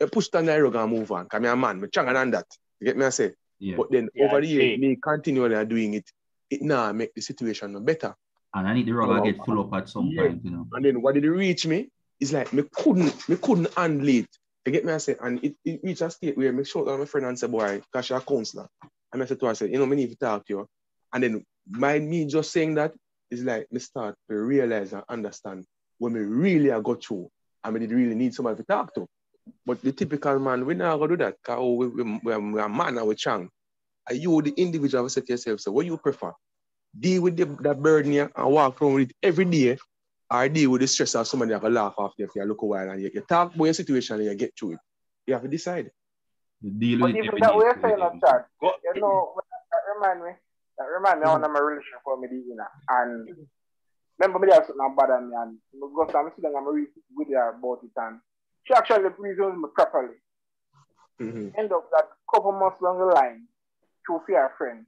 I 0.00 0.06
push 0.06 0.28
down 0.28 0.46
the 0.46 0.62
rug 0.62 0.74
and 0.76 0.90
move 0.90 1.12
on. 1.12 1.28
Cause 1.28 1.42
me 1.42 1.48
a 1.48 1.54
man, 1.54 1.78
me 1.78 1.88
stronger 1.88 2.14
than 2.14 2.30
that. 2.30 2.46
You 2.80 2.86
get 2.86 2.96
me 2.96 3.04
I 3.04 3.10
say? 3.10 3.32
Yeah. 3.58 3.76
But 3.76 3.90
then 3.90 4.08
Yeah, 4.14 4.24
over 4.24 4.38
I 4.38 4.40
the 4.40 4.46
years, 4.46 4.78
me 4.80 4.96
continually 5.02 5.66
doing 5.66 5.92
it, 5.94 6.10
it 6.48 6.62
now 6.62 6.90
make 6.92 7.12
the 7.12 7.20
situation 7.20 7.74
no 7.74 7.80
better. 7.80 8.14
And 8.54 8.66
I 8.66 8.72
need 8.72 8.86
the 8.86 8.92
rubber 8.92 9.20
Oh, 9.20 9.22
get 9.22 9.44
full 9.44 9.60
up 9.60 9.74
at 9.74 9.90
some 9.90 10.06
yeah. 10.06 10.22
point, 10.28 10.44
you 10.46 10.50
know. 10.52 10.66
And 10.72 10.82
then 10.82 11.02
what 11.02 11.14
did 11.14 11.24
it 11.26 11.30
reach 11.30 11.66
me? 11.66 11.90
It's 12.20 12.32
like 12.32 12.52
me 12.52 12.64
couldn't, 12.74 13.28
me 13.28 13.36
couldn't 13.36 13.72
handle 13.74 14.08
it. 14.08 14.28
You 14.66 14.72
get 14.72 14.84
me? 14.84 14.92
I 14.92 14.98
say, 14.98 15.16
and 15.20 15.42
it, 15.42 15.56
it 15.64 15.80
reached 15.82 16.02
a 16.02 16.10
state 16.10 16.36
where 16.36 16.52
me 16.52 16.64
shout 16.64 16.88
out 16.88 16.98
my 16.98 17.04
friend 17.06 17.26
and 17.26 17.38
say, 17.38 17.46
boy, 17.46 17.80
because 17.80 18.06
she's 18.06 18.16
a 18.16 18.20
counselor. 18.20 18.68
And 19.12 19.22
I 19.22 19.26
said 19.26 19.40
to 19.40 19.46
her, 19.46 19.50
I 19.52 19.54
said, 19.54 19.70
you 19.70 19.78
know, 19.78 19.86
me 19.86 19.96
need 19.96 20.10
to 20.10 20.16
talk 20.16 20.46
to 20.46 20.52
you. 20.52 20.66
And 21.12 21.22
then 21.22 21.44
by 21.66 21.98
me 21.98 22.26
just 22.26 22.50
saying 22.50 22.74
that, 22.74 22.92
it's 23.30 23.42
like 23.42 23.66
me 23.72 23.80
start 23.80 24.16
to 24.28 24.36
realize 24.36 24.92
and 24.92 25.02
understand 25.08 25.64
when 25.98 26.12
me 26.12 26.20
really 26.20 26.72
I 26.72 26.80
go 26.80 26.94
through 26.94 27.28
and 27.64 27.74
me 27.74 27.80
did 27.80 27.92
really 27.92 28.14
need 28.14 28.34
somebody 28.34 28.58
to 28.58 28.64
talk 28.64 28.94
to. 28.94 29.06
But 29.64 29.82
the 29.82 29.92
typical 29.92 30.38
man, 30.38 30.66
we 30.66 30.74
not 30.74 30.98
gonna 30.98 31.08
do 31.08 31.24
that. 31.24 31.36
Cause 31.42 31.56
oh, 31.58 31.74
we, 31.74 31.86
we, 31.88 32.02
we, 32.22 32.36
we 32.36 32.60
are 32.60 32.68
man 32.68 32.98
and 32.98 33.06
we 33.06 33.14
chang. 33.14 33.48
Are 34.08 34.14
you, 34.14 34.42
the 34.42 34.52
individual, 34.56 35.04
have 35.04 35.12
said 35.12 35.26
to 35.26 35.32
yourself, 35.32 35.60
so 35.60 35.72
what 35.72 35.86
you 35.86 35.96
prefer? 35.98 36.32
Deal 36.98 37.22
with 37.22 37.36
the, 37.36 37.44
that 37.62 37.82
burden 37.82 38.12
here 38.12 38.30
and 38.34 38.50
walk 38.50 38.80
around 38.80 38.94
with 38.94 39.10
it 39.10 39.16
every 39.22 39.44
day, 39.44 39.76
or 40.30 40.48
deal 40.48 40.70
with 40.70 40.80
the 40.82 40.86
stress 40.88 41.14
of 41.14 41.26
somebody 41.26 41.52
that 41.52 41.60
can 41.60 41.72
laugh 41.72 41.94
after 41.98 42.22
you 42.22 42.28
for 42.28 42.42
a 42.42 42.46
look 42.46 42.62
a 42.62 42.66
while 42.66 42.90
and 42.90 43.00
you, 43.02 43.10
you 43.12 43.20
talk 43.22 43.54
about 43.54 43.64
your 43.64 43.74
situation 43.74 44.16
and 44.16 44.24
you 44.26 44.34
get 44.34 44.52
through 44.58 44.72
it. 44.72 44.78
You 45.26 45.34
have 45.34 45.42
to 45.42 45.48
decide. 45.48 45.90
You 46.60 46.70
deal 46.72 47.00
But 47.00 47.06
with 47.06 47.16
it 47.16 47.24
even 47.24 47.40
that 47.40 47.52
day, 47.52 47.56
way 47.58 47.66
every 47.70 47.82
saying 47.82 47.96
day. 47.96 48.02
that, 48.20 48.20
Chad, 48.28 48.44
Go- 48.60 48.74
you 48.94 49.00
know, 49.00 49.34
that 49.36 49.80
remind 49.94 50.24
me, 50.24 50.32
that 50.78 50.84
remind 50.84 51.20
me 51.20 51.26
Mhm. 51.26 51.44
of 51.44 51.50
my 51.50 51.60
relationship 51.60 52.00
with 52.06 52.30
me, 52.30 52.36
you 52.46 52.56
know, 52.56 52.66
and 52.90 53.28
remember 54.18 54.38
me 54.40 54.48
there 54.50 54.64
something 54.66 54.96
bad 54.96 55.22
me 55.22 55.34
and 55.36 55.58
I 55.74 55.86
go 55.94 56.04
to 56.04 56.18
I'm 56.18 56.30
sitting 56.36 56.52
and 56.54 56.56
I 56.56 56.70
read 56.70 56.88
with 57.14 57.28
her 57.32 57.50
about 57.56 57.80
it 57.84 57.90
and 57.96 58.20
she 58.64 58.74
actually 58.74 59.08
reasoned 59.18 59.60
me 59.62 59.68
properly. 59.74 60.16
Mhm. 61.20 61.52
End 61.58 61.72
up 61.72 61.88
that 61.92 62.08
couple 62.32 62.52
months 62.52 62.78
down 62.82 62.98
the 62.98 63.06
line, 63.06 63.48
through 64.06 64.20
fear 64.26 64.52
friend, 64.58 64.84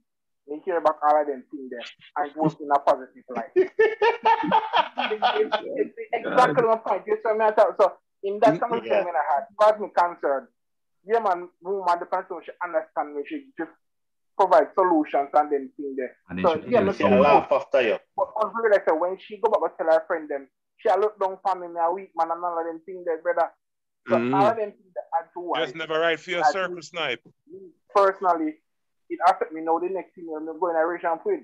they 0.47 0.57
hear 0.65 0.77
about 0.77 0.97
all 1.03 1.21
of 1.21 1.27
them 1.27 1.43
things 1.51 1.69
there 1.69 1.85
and 2.17 2.31
it 2.31 2.37
was 2.37 2.55
in 2.59 2.69
a 2.73 2.79
positive 2.79 3.23
light. 3.29 3.51
It's- 3.55 3.71
it's 5.81 5.95
exactly 6.13 6.63
my 6.63 6.77
point. 6.77 7.03
You 7.07 7.17
see 7.23 7.33
me 7.33 7.45
I 7.45 7.51
talk- 7.51 7.75
So 7.79 7.93
in 8.23 8.39
that 8.41 8.59
conversation 8.59 8.97
Yeah. 8.97 9.05
when 9.05 9.15
I 9.15 9.25
had, 9.33 9.43
got 9.57 9.79
me 9.81 9.87
concerned. 9.95 10.47
Yeah, 11.03 11.19
man, 11.19 11.49
woman, 11.61 11.99
the 11.99 12.05
person 12.05 12.37
should 12.43 12.55
understand 12.63 13.15
me. 13.15 13.23
She 13.27 13.47
just 13.57 13.71
provide 14.37 14.67
solutions 14.75 15.29
and 15.33 15.51
then 15.51 15.71
thing 15.77 15.95
there. 15.97 16.15
And 16.29 16.39
then 16.39 16.45
So, 16.45 16.61
she 16.61 16.67
yeah, 16.69 16.79
tell 16.79 16.85
but 16.85 16.99
Yeah, 16.99 17.09
somebody. 17.09 17.21
laugh 17.23 17.51
after 17.51 17.81
you. 17.81 17.97
But 18.15 18.27
on 18.37 18.53
real, 18.55 18.71
like, 18.71 18.99
when 19.01 19.17
she 19.17 19.37
go 19.41 19.49
back 19.51 19.71
and 19.79 19.89
tell 19.89 19.99
her 19.99 20.05
friend 20.05 20.29
them, 20.29 20.47
she 20.77 20.89
a 20.89 20.97
look 20.97 21.19
down 21.19 21.37
for 21.43 21.55
me, 21.55 21.67
me 21.67 21.79
a 21.79 21.91
weak 21.91 22.11
man, 22.15 22.31
and 22.31 22.43
all 22.43 22.59
of 22.59 22.65
them 22.65 22.81
thing 22.85 23.03
there, 23.05 23.21
brother. 23.21 23.51
So 24.09 24.15
Mhm. 24.17 24.35
all 24.35 24.45
of 24.47 24.57
them 24.57 24.71
things 24.71 24.93
that 24.93 25.05
add 25.19 25.29
to 25.33 25.39
why. 25.39 25.59
Just 25.61 25.75
never 25.75 25.99
right 25.99 26.19
for 26.19 26.29
your 26.31 26.43
I 26.45 26.51
circle 26.51 26.75
think- 26.75 26.83
snipe. 26.83 27.21
personally, 27.95 28.61
it 29.11 29.19
affect 29.27 29.51
me 29.53 29.61
now. 29.61 29.77
The 29.79 29.89
next 29.89 30.15
thing 30.15 30.27
I'm 30.35 30.45
going 30.59 30.75
to 30.75 30.79
relation 30.81 31.19
with. 31.25 31.41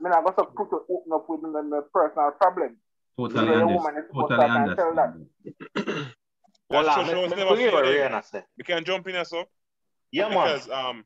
I 0.00 0.02
mean, 0.02 0.12
I 0.12 0.22
got 0.22 0.36
to 0.38 0.44
put 0.44 0.70
to 0.70 0.80
open 0.90 1.12
up 1.12 1.28
with 1.28 1.42
them 1.42 1.70
the 1.70 1.82
personal 1.92 2.32
problem. 2.32 2.76
Totally, 3.16 3.46
Yeah, 3.46 3.62
under- 3.62 3.74
woman 3.74 3.94
is 3.98 4.04
totally 4.12 4.38
to 4.40 4.44
and 4.44 4.76
tell 4.76 4.94
that. 4.94 5.12
understand. 5.12 6.14
Hold 6.72 6.86
That's 6.86 6.96
on, 6.96 7.04
just 7.04 7.12
me- 7.14 7.22
was 7.22 7.30
me 7.30 7.36
never 7.36 7.50
believe 7.50 7.72
what 7.72 7.84
feeling. 7.84 7.98
Rihanna 7.98 8.24
say. 8.24 8.42
We 8.56 8.64
can 8.64 8.84
jump 8.84 9.06
in 9.08 9.14
here, 9.14 9.24
so. 9.24 9.44
Yeah, 10.12 10.28
man. 10.28 10.38
Because 10.38 10.70
um, 10.70 11.04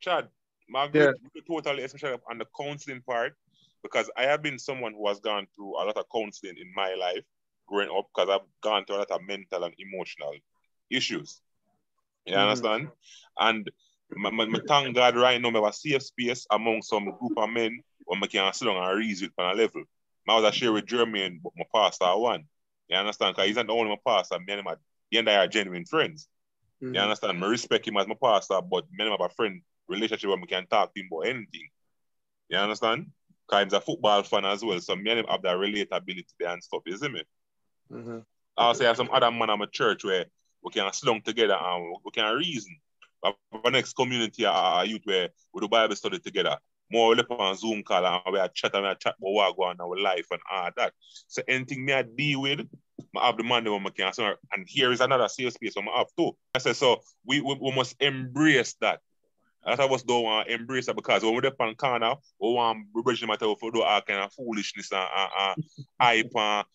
Chad, 0.00 0.28
my 0.68 0.84
agree 0.84 1.00
Yeah. 1.00 1.06
with 1.08 1.32
you 1.34 1.42
totally, 1.42 1.82
especially 1.82 2.18
on 2.30 2.38
the 2.38 2.46
counseling 2.58 3.02
part, 3.02 3.34
because 3.82 4.10
I 4.16 4.24
have 4.24 4.42
been 4.42 4.58
someone 4.58 4.92
who 4.92 5.08
has 5.08 5.18
gone 5.20 5.46
through 5.54 5.76
a 5.76 5.82
lot 5.84 5.96
of 5.96 6.04
counseling 6.14 6.56
in 6.60 6.70
my 6.74 6.94
life 6.94 7.24
growing 7.66 7.88
up, 7.90 8.06
because 8.14 8.28
I've 8.30 8.46
gone 8.62 8.84
through 8.84 8.96
a 8.96 8.98
lot 8.98 9.10
of 9.10 9.22
mental 9.26 9.64
and 9.64 9.74
emotional 9.78 10.34
issues. 10.90 11.40
You 12.26 12.34
Mhm. 12.34 12.42
understand? 12.42 12.88
And 13.38 13.70
my, 14.16 14.30
my, 14.30 14.46
my 14.46 14.60
thank 14.66 14.94
God 14.94 15.16
right 15.16 15.40
now, 15.40 15.50
I 15.50 15.52
have 15.52 15.64
a 15.64 15.72
safe 15.72 16.02
space 16.02 16.46
among 16.50 16.82
some 16.82 17.04
group 17.04 17.36
of 17.36 17.50
men 17.50 17.80
where 18.04 18.18
I 18.22 18.26
can 18.26 18.52
sit 18.52 18.64
down 18.64 18.76
and 18.76 18.98
reason 18.98 19.30
on 19.38 19.52
a 19.52 19.54
level. 19.54 19.82
I 20.28 20.40
was 20.40 20.54
share 20.54 20.72
with 20.72 20.86
Jeremy 20.86 21.40
but 21.42 21.52
my 21.56 21.64
pastor 21.74 22.16
one. 22.16 22.44
You 22.88 22.96
understand? 22.96 23.34
Because 23.34 23.48
he's 23.48 23.56
not 23.56 23.66
the 23.66 23.72
only 23.72 23.90
my 23.90 23.96
pastor, 24.04 24.38
me 24.38 24.52
and 24.52 24.60
him 24.60 24.66
are, 24.66 24.78
he 25.10 25.18
and 25.18 25.28
I 25.28 25.36
are 25.36 25.48
genuine 25.48 25.84
friends. 25.84 26.28
Mm-hmm. 26.82 26.94
You 26.94 27.00
understand? 27.00 27.44
I 27.44 27.48
respect 27.48 27.88
him 27.88 27.96
as 27.96 28.06
my 28.06 28.14
pastor, 28.22 28.60
but 28.60 28.84
me 28.90 29.04
and 29.04 29.08
him 29.08 29.18
have 29.18 29.30
a 29.30 29.34
friend 29.34 29.62
relationship 29.88 30.28
where 30.28 30.38
we 30.38 30.46
can 30.46 30.66
talk 30.66 30.94
to 30.94 31.00
him 31.00 31.08
about 31.10 31.26
anything. 31.26 31.68
You 32.48 32.58
understand? 32.58 33.06
Because 33.46 33.64
he's 33.64 33.72
a 33.72 33.80
football 33.80 34.22
fan 34.22 34.44
as 34.44 34.62
well, 34.62 34.80
so 34.80 34.96
me 34.96 35.10
and 35.10 35.20
him 35.20 35.26
have 35.28 35.42
that 35.42 35.56
relatability 35.56 36.26
there 36.38 36.50
and 36.50 36.62
stuff, 36.62 36.82
isn't 36.86 37.16
it? 37.16 37.26
Mm-hmm. 37.90 38.18
I 38.56 38.64
also 38.64 38.84
have 38.84 38.96
some 38.96 39.10
other 39.12 39.30
man 39.30 39.50
at 39.50 39.58
my 39.58 39.66
church 39.66 40.04
where 40.04 40.26
we 40.62 40.72
can 40.72 40.92
sit 40.92 41.00
slung 41.00 41.22
together 41.22 41.56
and 41.58 41.96
we 42.04 42.10
can 42.10 42.34
reason. 42.34 42.76
Our 43.22 43.70
next 43.70 43.94
community 43.94 44.44
are 44.44 44.84
youth 44.84 45.02
where 45.04 45.30
we 45.52 45.60
do 45.60 45.68
Bible 45.68 45.96
study 45.96 46.18
together. 46.18 46.56
More 46.90 47.14
we 47.14 47.22
on 47.22 47.56
Zoom 47.56 47.82
call 47.82 48.06
and 48.06 48.22
we 48.32 48.38
are 48.38 48.48
chat 48.48 48.74
and 48.74 48.84
we 48.84 48.88
are 48.88 48.94
chat 48.94 49.14
about 49.18 49.30
what 49.30 49.56
going 49.56 49.76
on 49.78 49.80
our 49.80 49.98
life 49.98 50.26
and 50.30 50.40
all 50.50 50.70
that. 50.76 50.92
So 51.26 51.42
anything 51.46 51.84
me 51.84 51.92
I 51.92 52.02
deal 52.02 52.42
with, 52.42 52.60
I 53.16 53.26
have 53.26 53.36
the 53.36 53.42
money 53.42 53.68
when 53.70 53.86
I 53.86 53.90
can. 53.90 54.12
So, 54.12 54.34
and 54.52 54.66
here 54.66 54.90
is 54.92 55.00
another 55.00 55.28
safe 55.28 55.52
space 55.52 55.74
I 55.76 55.98
have 55.98 56.06
too. 56.16 56.36
I 56.54 56.58
said, 56.58 56.76
so 56.76 57.00
we, 57.26 57.40
we, 57.40 57.58
we 57.60 57.72
must 57.72 57.96
embrace 58.00 58.74
that. 58.80 59.00
A 59.64 59.70
lot 59.70 59.80
of 59.80 59.92
us 59.92 60.02
don't 60.02 60.22
want 60.22 60.48
to 60.48 60.54
embrace 60.54 60.86
that 60.86 60.96
because 60.96 61.22
when 61.22 61.34
we're 61.34 61.52
on 61.60 61.74
corner, 61.74 62.14
we 62.40 62.52
want 62.52 62.86
to 62.94 63.02
bridge 63.02 63.26
matter 63.26 63.52
for 63.60 63.70
do 63.70 63.82
all 63.82 64.00
kind 64.00 64.20
of 64.20 64.32
foolishness 64.32 64.92
and, 64.92 65.08
and, 65.16 65.30
and 65.38 65.64
hype 66.00 66.32
and 66.34 66.66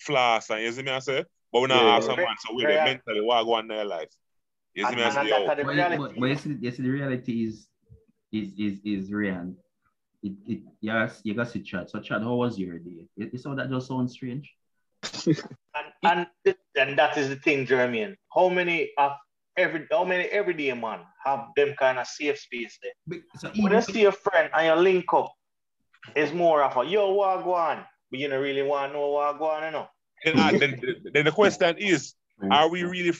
floss 0.00 0.50
and 0.50 0.62
you 0.62 0.72
see 0.72 0.82
me 0.82 0.90
I 0.90 0.98
say? 0.98 1.24
But 1.52 1.60
we 1.60 1.68
not 1.68 1.84
yeah, 1.84 1.96
ask 1.96 2.06
someone 2.06 2.34
so 2.40 2.54
we're 2.54 2.70
yeah. 2.70 2.84
mentally 2.84 3.20
what 3.20 3.44
go 3.44 3.54
on 3.54 3.64
in 3.64 3.68
their 3.68 3.84
life. 3.84 4.08
You 4.74 4.86
see 4.86 4.94
me 4.96 5.02
I 5.02 5.10
say? 5.10 5.46
But, 5.46 5.98
but, 5.98 6.14
but 6.18 6.26
you, 6.26 6.36
see, 6.36 6.56
you 6.60 6.70
see 6.70 6.82
the 6.82 6.90
reality 6.90 7.44
is 7.44 7.66
is 8.32 8.52
is 8.58 8.78
is 8.84 9.12
real. 9.12 9.54
It 10.22 10.32
it 10.46 10.60
yes, 10.80 11.20
you 11.24 11.34
got 11.34 11.50
to 11.52 11.60
chat. 11.60 11.90
So 11.90 12.00
chat, 12.00 12.22
how 12.22 12.34
was 12.34 12.58
your 12.58 12.78
day? 12.78 13.06
It, 13.16 13.34
it's 13.34 13.44
all 13.44 13.56
that 13.56 13.70
just 13.70 13.88
sounds 13.88 14.12
strange. 14.12 14.50
and, 15.26 15.36
and 16.04 16.26
and 16.76 16.98
that 16.98 17.18
is 17.18 17.28
the 17.28 17.36
thing, 17.36 17.66
Jeremy. 17.66 18.16
How 18.34 18.48
many 18.48 18.92
of 18.96 19.12
every 19.56 19.86
how 19.90 20.04
many 20.04 20.24
everyday 20.24 20.72
man 20.72 21.00
have 21.24 21.48
them 21.56 21.74
kind 21.78 21.98
of 21.98 22.06
safe 22.06 22.38
space 22.38 22.78
there? 22.82 23.20
So 23.38 23.50
when 23.56 23.72
you 23.72 23.82
see 23.82 24.04
a 24.06 24.12
friend 24.12 24.50
and 24.54 24.66
you 24.66 24.74
link 24.82 25.12
up, 25.12 25.32
it's 26.16 26.32
more 26.32 26.62
of 26.62 26.76
a 26.76 26.88
yo 26.88 27.12
what 27.12 27.44
go 27.44 27.54
on, 27.54 27.84
but 28.10 28.20
you 28.20 28.28
don't 28.28 28.40
really 28.40 28.62
want 28.62 28.92
to 28.92 28.98
know 28.98 29.08
what 29.08 29.38
go 29.38 29.46
on, 29.50 29.64
you 29.64 29.70
know. 29.72 29.88
Then, 30.24 30.58
then, 30.58 30.80
then 31.12 31.24
the 31.24 31.32
question 31.32 31.76
is, 31.78 32.14
are 32.50 32.68
we 32.68 32.84
really 32.84 33.12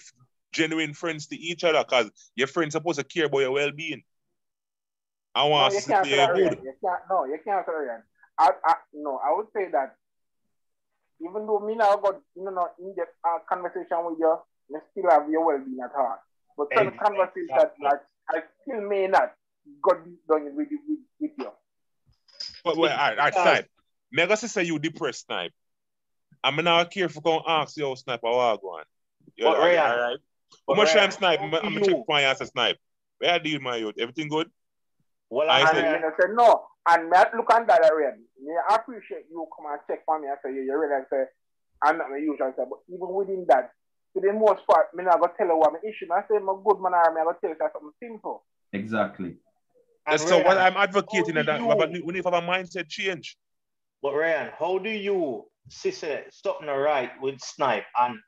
genuine 0.53 0.95
friends 0.95 1.27
to 1.29 1.37
each 1.37 1.65
other? 1.65 1.83
Because 1.83 2.11
your 2.35 2.47
friend's 2.47 2.75
supposed 2.75 2.99
to 2.99 3.05
care 3.05 3.27
about 3.27 3.41
your 3.41 3.53
well-being. 3.53 4.03
I 5.35 5.45
want 5.45 5.73
no, 5.73 5.81
to 5.81 5.85
say 5.85 6.03
good. 6.05 6.59
You 6.63 6.75
can't, 6.85 7.01
no, 7.11 7.25
you 7.25 7.39
can't 7.45 7.65
say 7.65 7.73
that. 7.87 8.03
I, 8.39 8.51
I, 8.65 8.75
no, 8.93 9.21
I 9.25 9.35
would 9.35 9.47
say 9.55 9.71
that 9.73 9.97
even 11.21 11.47
though 11.47 11.61
me 11.61 11.75
now 11.75 11.97
got 11.97 12.21
you 12.37 12.45
know 12.45 12.69
in-depth 12.79 13.15
uh, 13.25 13.39
conversation 13.49 14.05
with 14.05 14.19
you, 14.19 14.37
you 14.69 14.81
still 14.91 15.11
have 15.11 15.29
your 15.31 15.45
well-being 15.45 15.79
at 15.83 15.93
heart. 15.93 16.21
But 16.57 16.69
some 16.75 16.89
exactly. 16.89 17.17
conversations 17.17 17.51
that 17.57 17.75
like 17.83 18.01
I 18.29 18.43
still 18.63 18.83
may 18.83 19.07
not 19.07 19.33
got 19.83 20.05
done 20.29 20.45
with, 20.57 20.69
with, 20.71 20.99
with 21.21 21.31
you. 21.39 21.51
But 22.65 22.77
wait, 22.77 22.91
all 22.91 22.97
right, 22.97 23.19
all 23.19 23.25
right, 23.25 23.35
Snipe. 23.35 23.71
Mega 24.11 24.37
say 24.37 24.65
you 24.65 24.79
depressed, 24.79 25.27
Snipe. 25.27 25.53
I'm 26.45 26.57
not 26.57 26.91
careful 26.91 27.23
going 27.23 27.43
ask 27.47 27.77
you, 27.77 27.95
Snipe, 27.97 28.21
how 28.23 28.39
I 28.39 28.57
go 28.57 28.69
on. 28.69 28.85
You 29.37 29.47
all 29.47 29.59
right? 29.59 29.79
All 29.79 29.97
right. 29.97 30.19
How 30.69 30.75
much 30.75 30.93
time, 30.93 31.11
Snipe? 31.11 31.41
I'm 31.41 31.51
going 31.51 31.75
to 31.75 31.81
check 31.81 31.97
for 31.97 32.05
my 32.09 32.23
answer, 32.23 32.47
Snipe. 32.47 32.79
Where 33.19 33.39
do 33.39 33.51
you, 33.51 33.61
my 33.61 33.77
youth? 33.77 33.95
Everything 33.99 34.29
good? 34.29 34.51
Well, 35.31 35.49
I, 35.49 35.63
I 35.63 35.73
said, 35.73 36.03
say 36.21 36.27
no. 36.33 36.65
And 36.89 37.09
me 37.09 37.17
look 37.37 37.53
at 37.53 37.67
that 37.69 37.85
already. 37.85 38.23
Me 38.43 38.53
I 38.69 38.75
appreciate 38.75 39.27
you 39.31 39.47
come 39.57 39.71
and 39.71 39.81
check 39.89 40.05
for 40.05 40.19
me 40.21 40.29
I 40.29 40.35
say, 40.45 40.53
you 40.53 40.77
realize 40.77 41.07
say, 41.11 41.25
I'm 41.83 41.99
not 41.99 42.11
my 42.11 42.17
usual 42.17 42.53
say, 42.57 42.65
but 42.69 42.81
even 42.89 43.09
within 43.15 43.47
that, 43.49 43.71
to 44.15 44.21
the 44.21 44.33
most 44.33 44.67
part, 44.67 44.95
me 44.95 45.05
not 45.05 45.21
go 45.21 45.29
tell 45.39 45.47
you 45.47 45.57
what 45.57 45.73
my 45.73 45.79
issue. 45.89 46.13
I 46.13 46.23
say, 46.23 46.43
my 46.43 46.55
good 46.65 46.81
man, 46.81 46.93
I'm 46.95 47.15
going 47.15 47.27
to 47.27 47.41
tell 47.41 47.51
you 47.51 47.57
something 47.61 47.93
simple. 48.03 48.45
Exactly. 48.73 49.37
And 50.07 50.21
so 50.21 50.37
Ryan, 50.37 50.45
what 50.45 50.59
I'm 50.59 50.77
advocating 50.77 51.37
is 51.37 51.47
that 51.47 51.61
you, 51.61 52.03
we 52.05 52.13
need 52.13 52.23
to 52.25 52.31
have 52.31 52.43
a 52.43 52.47
mindset 52.47 52.89
change. 52.89 53.37
But 54.03 54.15
Ryan, 54.15 54.51
how 54.59 54.79
do 54.79 54.91
you 54.91 55.45
see 55.71 55.93
something 55.93 56.67
right 56.67 57.13
with 57.21 57.41
Snipe 57.41 57.85
and 58.01 58.19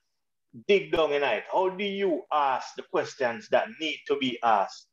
dig 0.69 0.93
down 0.93 1.13
in 1.13 1.23
it? 1.23 1.45
How 1.53 1.69
do 1.69 1.85
you 1.85 2.23
ask 2.33 2.75
the 2.77 2.83
questions 2.83 3.49
that 3.51 3.69
need 3.81 3.99
to 4.09 4.17
be 4.17 4.39
asked? 4.43 4.87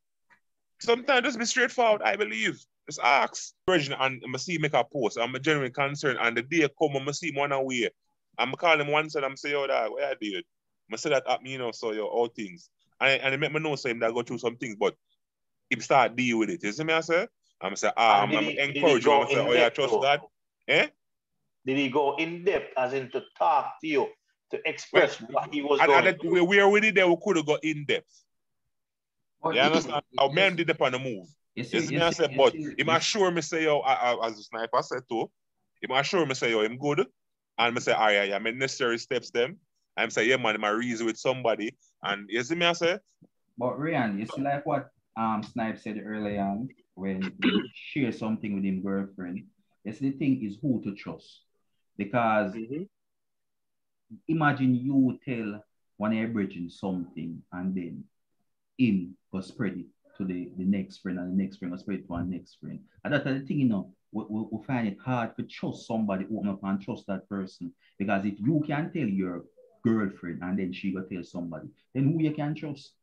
Sometimes 0.80 1.24
just 1.26 1.40
be 1.40 1.46
straightforward, 1.46 2.02
I 2.02 2.16
believe. 2.16 2.60
Just 2.88 3.00
ask. 3.02 3.54
Virgin 3.68 3.94
and 4.00 4.24
I 4.34 4.38
see 4.38 4.58
make 4.58 4.74
a 4.74 4.84
post. 4.84 5.18
I'm 5.20 5.36
a 5.36 5.40
genuine 5.40 5.72
concern. 5.72 6.18
And 6.20 6.36
the 6.36 6.42
day 6.42 6.68
come, 6.80 6.96
I'm 6.96 7.14
see 7.14 7.32
one 7.34 7.52
away. 7.52 7.90
I'm 8.38 8.52
calling 8.54 8.82
him 8.82 8.92
once 8.92 9.16
and 9.16 9.26
I'm 9.26 9.38
say, 9.38 9.52
yo, 9.52 9.68
that 9.68 9.92
where 9.92 10.10
I 10.10 10.16
did. 10.20 10.44
I 10.92 10.96
say 10.96 11.12
that 11.12 11.30
at 11.30 11.44
me, 11.44 11.52
you 11.52 11.58
know, 11.58 11.72
so 11.72 11.92
yo, 11.92 12.06
all 12.06 12.28
things. 12.28 12.70
And, 13.00 13.22
and 13.22 13.34
it 13.34 13.40
make 13.40 13.54
me 13.54 13.60
know 13.60 13.76
so 13.76 13.90
him 13.90 14.00
that 14.00 14.14
go 14.14 14.24
through 14.24 14.40
some 14.40 14.58
things, 14.58 14.76
but 14.80 14.96
he 15.70 15.80
start 15.80 16.16
deal 16.16 16.40
with 16.40 16.50
it. 16.50 16.64
You 16.64 16.72
see 16.72 16.84
me 16.84 16.94
I 16.94 17.02
say? 17.02 17.28
I'm 17.62 17.76
say, 17.76 17.92
ah, 17.96 18.24
I'm, 18.24 18.36
I'm 18.36 18.50
encourage 18.50 19.06
you. 19.06 19.12
I'm 19.12 19.28
say, 19.28 19.38
oh 19.38 19.54
yeah, 19.54 19.70
trust 19.70 19.94
though? 19.94 20.02
God. 20.02 20.22
Eh? 20.68 20.88
Did 21.66 21.78
he 21.78 21.90
go 21.90 22.16
in 22.18 22.44
depth 22.44 22.74
as 22.78 22.94
in 22.94 23.12
to 23.12 23.22
talk 23.38 23.76
to 23.82 23.88
you, 23.88 24.08
to 24.52 24.70
express 24.70 25.20
well, 25.22 25.30
what 25.32 25.54
he 25.54 25.62
was 25.62 25.80
and, 25.80 25.88
going 25.88 26.08
and 26.08 26.18
we, 26.24 26.42
we 26.42 26.60
are 26.60 26.64
already 26.64 26.92
there, 26.92 27.08
we 27.08 27.18
could 27.22 27.38
have 27.38 27.46
got 27.46 27.64
in 27.64 27.86
depth. 27.86 28.24
But 29.42 29.56
you 29.56 29.62
understand? 29.62 30.04
Our 30.18 30.32
men 30.32 30.56
did 30.56 30.70
up 30.70 30.82
on 30.82 30.92
the 30.92 31.00
move. 31.00 31.28
Yes, 31.56 31.74
yes, 31.74 31.92
yes, 31.92 32.02
I 32.02 32.10
said, 32.12 32.38
but 32.38 32.54
he 32.54 32.84
might 32.86 33.04
sure 33.04 33.30
me 33.32 33.42
say, 33.42 33.64
yo, 33.64 33.80
I, 33.80 34.14
I, 34.14 34.28
as 34.28 34.40
a 34.40 34.44
sniper 34.44 34.82
said 34.82 35.02
too, 35.10 35.30
he 35.82 35.88
might 35.88 36.06
sure 36.06 36.26
me 36.26 36.34
say, 36.34 36.52
yo, 36.52 36.62
I'm 36.62 36.78
good. 36.78 37.06
And 37.58 37.76
me 37.76 37.82
say, 37.82 37.92
all 37.92 38.06
right, 38.06 38.30
yeah, 38.30 38.36
I'm 38.36 38.44
necessary 38.58 38.98
steps 38.98 39.32
them. 39.32 39.58
I'm 39.98 40.10
say, 40.10 40.26
yeah, 40.26 40.38
man, 40.38 40.64
I 40.64 40.70
reason 40.70 41.06
with 41.06 41.18
somebody. 41.18 41.76
And 42.02 42.30
you 42.30 42.42
see 42.44 42.56
me, 42.56 42.66
I 42.66 42.74
say? 42.74 43.00
But 43.58 43.78
Ryan, 43.80 44.20
you 44.20 44.26
see 44.26 44.42
like 44.42 44.66
what 44.66 44.90
um 45.18 45.44
Snipe 45.44 45.78
said 45.78 46.02
earlier 46.06 46.42
on 46.42 46.70
when 46.96 47.34
you 47.44 47.68
share 47.74 48.12
something 48.12 48.56
with 48.56 48.64
him 48.64 48.82
girlfriend. 48.82 49.44
Yes, 49.84 50.00
the 50.00 50.12
thing 50.12 50.44
is 50.46 50.58
who 50.62 50.82
to 50.84 50.96
trust. 50.96 51.42
Because 51.98 52.54
mm-hmm. 52.54 52.84
Imagine 54.28 54.76
you 54.76 55.20
tell 55.26 55.64
one 55.98 56.12
of 56.12 56.18
your 56.18 56.28
bridging 56.30 56.70
something 56.70 57.42
and 57.54 57.76
then 57.76 58.04
him 58.78 59.16
go 59.32 59.42
spread 59.42 59.78
it 59.78 59.86
to 60.18 60.26
the, 60.26 60.52
the 60.58 60.66
next 60.66 60.98
friend 60.98 61.20
and 61.20 61.38
the 61.38 61.44
next 61.44 61.58
friend 61.58 61.74
go 61.74 61.78
spread 61.78 62.00
it 62.00 62.08
to 62.08 62.14
our 62.14 62.24
next 62.24 62.58
friend. 62.60 62.80
And 63.04 63.14
that's 63.14 63.24
the 63.24 63.40
thing, 63.42 63.60
you 63.60 63.70
know, 63.70 63.94
we, 64.12 64.24
we, 64.30 64.46
we, 64.52 64.64
find 64.66 64.88
it 64.88 64.98
hard 65.04 65.36
to 65.38 65.44
trust 65.44 65.88
somebody, 65.88 66.26
open 66.26 66.50
up 66.50 66.64
and 66.64 66.82
trust 66.82 67.06
that 67.08 67.30
person. 67.30 67.72
Because 67.98 68.26
if 68.26 68.40
you 68.40 68.64
can 68.66 68.92
tell 68.92 69.08
your 69.08 69.44
girlfriend 69.84 70.40
and 70.42 70.60
then 70.60 70.74
she 70.74 70.92
go 70.92 71.02
tell 71.02 71.24
somebody, 71.24 71.68
then 71.94 72.12
who 72.12 72.22
you 72.22 72.32
can 72.32 72.56
trust? 72.56 72.94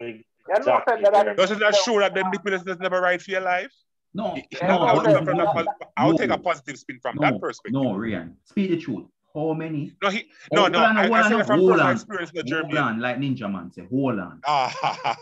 Exactly. 0.00 1.34
Doesn't 1.36 1.58
that 1.60 1.76
show 1.84 1.98
that 2.00 2.14
them 2.14 2.30
is 2.34 2.78
never 2.78 3.00
right 3.00 3.20
for 3.20 3.30
your 3.30 3.40
life? 3.40 3.72
No, 4.12 4.36
no, 4.62 4.78
I'll, 4.82 5.02
no, 5.02 5.20
no, 5.20 5.64
I'll 5.96 6.18
take 6.18 6.30
a 6.30 6.38
positive 6.38 6.76
spin 6.76 6.98
from 7.00 7.16
no, 7.16 7.30
that 7.30 7.40
perspective. 7.40 7.80
No, 7.80 7.94
Ryan, 7.94 8.36
speak 8.44 8.70
the 8.70 8.76
truth. 8.76 9.06
How 9.34 9.52
many? 9.52 9.92
No, 10.02 10.10
he, 10.10 10.28
no, 10.52 10.66
no. 10.66 10.78
On, 10.80 10.96
I, 10.96 11.08
I, 11.08 11.20
I 11.20 11.28
said 11.28 11.46
from 11.46 11.60
hold 11.60 11.80
on, 11.80 11.92
experience 11.92 12.32
in 12.34 12.52
Hold 12.52 12.76
on, 12.76 13.00
like 13.00 13.18
Ninjaman 13.18 13.72
say, 13.72 13.86
hold 13.88 14.18
on. 14.18 14.40
Ah. 14.44 15.16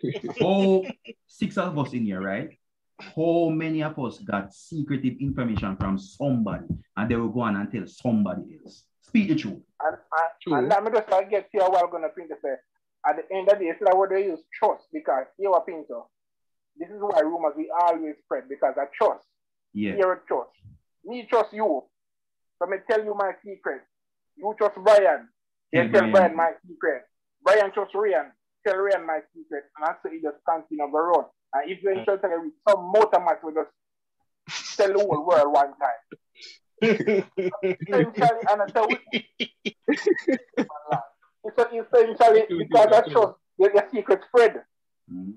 oh, 0.42 0.86
six 1.26 1.58
of 1.58 1.76
us 1.78 1.92
in 1.92 2.04
here, 2.04 2.20
right? 2.20 2.50
How 3.00 3.48
many 3.48 3.82
of 3.82 3.98
us 3.98 4.18
got 4.18 4.52
secretive 4.52 5.16
information 5.20 5.76
from 5.76 5.98
somebody 5.98 6.66
and 6.96 7.10
they 7.10 7.16
will 7.16 7.28
go 7.28 7.40
on 7.40 7.56
and 7.56 7.70
tell 7.70 7.86
somebody 7.86 8.58
else? 8.62 8.84
Speak 9.02 9.28
the 9.28 9.36
truth. 9.36 9.60
And, 9.80 9.96
and, 10.46 10.54
and 10.54 10.68
let 10.68 10.84
me 10.84 10.90
just 10.92 11.08
like, 11.10 11.30
get 11.30 11.48
here 11.52 11.62
while 11.62 11.84
I'm 11.84 11.90
going 11.90 12.02
to 12.02 12.08
print 12.10 12.30
say, 12.42 12.54
at 13.08 13.16
the 13.16 13.36
end 13.36 13.48
of 13.48 13.58
the 13.58 13.64
day, 13.64 13.70
it's 13.70 13.80
like 13.80 13.96
what 13.96 14.10
they 14.10 14.24
use 14.24 14.40
trust 14.52 14.84
because 14.92 15.26
you 15.38 15.52
are 15.52 15.64
Pinto. 15.64 16.08
This 16.76 16.90
is 16.90 17.00
why 17.00 17.20
rumors 17.20 17.54
we 17.56 17.70
always 17.82 18.14
spread 18.24 18.48
because 18.48 18.74
I 18.76 18.84
trust. 18.92 19.24
Yeah. 19.72 19.94
You're 19.96 20.12
a 20.14 20.20
trust. 20.26 20.50
Me 21.04 21.26
trust 21.28 21.52
you. 21.52 21.84
So 22.58 22.66
me 22.68 22.78
tell 22.90 23.04
you 23.04 23.14
my 23.14 23.32
secret. 23.44 23.82
You 24.36 24.54
trust 24.58 24.76
Brian. 24.82 25.28
Yeah, 25.72 25.82
tell 25.88 25.90
Brian. 25.90 26.12
Brian 26.12 26.36
my 26.36 26.50
secret. 26.66 27.02
Brian 27.42 27.72
trust 27.72 27.94
Ryan. 27.94 28.32
Tell 28.66 28.76
Ryan 28.76 29.06
my 29.06 29.20
secret. 29.34 29.64
And 29.76 29.86
that's 29.86 30.02
so 30.02 30.10
he 30.10 30.20
just 30.20 30.38
continue 30.48 30.84
on 30.84 30.92
the 30.92 30.98
road. 30.98 31.26
And 31.54 31.70
if 31.70 31.82
you're 31.82 31.92
interested 31.92 32.30
with 32.30 32.52
some 32.68 32.92
motor 32.92 33.20
match, 33.20 33.38
we 33.42 33.52
just 33.54 33.70
tell 34.76 34.92
the 34.92 34.98
whole 34.98 35.26
world 35.26 35.52
one 35.52 35.74
time. 35.78 36.02
essentially, 36.80 38.44
and 38.50 38.62
I 38.62 38.66
tell 38.72 38.88
so 41.56 41.66
essentially 41.82 42.46
because 42.48 42.86
I 42.86 42.86
trust 42.86 43.10
your, 43.58 43.72
your 43.74 43.88
secret 43.92 44.20
spread. 44.28 44.62
Mm-hmm. 45.12 45.32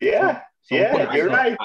Yeah, 0.00 0.42
so, 0.62 0.76
yeah, 0.76 1.12
you're 1.12 1.28
right. 1.28 1.56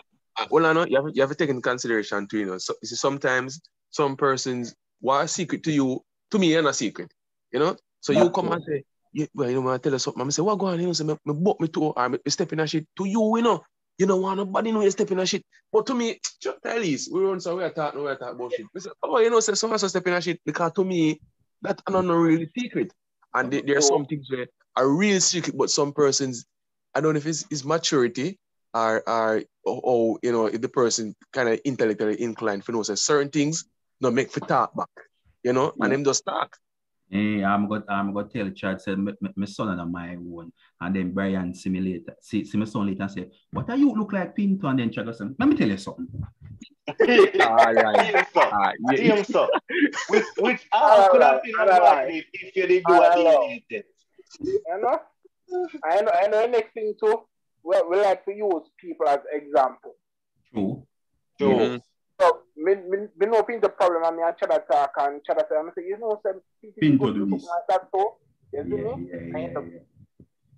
Well, 0.50 0.66
I 0.66 0.74
know 0.74 0.86
you 0.88 0.96
have, 0.96 1.06
you 1.14 1.22
have 1.22 1.30
to 1.30 1.36
take 1.36 1.50
into 1.50 1.62
consideration 1.62 2.28
too, 2.28 2.40
you 2.40 2.46
know. 2.48 2.58
So 2.58 2.74
you 2.82 2.88
see, 2.88 2.96
sometimes 2.96 3.62
some 3.94 4.18
persons 4.18 4.76
what 5.00 5.26
a 5.26 5.28
secret 5.28 5.64
to 5.64 5.72
you, 5.72 6.02
to 6.32 6.40
me, 6.40 6.56
and 6.56 6.68
a 6.68 6.74
secret. 6.74 7.14
You 7.52 7.60
know? 7.60 7.78
So 8.00 8.14
you 8.14 8.30
come 8.32 8.52
and 8.52 8.64
say, 8.66 8.84
yeah, 9.14 9.28
well, 9.34 9.50
you 9.50 9.56
know, 9.56 9.62
when 9.62 9.76
I 9.76 9.78
tell 9.78 9.92
her 9.92 10.00
something, 10.00 10.26
I 10.26 10.30
say, 10.30 10.42
what 10.42 10.58
go 10.58 10.66
on? 10.68 10.80
You 10.80 10.88
know, 10.88 10.94
say, 10.94 11.04
me, 11.04 11.16
me 11.26 11.34
buck 11.34 11.62
me 11.62 11.68
to, 11.70 11.84
or 11.84 12.10
me 12.10 12.18
step 12.28 12.52
in 12.54 12.60
a 12.60 12.68
shit 12.68 12.88
to 12.98 13.06
you, 13.06 13.38
you 13.38 13.44
know. 13.44 13.64
You 13.98 14.08
don't 14.08 14.22
want 14.24 14.38
nobody 14.38 14.72
know 14.72 14.82
you 14.82 14.90
step 14.90 15.12
in 15.12 15.20
a 15.20 15.26
shit. 15.26 15.46
But 15.72 15.86
to 15.86 15.94
me, 15.94 16.20
just 16.42 16.58
tell 16.64 16.82
this, 16.82 17.10
we 17.12 17.22
run 17.22 17.40
so 17.40 17.56
we 17.58 17.64
are 17.64 17.70
talking, 17.70 18.02
we 18.02 18.08
are 18.08 18.16
talking 18.16 18.36
about 18.36 18.54
shit. 18.54 18.66
I 18.76 18.80
say, 18.80 18.90
oh, 19.04 19.20
you 19.20 19.30
know, 19.30 19.40
say 19.40 19.54
someone 19.54 19.78
step 19.78 20.08
in 20.08 20.14
a 20.14 20.22
shit 20.22 20.42
because 20.46 20.72
to 20.74 20.84
me, 20.84 21.22
that 21.62 21.82
are 21.86 21.94
not 21.94 22.06
know 22.06 22.16
really 22.16 22.50
secret. 22.58 22.92
And 23.36 23.52
there, 23.52 23.62
there 23.62 23.78
are 23.78 23.82
some 23.82 24.06
things 24.06 24.28
where 24.30 24.48
are 24.76 24.90
real 24.90 25.20
secret, 25.22 25.58
but 25.58 25.70
some 25.70 25.94
persons, 25.94 26.46
I 26.96 27.02
don't 27.02 27.14
know 27.14 27.18
if 27.18 27.28
it's, 27.28 27.46
it's 27.52 27.64
maturity 27.64 28.40
or, 28.74 29.08
or, 29.08 29.44
or, 29.64 30.20
you 30.24 30.32
know, 30.32 30.48
if 30.48 30.62
the 30.62 30.70
person 30.70 31.16
kind 31.32 31.50
of 31.50 31.60
intellectually 31.64 32.20
inclined 32.22 32.64
for 32.64 32.72
know 32.72 32.84
say 32.84 32.96
certain 32.96 33.30
things, 33.30 33.66
no 34.02 34.12
make 34.12 34.32
for 34.32 34.42
talk 34.42 34.76
back, 34.76 34.90
you 35.44 35.54
know, 35.54 35.74
and 35.80 35.92
them 35.92 36.04
just 36.04 36.26
talk. 36.26 36.58
Hey, 37.10 37.44
I'm 37.44 37.68
going 37.68 37.84
I'm 37.88 38.14
going 38.14 38.28
to 38.28 38.34
tell 38.34 38.50
Chad 38.52 38.82
said 38.82 38.98
my, 38.98 39.14
my 39.36 39.46
son 39.46 39.78
and 39.80 39.92
my 39.92 40.16
own, 40.16 40.52
and 40.82 40.96
then 40.96 41.12
Brian 41.12 41.54
simulate 41.54 42.08
see, 42.22 42.44
see 42.44 42.58
my 42.58 42.66
son 42.66 42.88
later 42.88 43.04
and 43.04 43.12
say, 43.12 43.30
"What 43.52 43.70
are 43.70 43.78
you 43.78 43.94
look 43.94 44.14
like 44.14 44.36
Pinto?" 44.36 44.68
And 44.68 44.80
then 44.80 44.92
Chad 44.92 45.06
goes, 45.06 45.22
"Let 45.22 45.48
me 45.48 45.56
tell 45.56 45.68
you 45.68 45.78
something." 45.78 46.08
All 46.88 47.74
right. 47.74 48.26
Ah, 48.36 48.72
yeah. 48.92 49.16
Him 49.16 49.24
so. 49.24 49.48
Which, 50.10 50.26
which 50.38 50.68
I 50.74 51.08
could 51.12 51.24
have 51.24 51.42
been 51.44 51.54
avoided 51.58 52.26
if 52.34 52.56
you 52.56 52.68
didn't 52.68 52.88
do 52.88 52.94
what 52.94 53.50
he 53.50 53.66
did. 53.70 53.84
You 54.42 54.82
know? 54.82 55.00
I 55.86 56.02
know, 56.02 56.12
I 56.12 56.28
know 56.28 56.42
the 56.42 56.48
next 56.48 56.74
thing 56.74 56.94
too. 57.00 57.24
We, 57.64 57.82
we 57.90 57.98
like 58.02 58.26
to 58.26 58.34
use 58.34 58.70
people 58.78 59.08
as 59.08 59.20
example. 59.32 59.96
True. 60.52 60.86
True. 61.38 61.80
So, 62.56 62.62
me, 62.64 62.76
me, 62.76 63.08
me 63.18 63.26
know 63.28 63.44
the 63.62 63.70
problem 63.70 64.04
and 64.04 64.18
me 64.18 64.24
and 64.24 64.36
Chada 64.38 64.66
talk 64.68 64.92
and 64.98 65.22
Chada 65.28 65.42
say, 65.50 65.56
I 65.56 65.70
say, 65.76 65.88
you 65.88 65.98
know, 66.00 66.20
some 66.24 66.42
people 66.62 66.80
Pinto 66.82 67.06
go 67.06 67.14
do 67.14 67.26
do 67.26 67.32
this. 67.32 67.46
something 67.46 67.50
like 67.50 67.68
that 67.70 67.92
too. 67.92 68.10
You 68.54 68.60
Yeah, 68.60 68.64
see 68.64 68.70
yeah, 68.70 68.96
me? 68.96 69.08
yeah, 69.12 69.38
I 69.38 69.40
yeah, 69.40 69.48
end 69.48 69.58
up 69.58 69.66
yeah. 69.72 69.80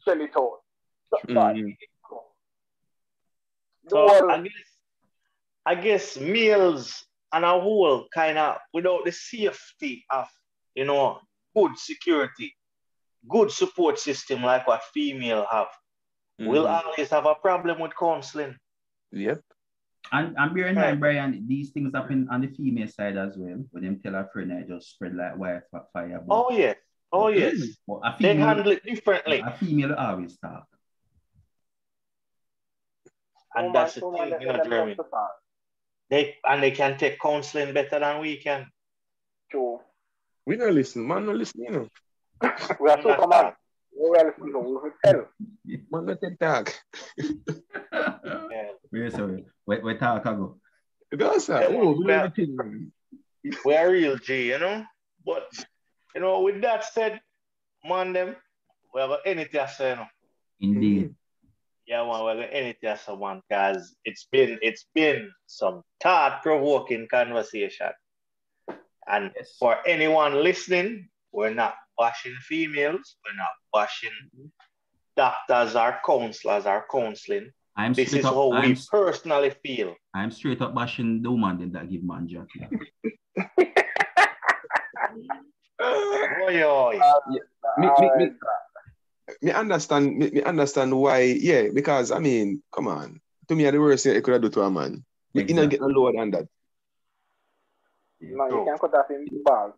shell 0.06 0.22
it 0.22 0.38
out. 0.38 0.60
So, 1.10 1.18
so 1.28 1.34
Mhm. 1.34 1.78
the 3.84 3.90
So 3.90 4.08
whole- 4.08 4.32
I 4.32 4.42
guess 4.42 4.52
I 5.68 5.76
guess 5.76 6.18
males 6.18 7.06
and 7.32 7.44
a 7.46 7.60
whole 7.60 8.08
kind 8.14 8.38
of 8.38 8.58
without 8.74 9.06
the 9.06 9.12
safety 9.12 10.06
of 10.12 10.28
you 10.76 10.86
know 10.86 11.20
good 11.56 11.78
security, 11.78 12.56
good 13.30 13.50
support 13.52 13.98
system 14.00 14.44
like 14.44 14.68
what 14.68 14.84
female 14.94 15.46
have, 15.50 15.70
will 16.40 16.66
Mhm. 16.66 16.84
always 16.86 17.10
have 17.10 17.26
a 17.26 17.36
problem 17.36 17.80
with 17.80 17.96
counseling. 17.98 18.58
Yep. 19.12 19.42
And, 20.12 20.36
and 20.38 20.54
bear 20.54 20.68
in 20.68 20.76
Right. 20.76 20.90
mind, 20.90 21.00
Brian, 21.00 21.48
these 21.48 21.72
things 21.72 21.94
happen 21.94 22.28
on 22.32 22.42
the 22.42 22.48
female 22.48 22.88
side 22.88 23.18
as 23.18 23.36
well. 23.38 23.64
When 23.72 23.84
them 23.84 24.00
tell 24.04 24.16
a 24.16 24.28
friend, 24.32 24.54
I 24.54 24.62
just 24.62 24.92
spread 24.92 25.16
like 25.16 25.38
wildfire. 25.38 26.24
Oh, 26.30 26.48
oh 26.48 26.52
yes, 26.52 26.76
oh 27.12 27.28
yes. 27.30 27.56
but 27.88 28.00
a 28.04 28.16
They 28.20 28.36
handle 28.36 28.68
it 28.72 28.84
differently, 28.86 29.40
a 29.40 29.52
female 29.58 29.90
will 29.90 29.96
always 29.96 30.38
talk. 30.38 30.68
and 33.56 33.68
oh, 33.68 33.68
woman- 33.68 33.74
that's 33.74 33.94
the 33.96 34.06
woman, 34.06 34.30
thing, 34.30 34.40
they- 34.40 34.46
you 34.46 34.52
know, 34.54 34.64
they 34.64 34.70
Jeremy. 34.70 34.96
They 36.10 36.36
and 36.48 36.62
they 36.62 36.72
can 36.72 36.98
take 36.98 37.20
counseling 37.20 37.74
better 37.74 38.00
than 38.00 38.22
we 38.22 38.38
can. 38.38 38.68
True. 39.50 39.80
We 40.46 40.56
don't 40.58 40.76
listen, 40.76 41.08
man. 41.08 41.26
No 41.26 41.32
listen, 41.34 41.64
you 41.64 41.72
know. 41.72 41.90
We 42.80 42.90
are 42.92 43.02
Superman. 43.02 43.54
We 43.98 44.10
will 44.10 44.26
listen 44.26 44.52
to, 44.54 44.60
we 44.60 44.72
will 44.74 44.92
tell. 45.04 45.26
Man, 45.92 46.06
not 46.06 46.22
take 46.22 46.38
talk. 46.38 46.76
Yeah. 48.96 49.02
Where 49.02 49.12
sorry, 49.12 49.46
where, 49.66 49.82
where 49.82 49.98
talk 49.98 50.26
I 50.26 50.34
go? 50.34 50.58
That's 51.12 51.50
Yeah. 51.50 51.68
Oh, 51.70 51.96
man. 51.96 52.32
do. 52.36 52.92
We're 53.64 53.92
real 53.92 54.18
G, 54.18 54.48
you 54.48 54.60
know. 54.60 54.86
But 55.26 55.48
you 56.14 56.22
know, 56.22 56.42
with 56.42 56.62
that 56.62 56.86
said, 56.86 57.22
man, 57.84 58.14
them 58.14 58.36
we 58.94 59.02
have 59.02 59.12
anything 59.26 59.52
to 59.52 59.68
say, 59.68 59.90
you 59.90 59.96
know. 59.98 60.08
Indeed. 60.62 61.04
Mm-hmm. 61.04 61.12
Yeah, 61.88 62.04
man, 62.08 62.24
we're 62.24 62.44
anything 62.44 62.90
to 62.90 62.98
say, 62.98 63.16
man, 63.16 63.42
because 63.48 63.96
it's 64.06 64.28
been 64.32 64.58
it's 64.62 64.86
been 64.96 65.30
some 65.46 65.84
thought-provoking 66.02 67.08
conversation. 67.10 67.92
And 69.08 69.32
Yes. 69.36 69.56
for 69.60 69.78
anyone 69.86 70.42
listening, 70.42 71.10
we're 71.32 71.54
not 71.54 71.76
bashing 72.00 72.36
females, 72.42 73.18
we're 73.24 73.38
not 73.38 73.56
bashing 73.74 74.18
mm-hmm. 74.36 74.48
doctors 75.16 75.76
or 75.76 76.00
counselors 76.06 76.66
or 76.66 76.86
counseling. 76.90 77.52
I'm 77.76 77.94
This 77.94 78.10
straight 78.10 78.20
is 78.20 78.26
up, 78.26 78.34
how 78.34 78.54
I'm, 78.54 78.70
we 78.70 78.78
personally 78.90 79.52
feel. 79.64 79.96
I'm 80.14 80.32
straight 80.32 80.62
up 80.62 80.74
bashing 80.74 81.22
the 81.22 81.30
woman 81.30 81.60
them 81.60 81.72
that 81.74 81.90
give 81.90 82.04
man 82.04 82.28
jack. 82.28 82.48
Oi, 85.84 86.64
oi. 86.64 87.00
Me, 87.78 87.90
me, 88.00 88.12
me, 88.18 88.32
me 89.42 89.52
understand 89.52 90.18
me, 90.18 90.30
me 90.32 90.42
understand 90.44 90.96
why, 90.96 91.20
yeah, 91.20 91.68
because 91.74 92.12
I 92.12 92.20
mean, 92.20 92.64
come 92.72 92.88
on. 92.88 93.20
To 93.50 93.56
me, 93.56 93.70
the 93.70 93.80
worst 93.80 94.06
thing 94.06 94.16
I 94.16 94.22
could 94.22 94.34
have 94.34 94.42
do 94.42 94.50
to 94.50 94.62
a 94.62 94.72
man. 94.72 95.04
You 95.34 95.42
Exactly. 95.42 95.64
not 95.64 95.70
get 95.70 95.82
no 95.82 95.88
lower 95.88 96.14
than 96.14 96.32
that. 96.32 96.48
No, 98.22 98.48
you 98.48 98.66
can 98.66 98.78
cut 98.78 98.96
off 98.96 99.10
him 99.10 99.28
balls. 99.44 99.74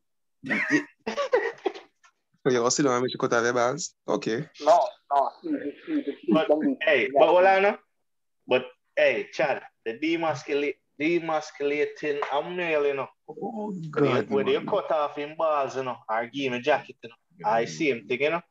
So 2.46 2.52
you 2.52 2.70
sit 2.70 2.84
down 2.84 2.94
and 2.94 3.04
make 3.04 3.12
you 3.12 3.18
cut 3.18 3.34
off 3.34 3.44
your 3.44 3.54
balls. 3.54 3.96
Okay. 4.08 4.48
No, 4.62 4.88
no, 5.12 5.32
easy, 5.44 5.74
easy, 5.90 6.00
easy. 6.00 6.32
But 6.32 6.48
hey, 6.82 7.10
but 7.18 7.34
what 7.34 7.46
I 7.48 7.60
know, 7.60 7.78
but 8.48 8.66
hey, 8.96 9.28
Chad, 9.34 9.62
the 9.86 9.94
demasculate, 9.98 10.76
demasculating 11.00 12.20
a 12.32 12.50
male, 12.50 12.86
you 12.86 12.94
know, 12.96 13.08
Oh 13.30 13.74
when 13.98 14.16
you, 14.16 14.22
God. 14.22 14.30
when 14.30 14.48
you 14.48 14.60
man. 14.60 14.66
cut 14.66 14.92
off 14.92 15.16
him 15.18 15.36
balls, 15.38 15.76
you 15.76 15.84
know, 15.84 15.98
or 16.10 16.26
give 16.28 16.52
him 16.52 16.54
a 16.54 16.62
jacket, 16.62 16.96
you 17.04 17.10
know, 17.10 17.16
I 17.46 17.66
see 17.66 17.90
him 17.90 18.06
thing, 18.08 18.22
you 18.22 18.30
know. 18.32 18.42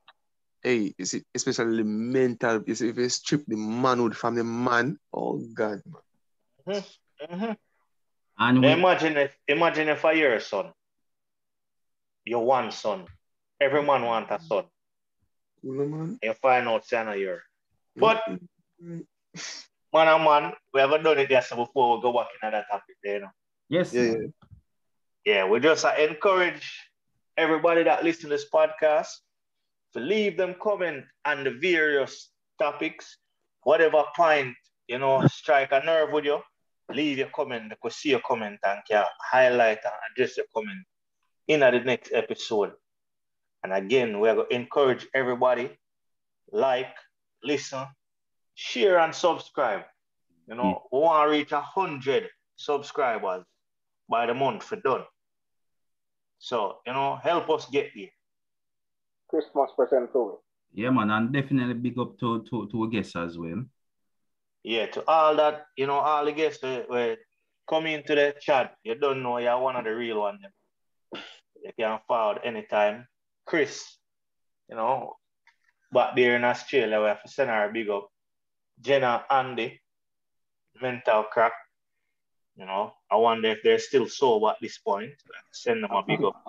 Hey, 0.62 0.94
you 0.98 1.04
see, 1.04 1.22
especially 1.34 1.78
the 1.78 1.84
mental, 1.84 2.62
you 2.66 2.74
see, 2.74 2.88
if 2.88 2.96
you 2.98 3.08
strip 3.08 3.44
the 3.46 3.56
manhood 3.56 4.16
from 4.16 4.34
the 4.34 4.44
man, 4.44 4.98
oh 5.12 5.38
God. 5.54 5.82
man. 6.66 6.82
Mm-hmm. 7.30 7.52
And 8.38 8.60
Now 8.60 8.68
we, 8.68 8.72
imagine 8.74 9.16
if 9.16 9.36
imagine 9.48 9.88
if 9.88 10.04
I 10.04 10.12
your 10.12 10.40
son, 10.40 10.72
your 12.24 12.44
one 12.44 12.70
son, 12.70 13.06
every 13.60 13.82
man 13.82 14.02
want 14.02 14.30
a 14.30 14.40
son. 14.40 14.64
Cool, 15.62 15.86
man. 15.88 16.18
You 16.22 16.34
find 16.34 16.68
out 16.68 16.84
son 16.86 17.08
of 17.08 17.18
your. 17.18 17.42
But 17.96 18.22
Mm, 18.82 19.06
man 19.96 20.08
and 20.08 20.24
man, 20.24 20.52
we 20.74 20.80
haven't 20.80 21.02
done 21.02 21.18
it 21.18 21.30
yet 21.30 21.48
before 21.48 21.96
we 21.96 22.02
go 22.02 22.12
back 22.12 22.28
into 22.34 22.50
that 22.54 22.66
topic 22.70 22.96
there, 23.02 23.14
you 23.14 23.20
know. 23.22 23.30
yes, 23.68 23.94
Yeah, 23.94 24.02
man. 24.02 24.34
Yeah, 25.24 25.48
we 25.48 25.58
just 25.60 25.84
uh, 25.84 25.94
encourage 25.98 26.68
everybody 27.36 27.82
that 27.84 28.04
listen 28.04 28.24
to 28.24 28.28
this 28.28 28.46
podcast 28.52 29.08
to 29.94 30.00
leave 30.00 30.36
them 30.36 30.54
comment 30.62 31.04
on 31.24 31.44
the 31.44 31.50
various 31.50 32.30
topics, 32.60 33.16
whatever 33.62 34.04
point, 34.14 34.54
you 34.86 34.98
know, 34.98 35.26
strike 35.26 35.72
a 35.72 35.82
nerve 35.84 36.12
with 36.12 36.26
you, 36.26 36.40
leave 36.92 37.18
your 37.18 37.28
comment, 37.28 37.70
because 37.70 37.96
see 37.96 38.10
your 38.10 38.20
comment 38.20 38.58
and 38.64 38.80
can 38.88 39.04
highlight 39.32 39.78
and 39.82 39.94
address 40.10 40.36
your 40.36 40.46
comment 40.54 40.84
in 41.48 41.60
the 41.60 41.70
next 41.70 42.12
episode. 42.12 42.72
And 43.64 43.72
again, 43.72 44.20
we're 44.20 44.34
going 44.34 44.48
to 44.50 44.54
encourage 44.54 45.06
everybody, 45.14 45.70
like, 46.52 46.94
listen, 47.42 47.86
share 48.56 48.98
and 48.98 49.14
subscribe. 49.14 49.84
You 50.48 50.56
know, 50.56 50.82
we 50.90 50.98
want 50.98 51.26
to 51.26 51.30
reach 51.30 51.52
a 51.52 51.60
hundred 51.60 52.28
subscribers 52.56 53.44
by 54.08 54.26
the 54.26 54.34
month 54.34 54.64
for 54.64 54.76
done. 54.76 55.04
So, 56.38 56.78
you 56.86 56.92
know, 56.92 57.16
help 57.22 57.48
us 57.50 57.66
get 57.70 57.90
there. 57.94 58.08
Christmas 59.28 59.70
present 59.76 60.12
too. 60.12 60.38
Yeah, 60.72 60.90
man, 60.90 61.10
and 61.10 61.32
definitely 61.32 61.74
big 61.74 61.98
up 61.98 62.18
to 62.20 62.42
to 62.44 62.68
to 62.70 62.82
our 62.82 62.88
guests 62.88 63.16
as 63.16 63.38
well. 63.38 63.64
Yeah, 64.62 64.86
to 64.86 65.04
all 65.06 65.36
that, 65.36 65.66
you 65.76 65.86
know, 65.86 65.98
all 65.98 66.24
the 66.24 66.32
guests 66.32 66.60
that 66.62 66.88
were 66.88 67.16
come 67.68 67.86
into 67.86 68.14
the 68.14 68.34
chat, 68.40 68.74
you 68.84 68.94
don't 68.94 69.22
know 69.22 69.38
you're 69.38 69.58
one 69.58 69.76
of 69.76 69.84
the 69.84 69.94
real 69.94 70.20
ones. 70.20 70.40
You 71.12 71.72
can 71.78 71.98
forward 72.06 72.40
anytime. 72.44 73.06
Chris, 73.44 73.98
you 74.68 74.76
know, 74.76 75.14
back 75.92 76.14
there 76.14 76.36
in 76.36 76.44
Australia, 76.44 77.00
we 77.00 77.06
have 77.06 77.22
to 77.22 77.28
send 77.28 77.50
her 77.50 77.68
a 77.68 77.72
big 77.72 77.88
up. 77.90 78.08
Jenna, 78.80 79.24
Andy, 79.30 79.80
Mental 80.80 81.24
Craic. 81.32 81.52
You 82.56 82.64
know, 82.64 82.92
I 83.10 83.16
wonder 83.16 83.48
if 83.50 83.58
they're 83.62 83.78
still 83.78 84.08
sober 84.08 84.48
at 84.48 84.56
this 84.60 84.78
point. 84.78 85.10
Send 85.52 85.84
them 85.84 85.90
a 85.90 86.02
big 86.02 86.22
up. 86.24 86.42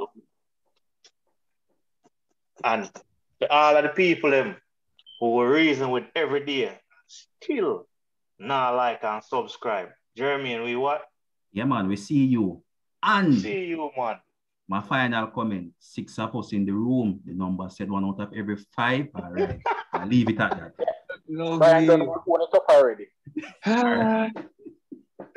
And 2.64 2.90
to 3.42 3.52
all 3.52 3.76
of 3.76 3.84
the 3.84 3.90
people 3.90 4.32
them 4.32 4.56
who 5.20 5.36
were 5.36 5.52
reason 5.52 5.92
with 5.92 6.06
every 6.16 6.46
day, 6.46 6.80
still 7.08 7.88
not 8.40 8.76
like 8.76 9.04
and 9.04 9.24
subscribe. 9.24 9.90
Jeremy 10.16 10.54
and 10.54 10.64
we 10.64 10.76
what? 10.76 11.04
Yeah, 11.52 11.66
man, 11.66 11.88
we 11.88 11.96
see 11.96 12.26
you. 12.26 12.62
And 13.04 13.40
See 13.40 13.66
you, 13.66 13.92
man. 13.98 14.18
my 14.68 14.82
final 14.82 15.28
comment: 15.28 15.72
six 15.80 16.18
of 16.20 16.36
us 16.36 16.54
in 16.54 16.66
the 16.66 16.72
room. 16.74 17.20
The 17.26 17.34
number 17.34 17.70
said 17.70 17.92
one 17.92 18.06
out 18.06 18.20
of 18.20 18.34
every 18.34 18.58
five. 18.76 19.08
All 19.14 19.32
right, 19.32 19.62
I 19.94 20.06
leave 20.06 20.30
it 20.30 20.40
at 20.40 20.52
that. 20.52 20.97
Brian 21.28 21.86
done 21.88 22.00
Lovely. 22.00 22.14
own 22.28 22.42
it 22.42 22.50
up 22.56 22.66
already. 22.70 23.08
Ah, 23.66 24.30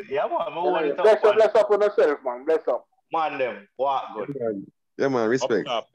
Yeah, 0.08 0.26
man. 0.26 0.32
I 0.40 0.58
want 0.58 0.86
it 0.86 0.96
Bless 0.96 1.16
up, 1.16 1.24
up, 1.24 1.24
man. 1.24 1.34
bless 1.36 1.54
up 1.54 1.70
on 1.70 1.80
yourself, 1.82 2.18
man. 2.24 2.44
Bless 2.44 2.68
up. 2.68 2.84
Man, 3.12 3.38
them. 3.38 3.68
Walk 3.78 4.04
good. 4.14 4.66
Yeah, 4.98 5.08
man, 5.08 5.22
Up 5.24 5.28
respect. 5.30 5.66
top. 5.66 5.88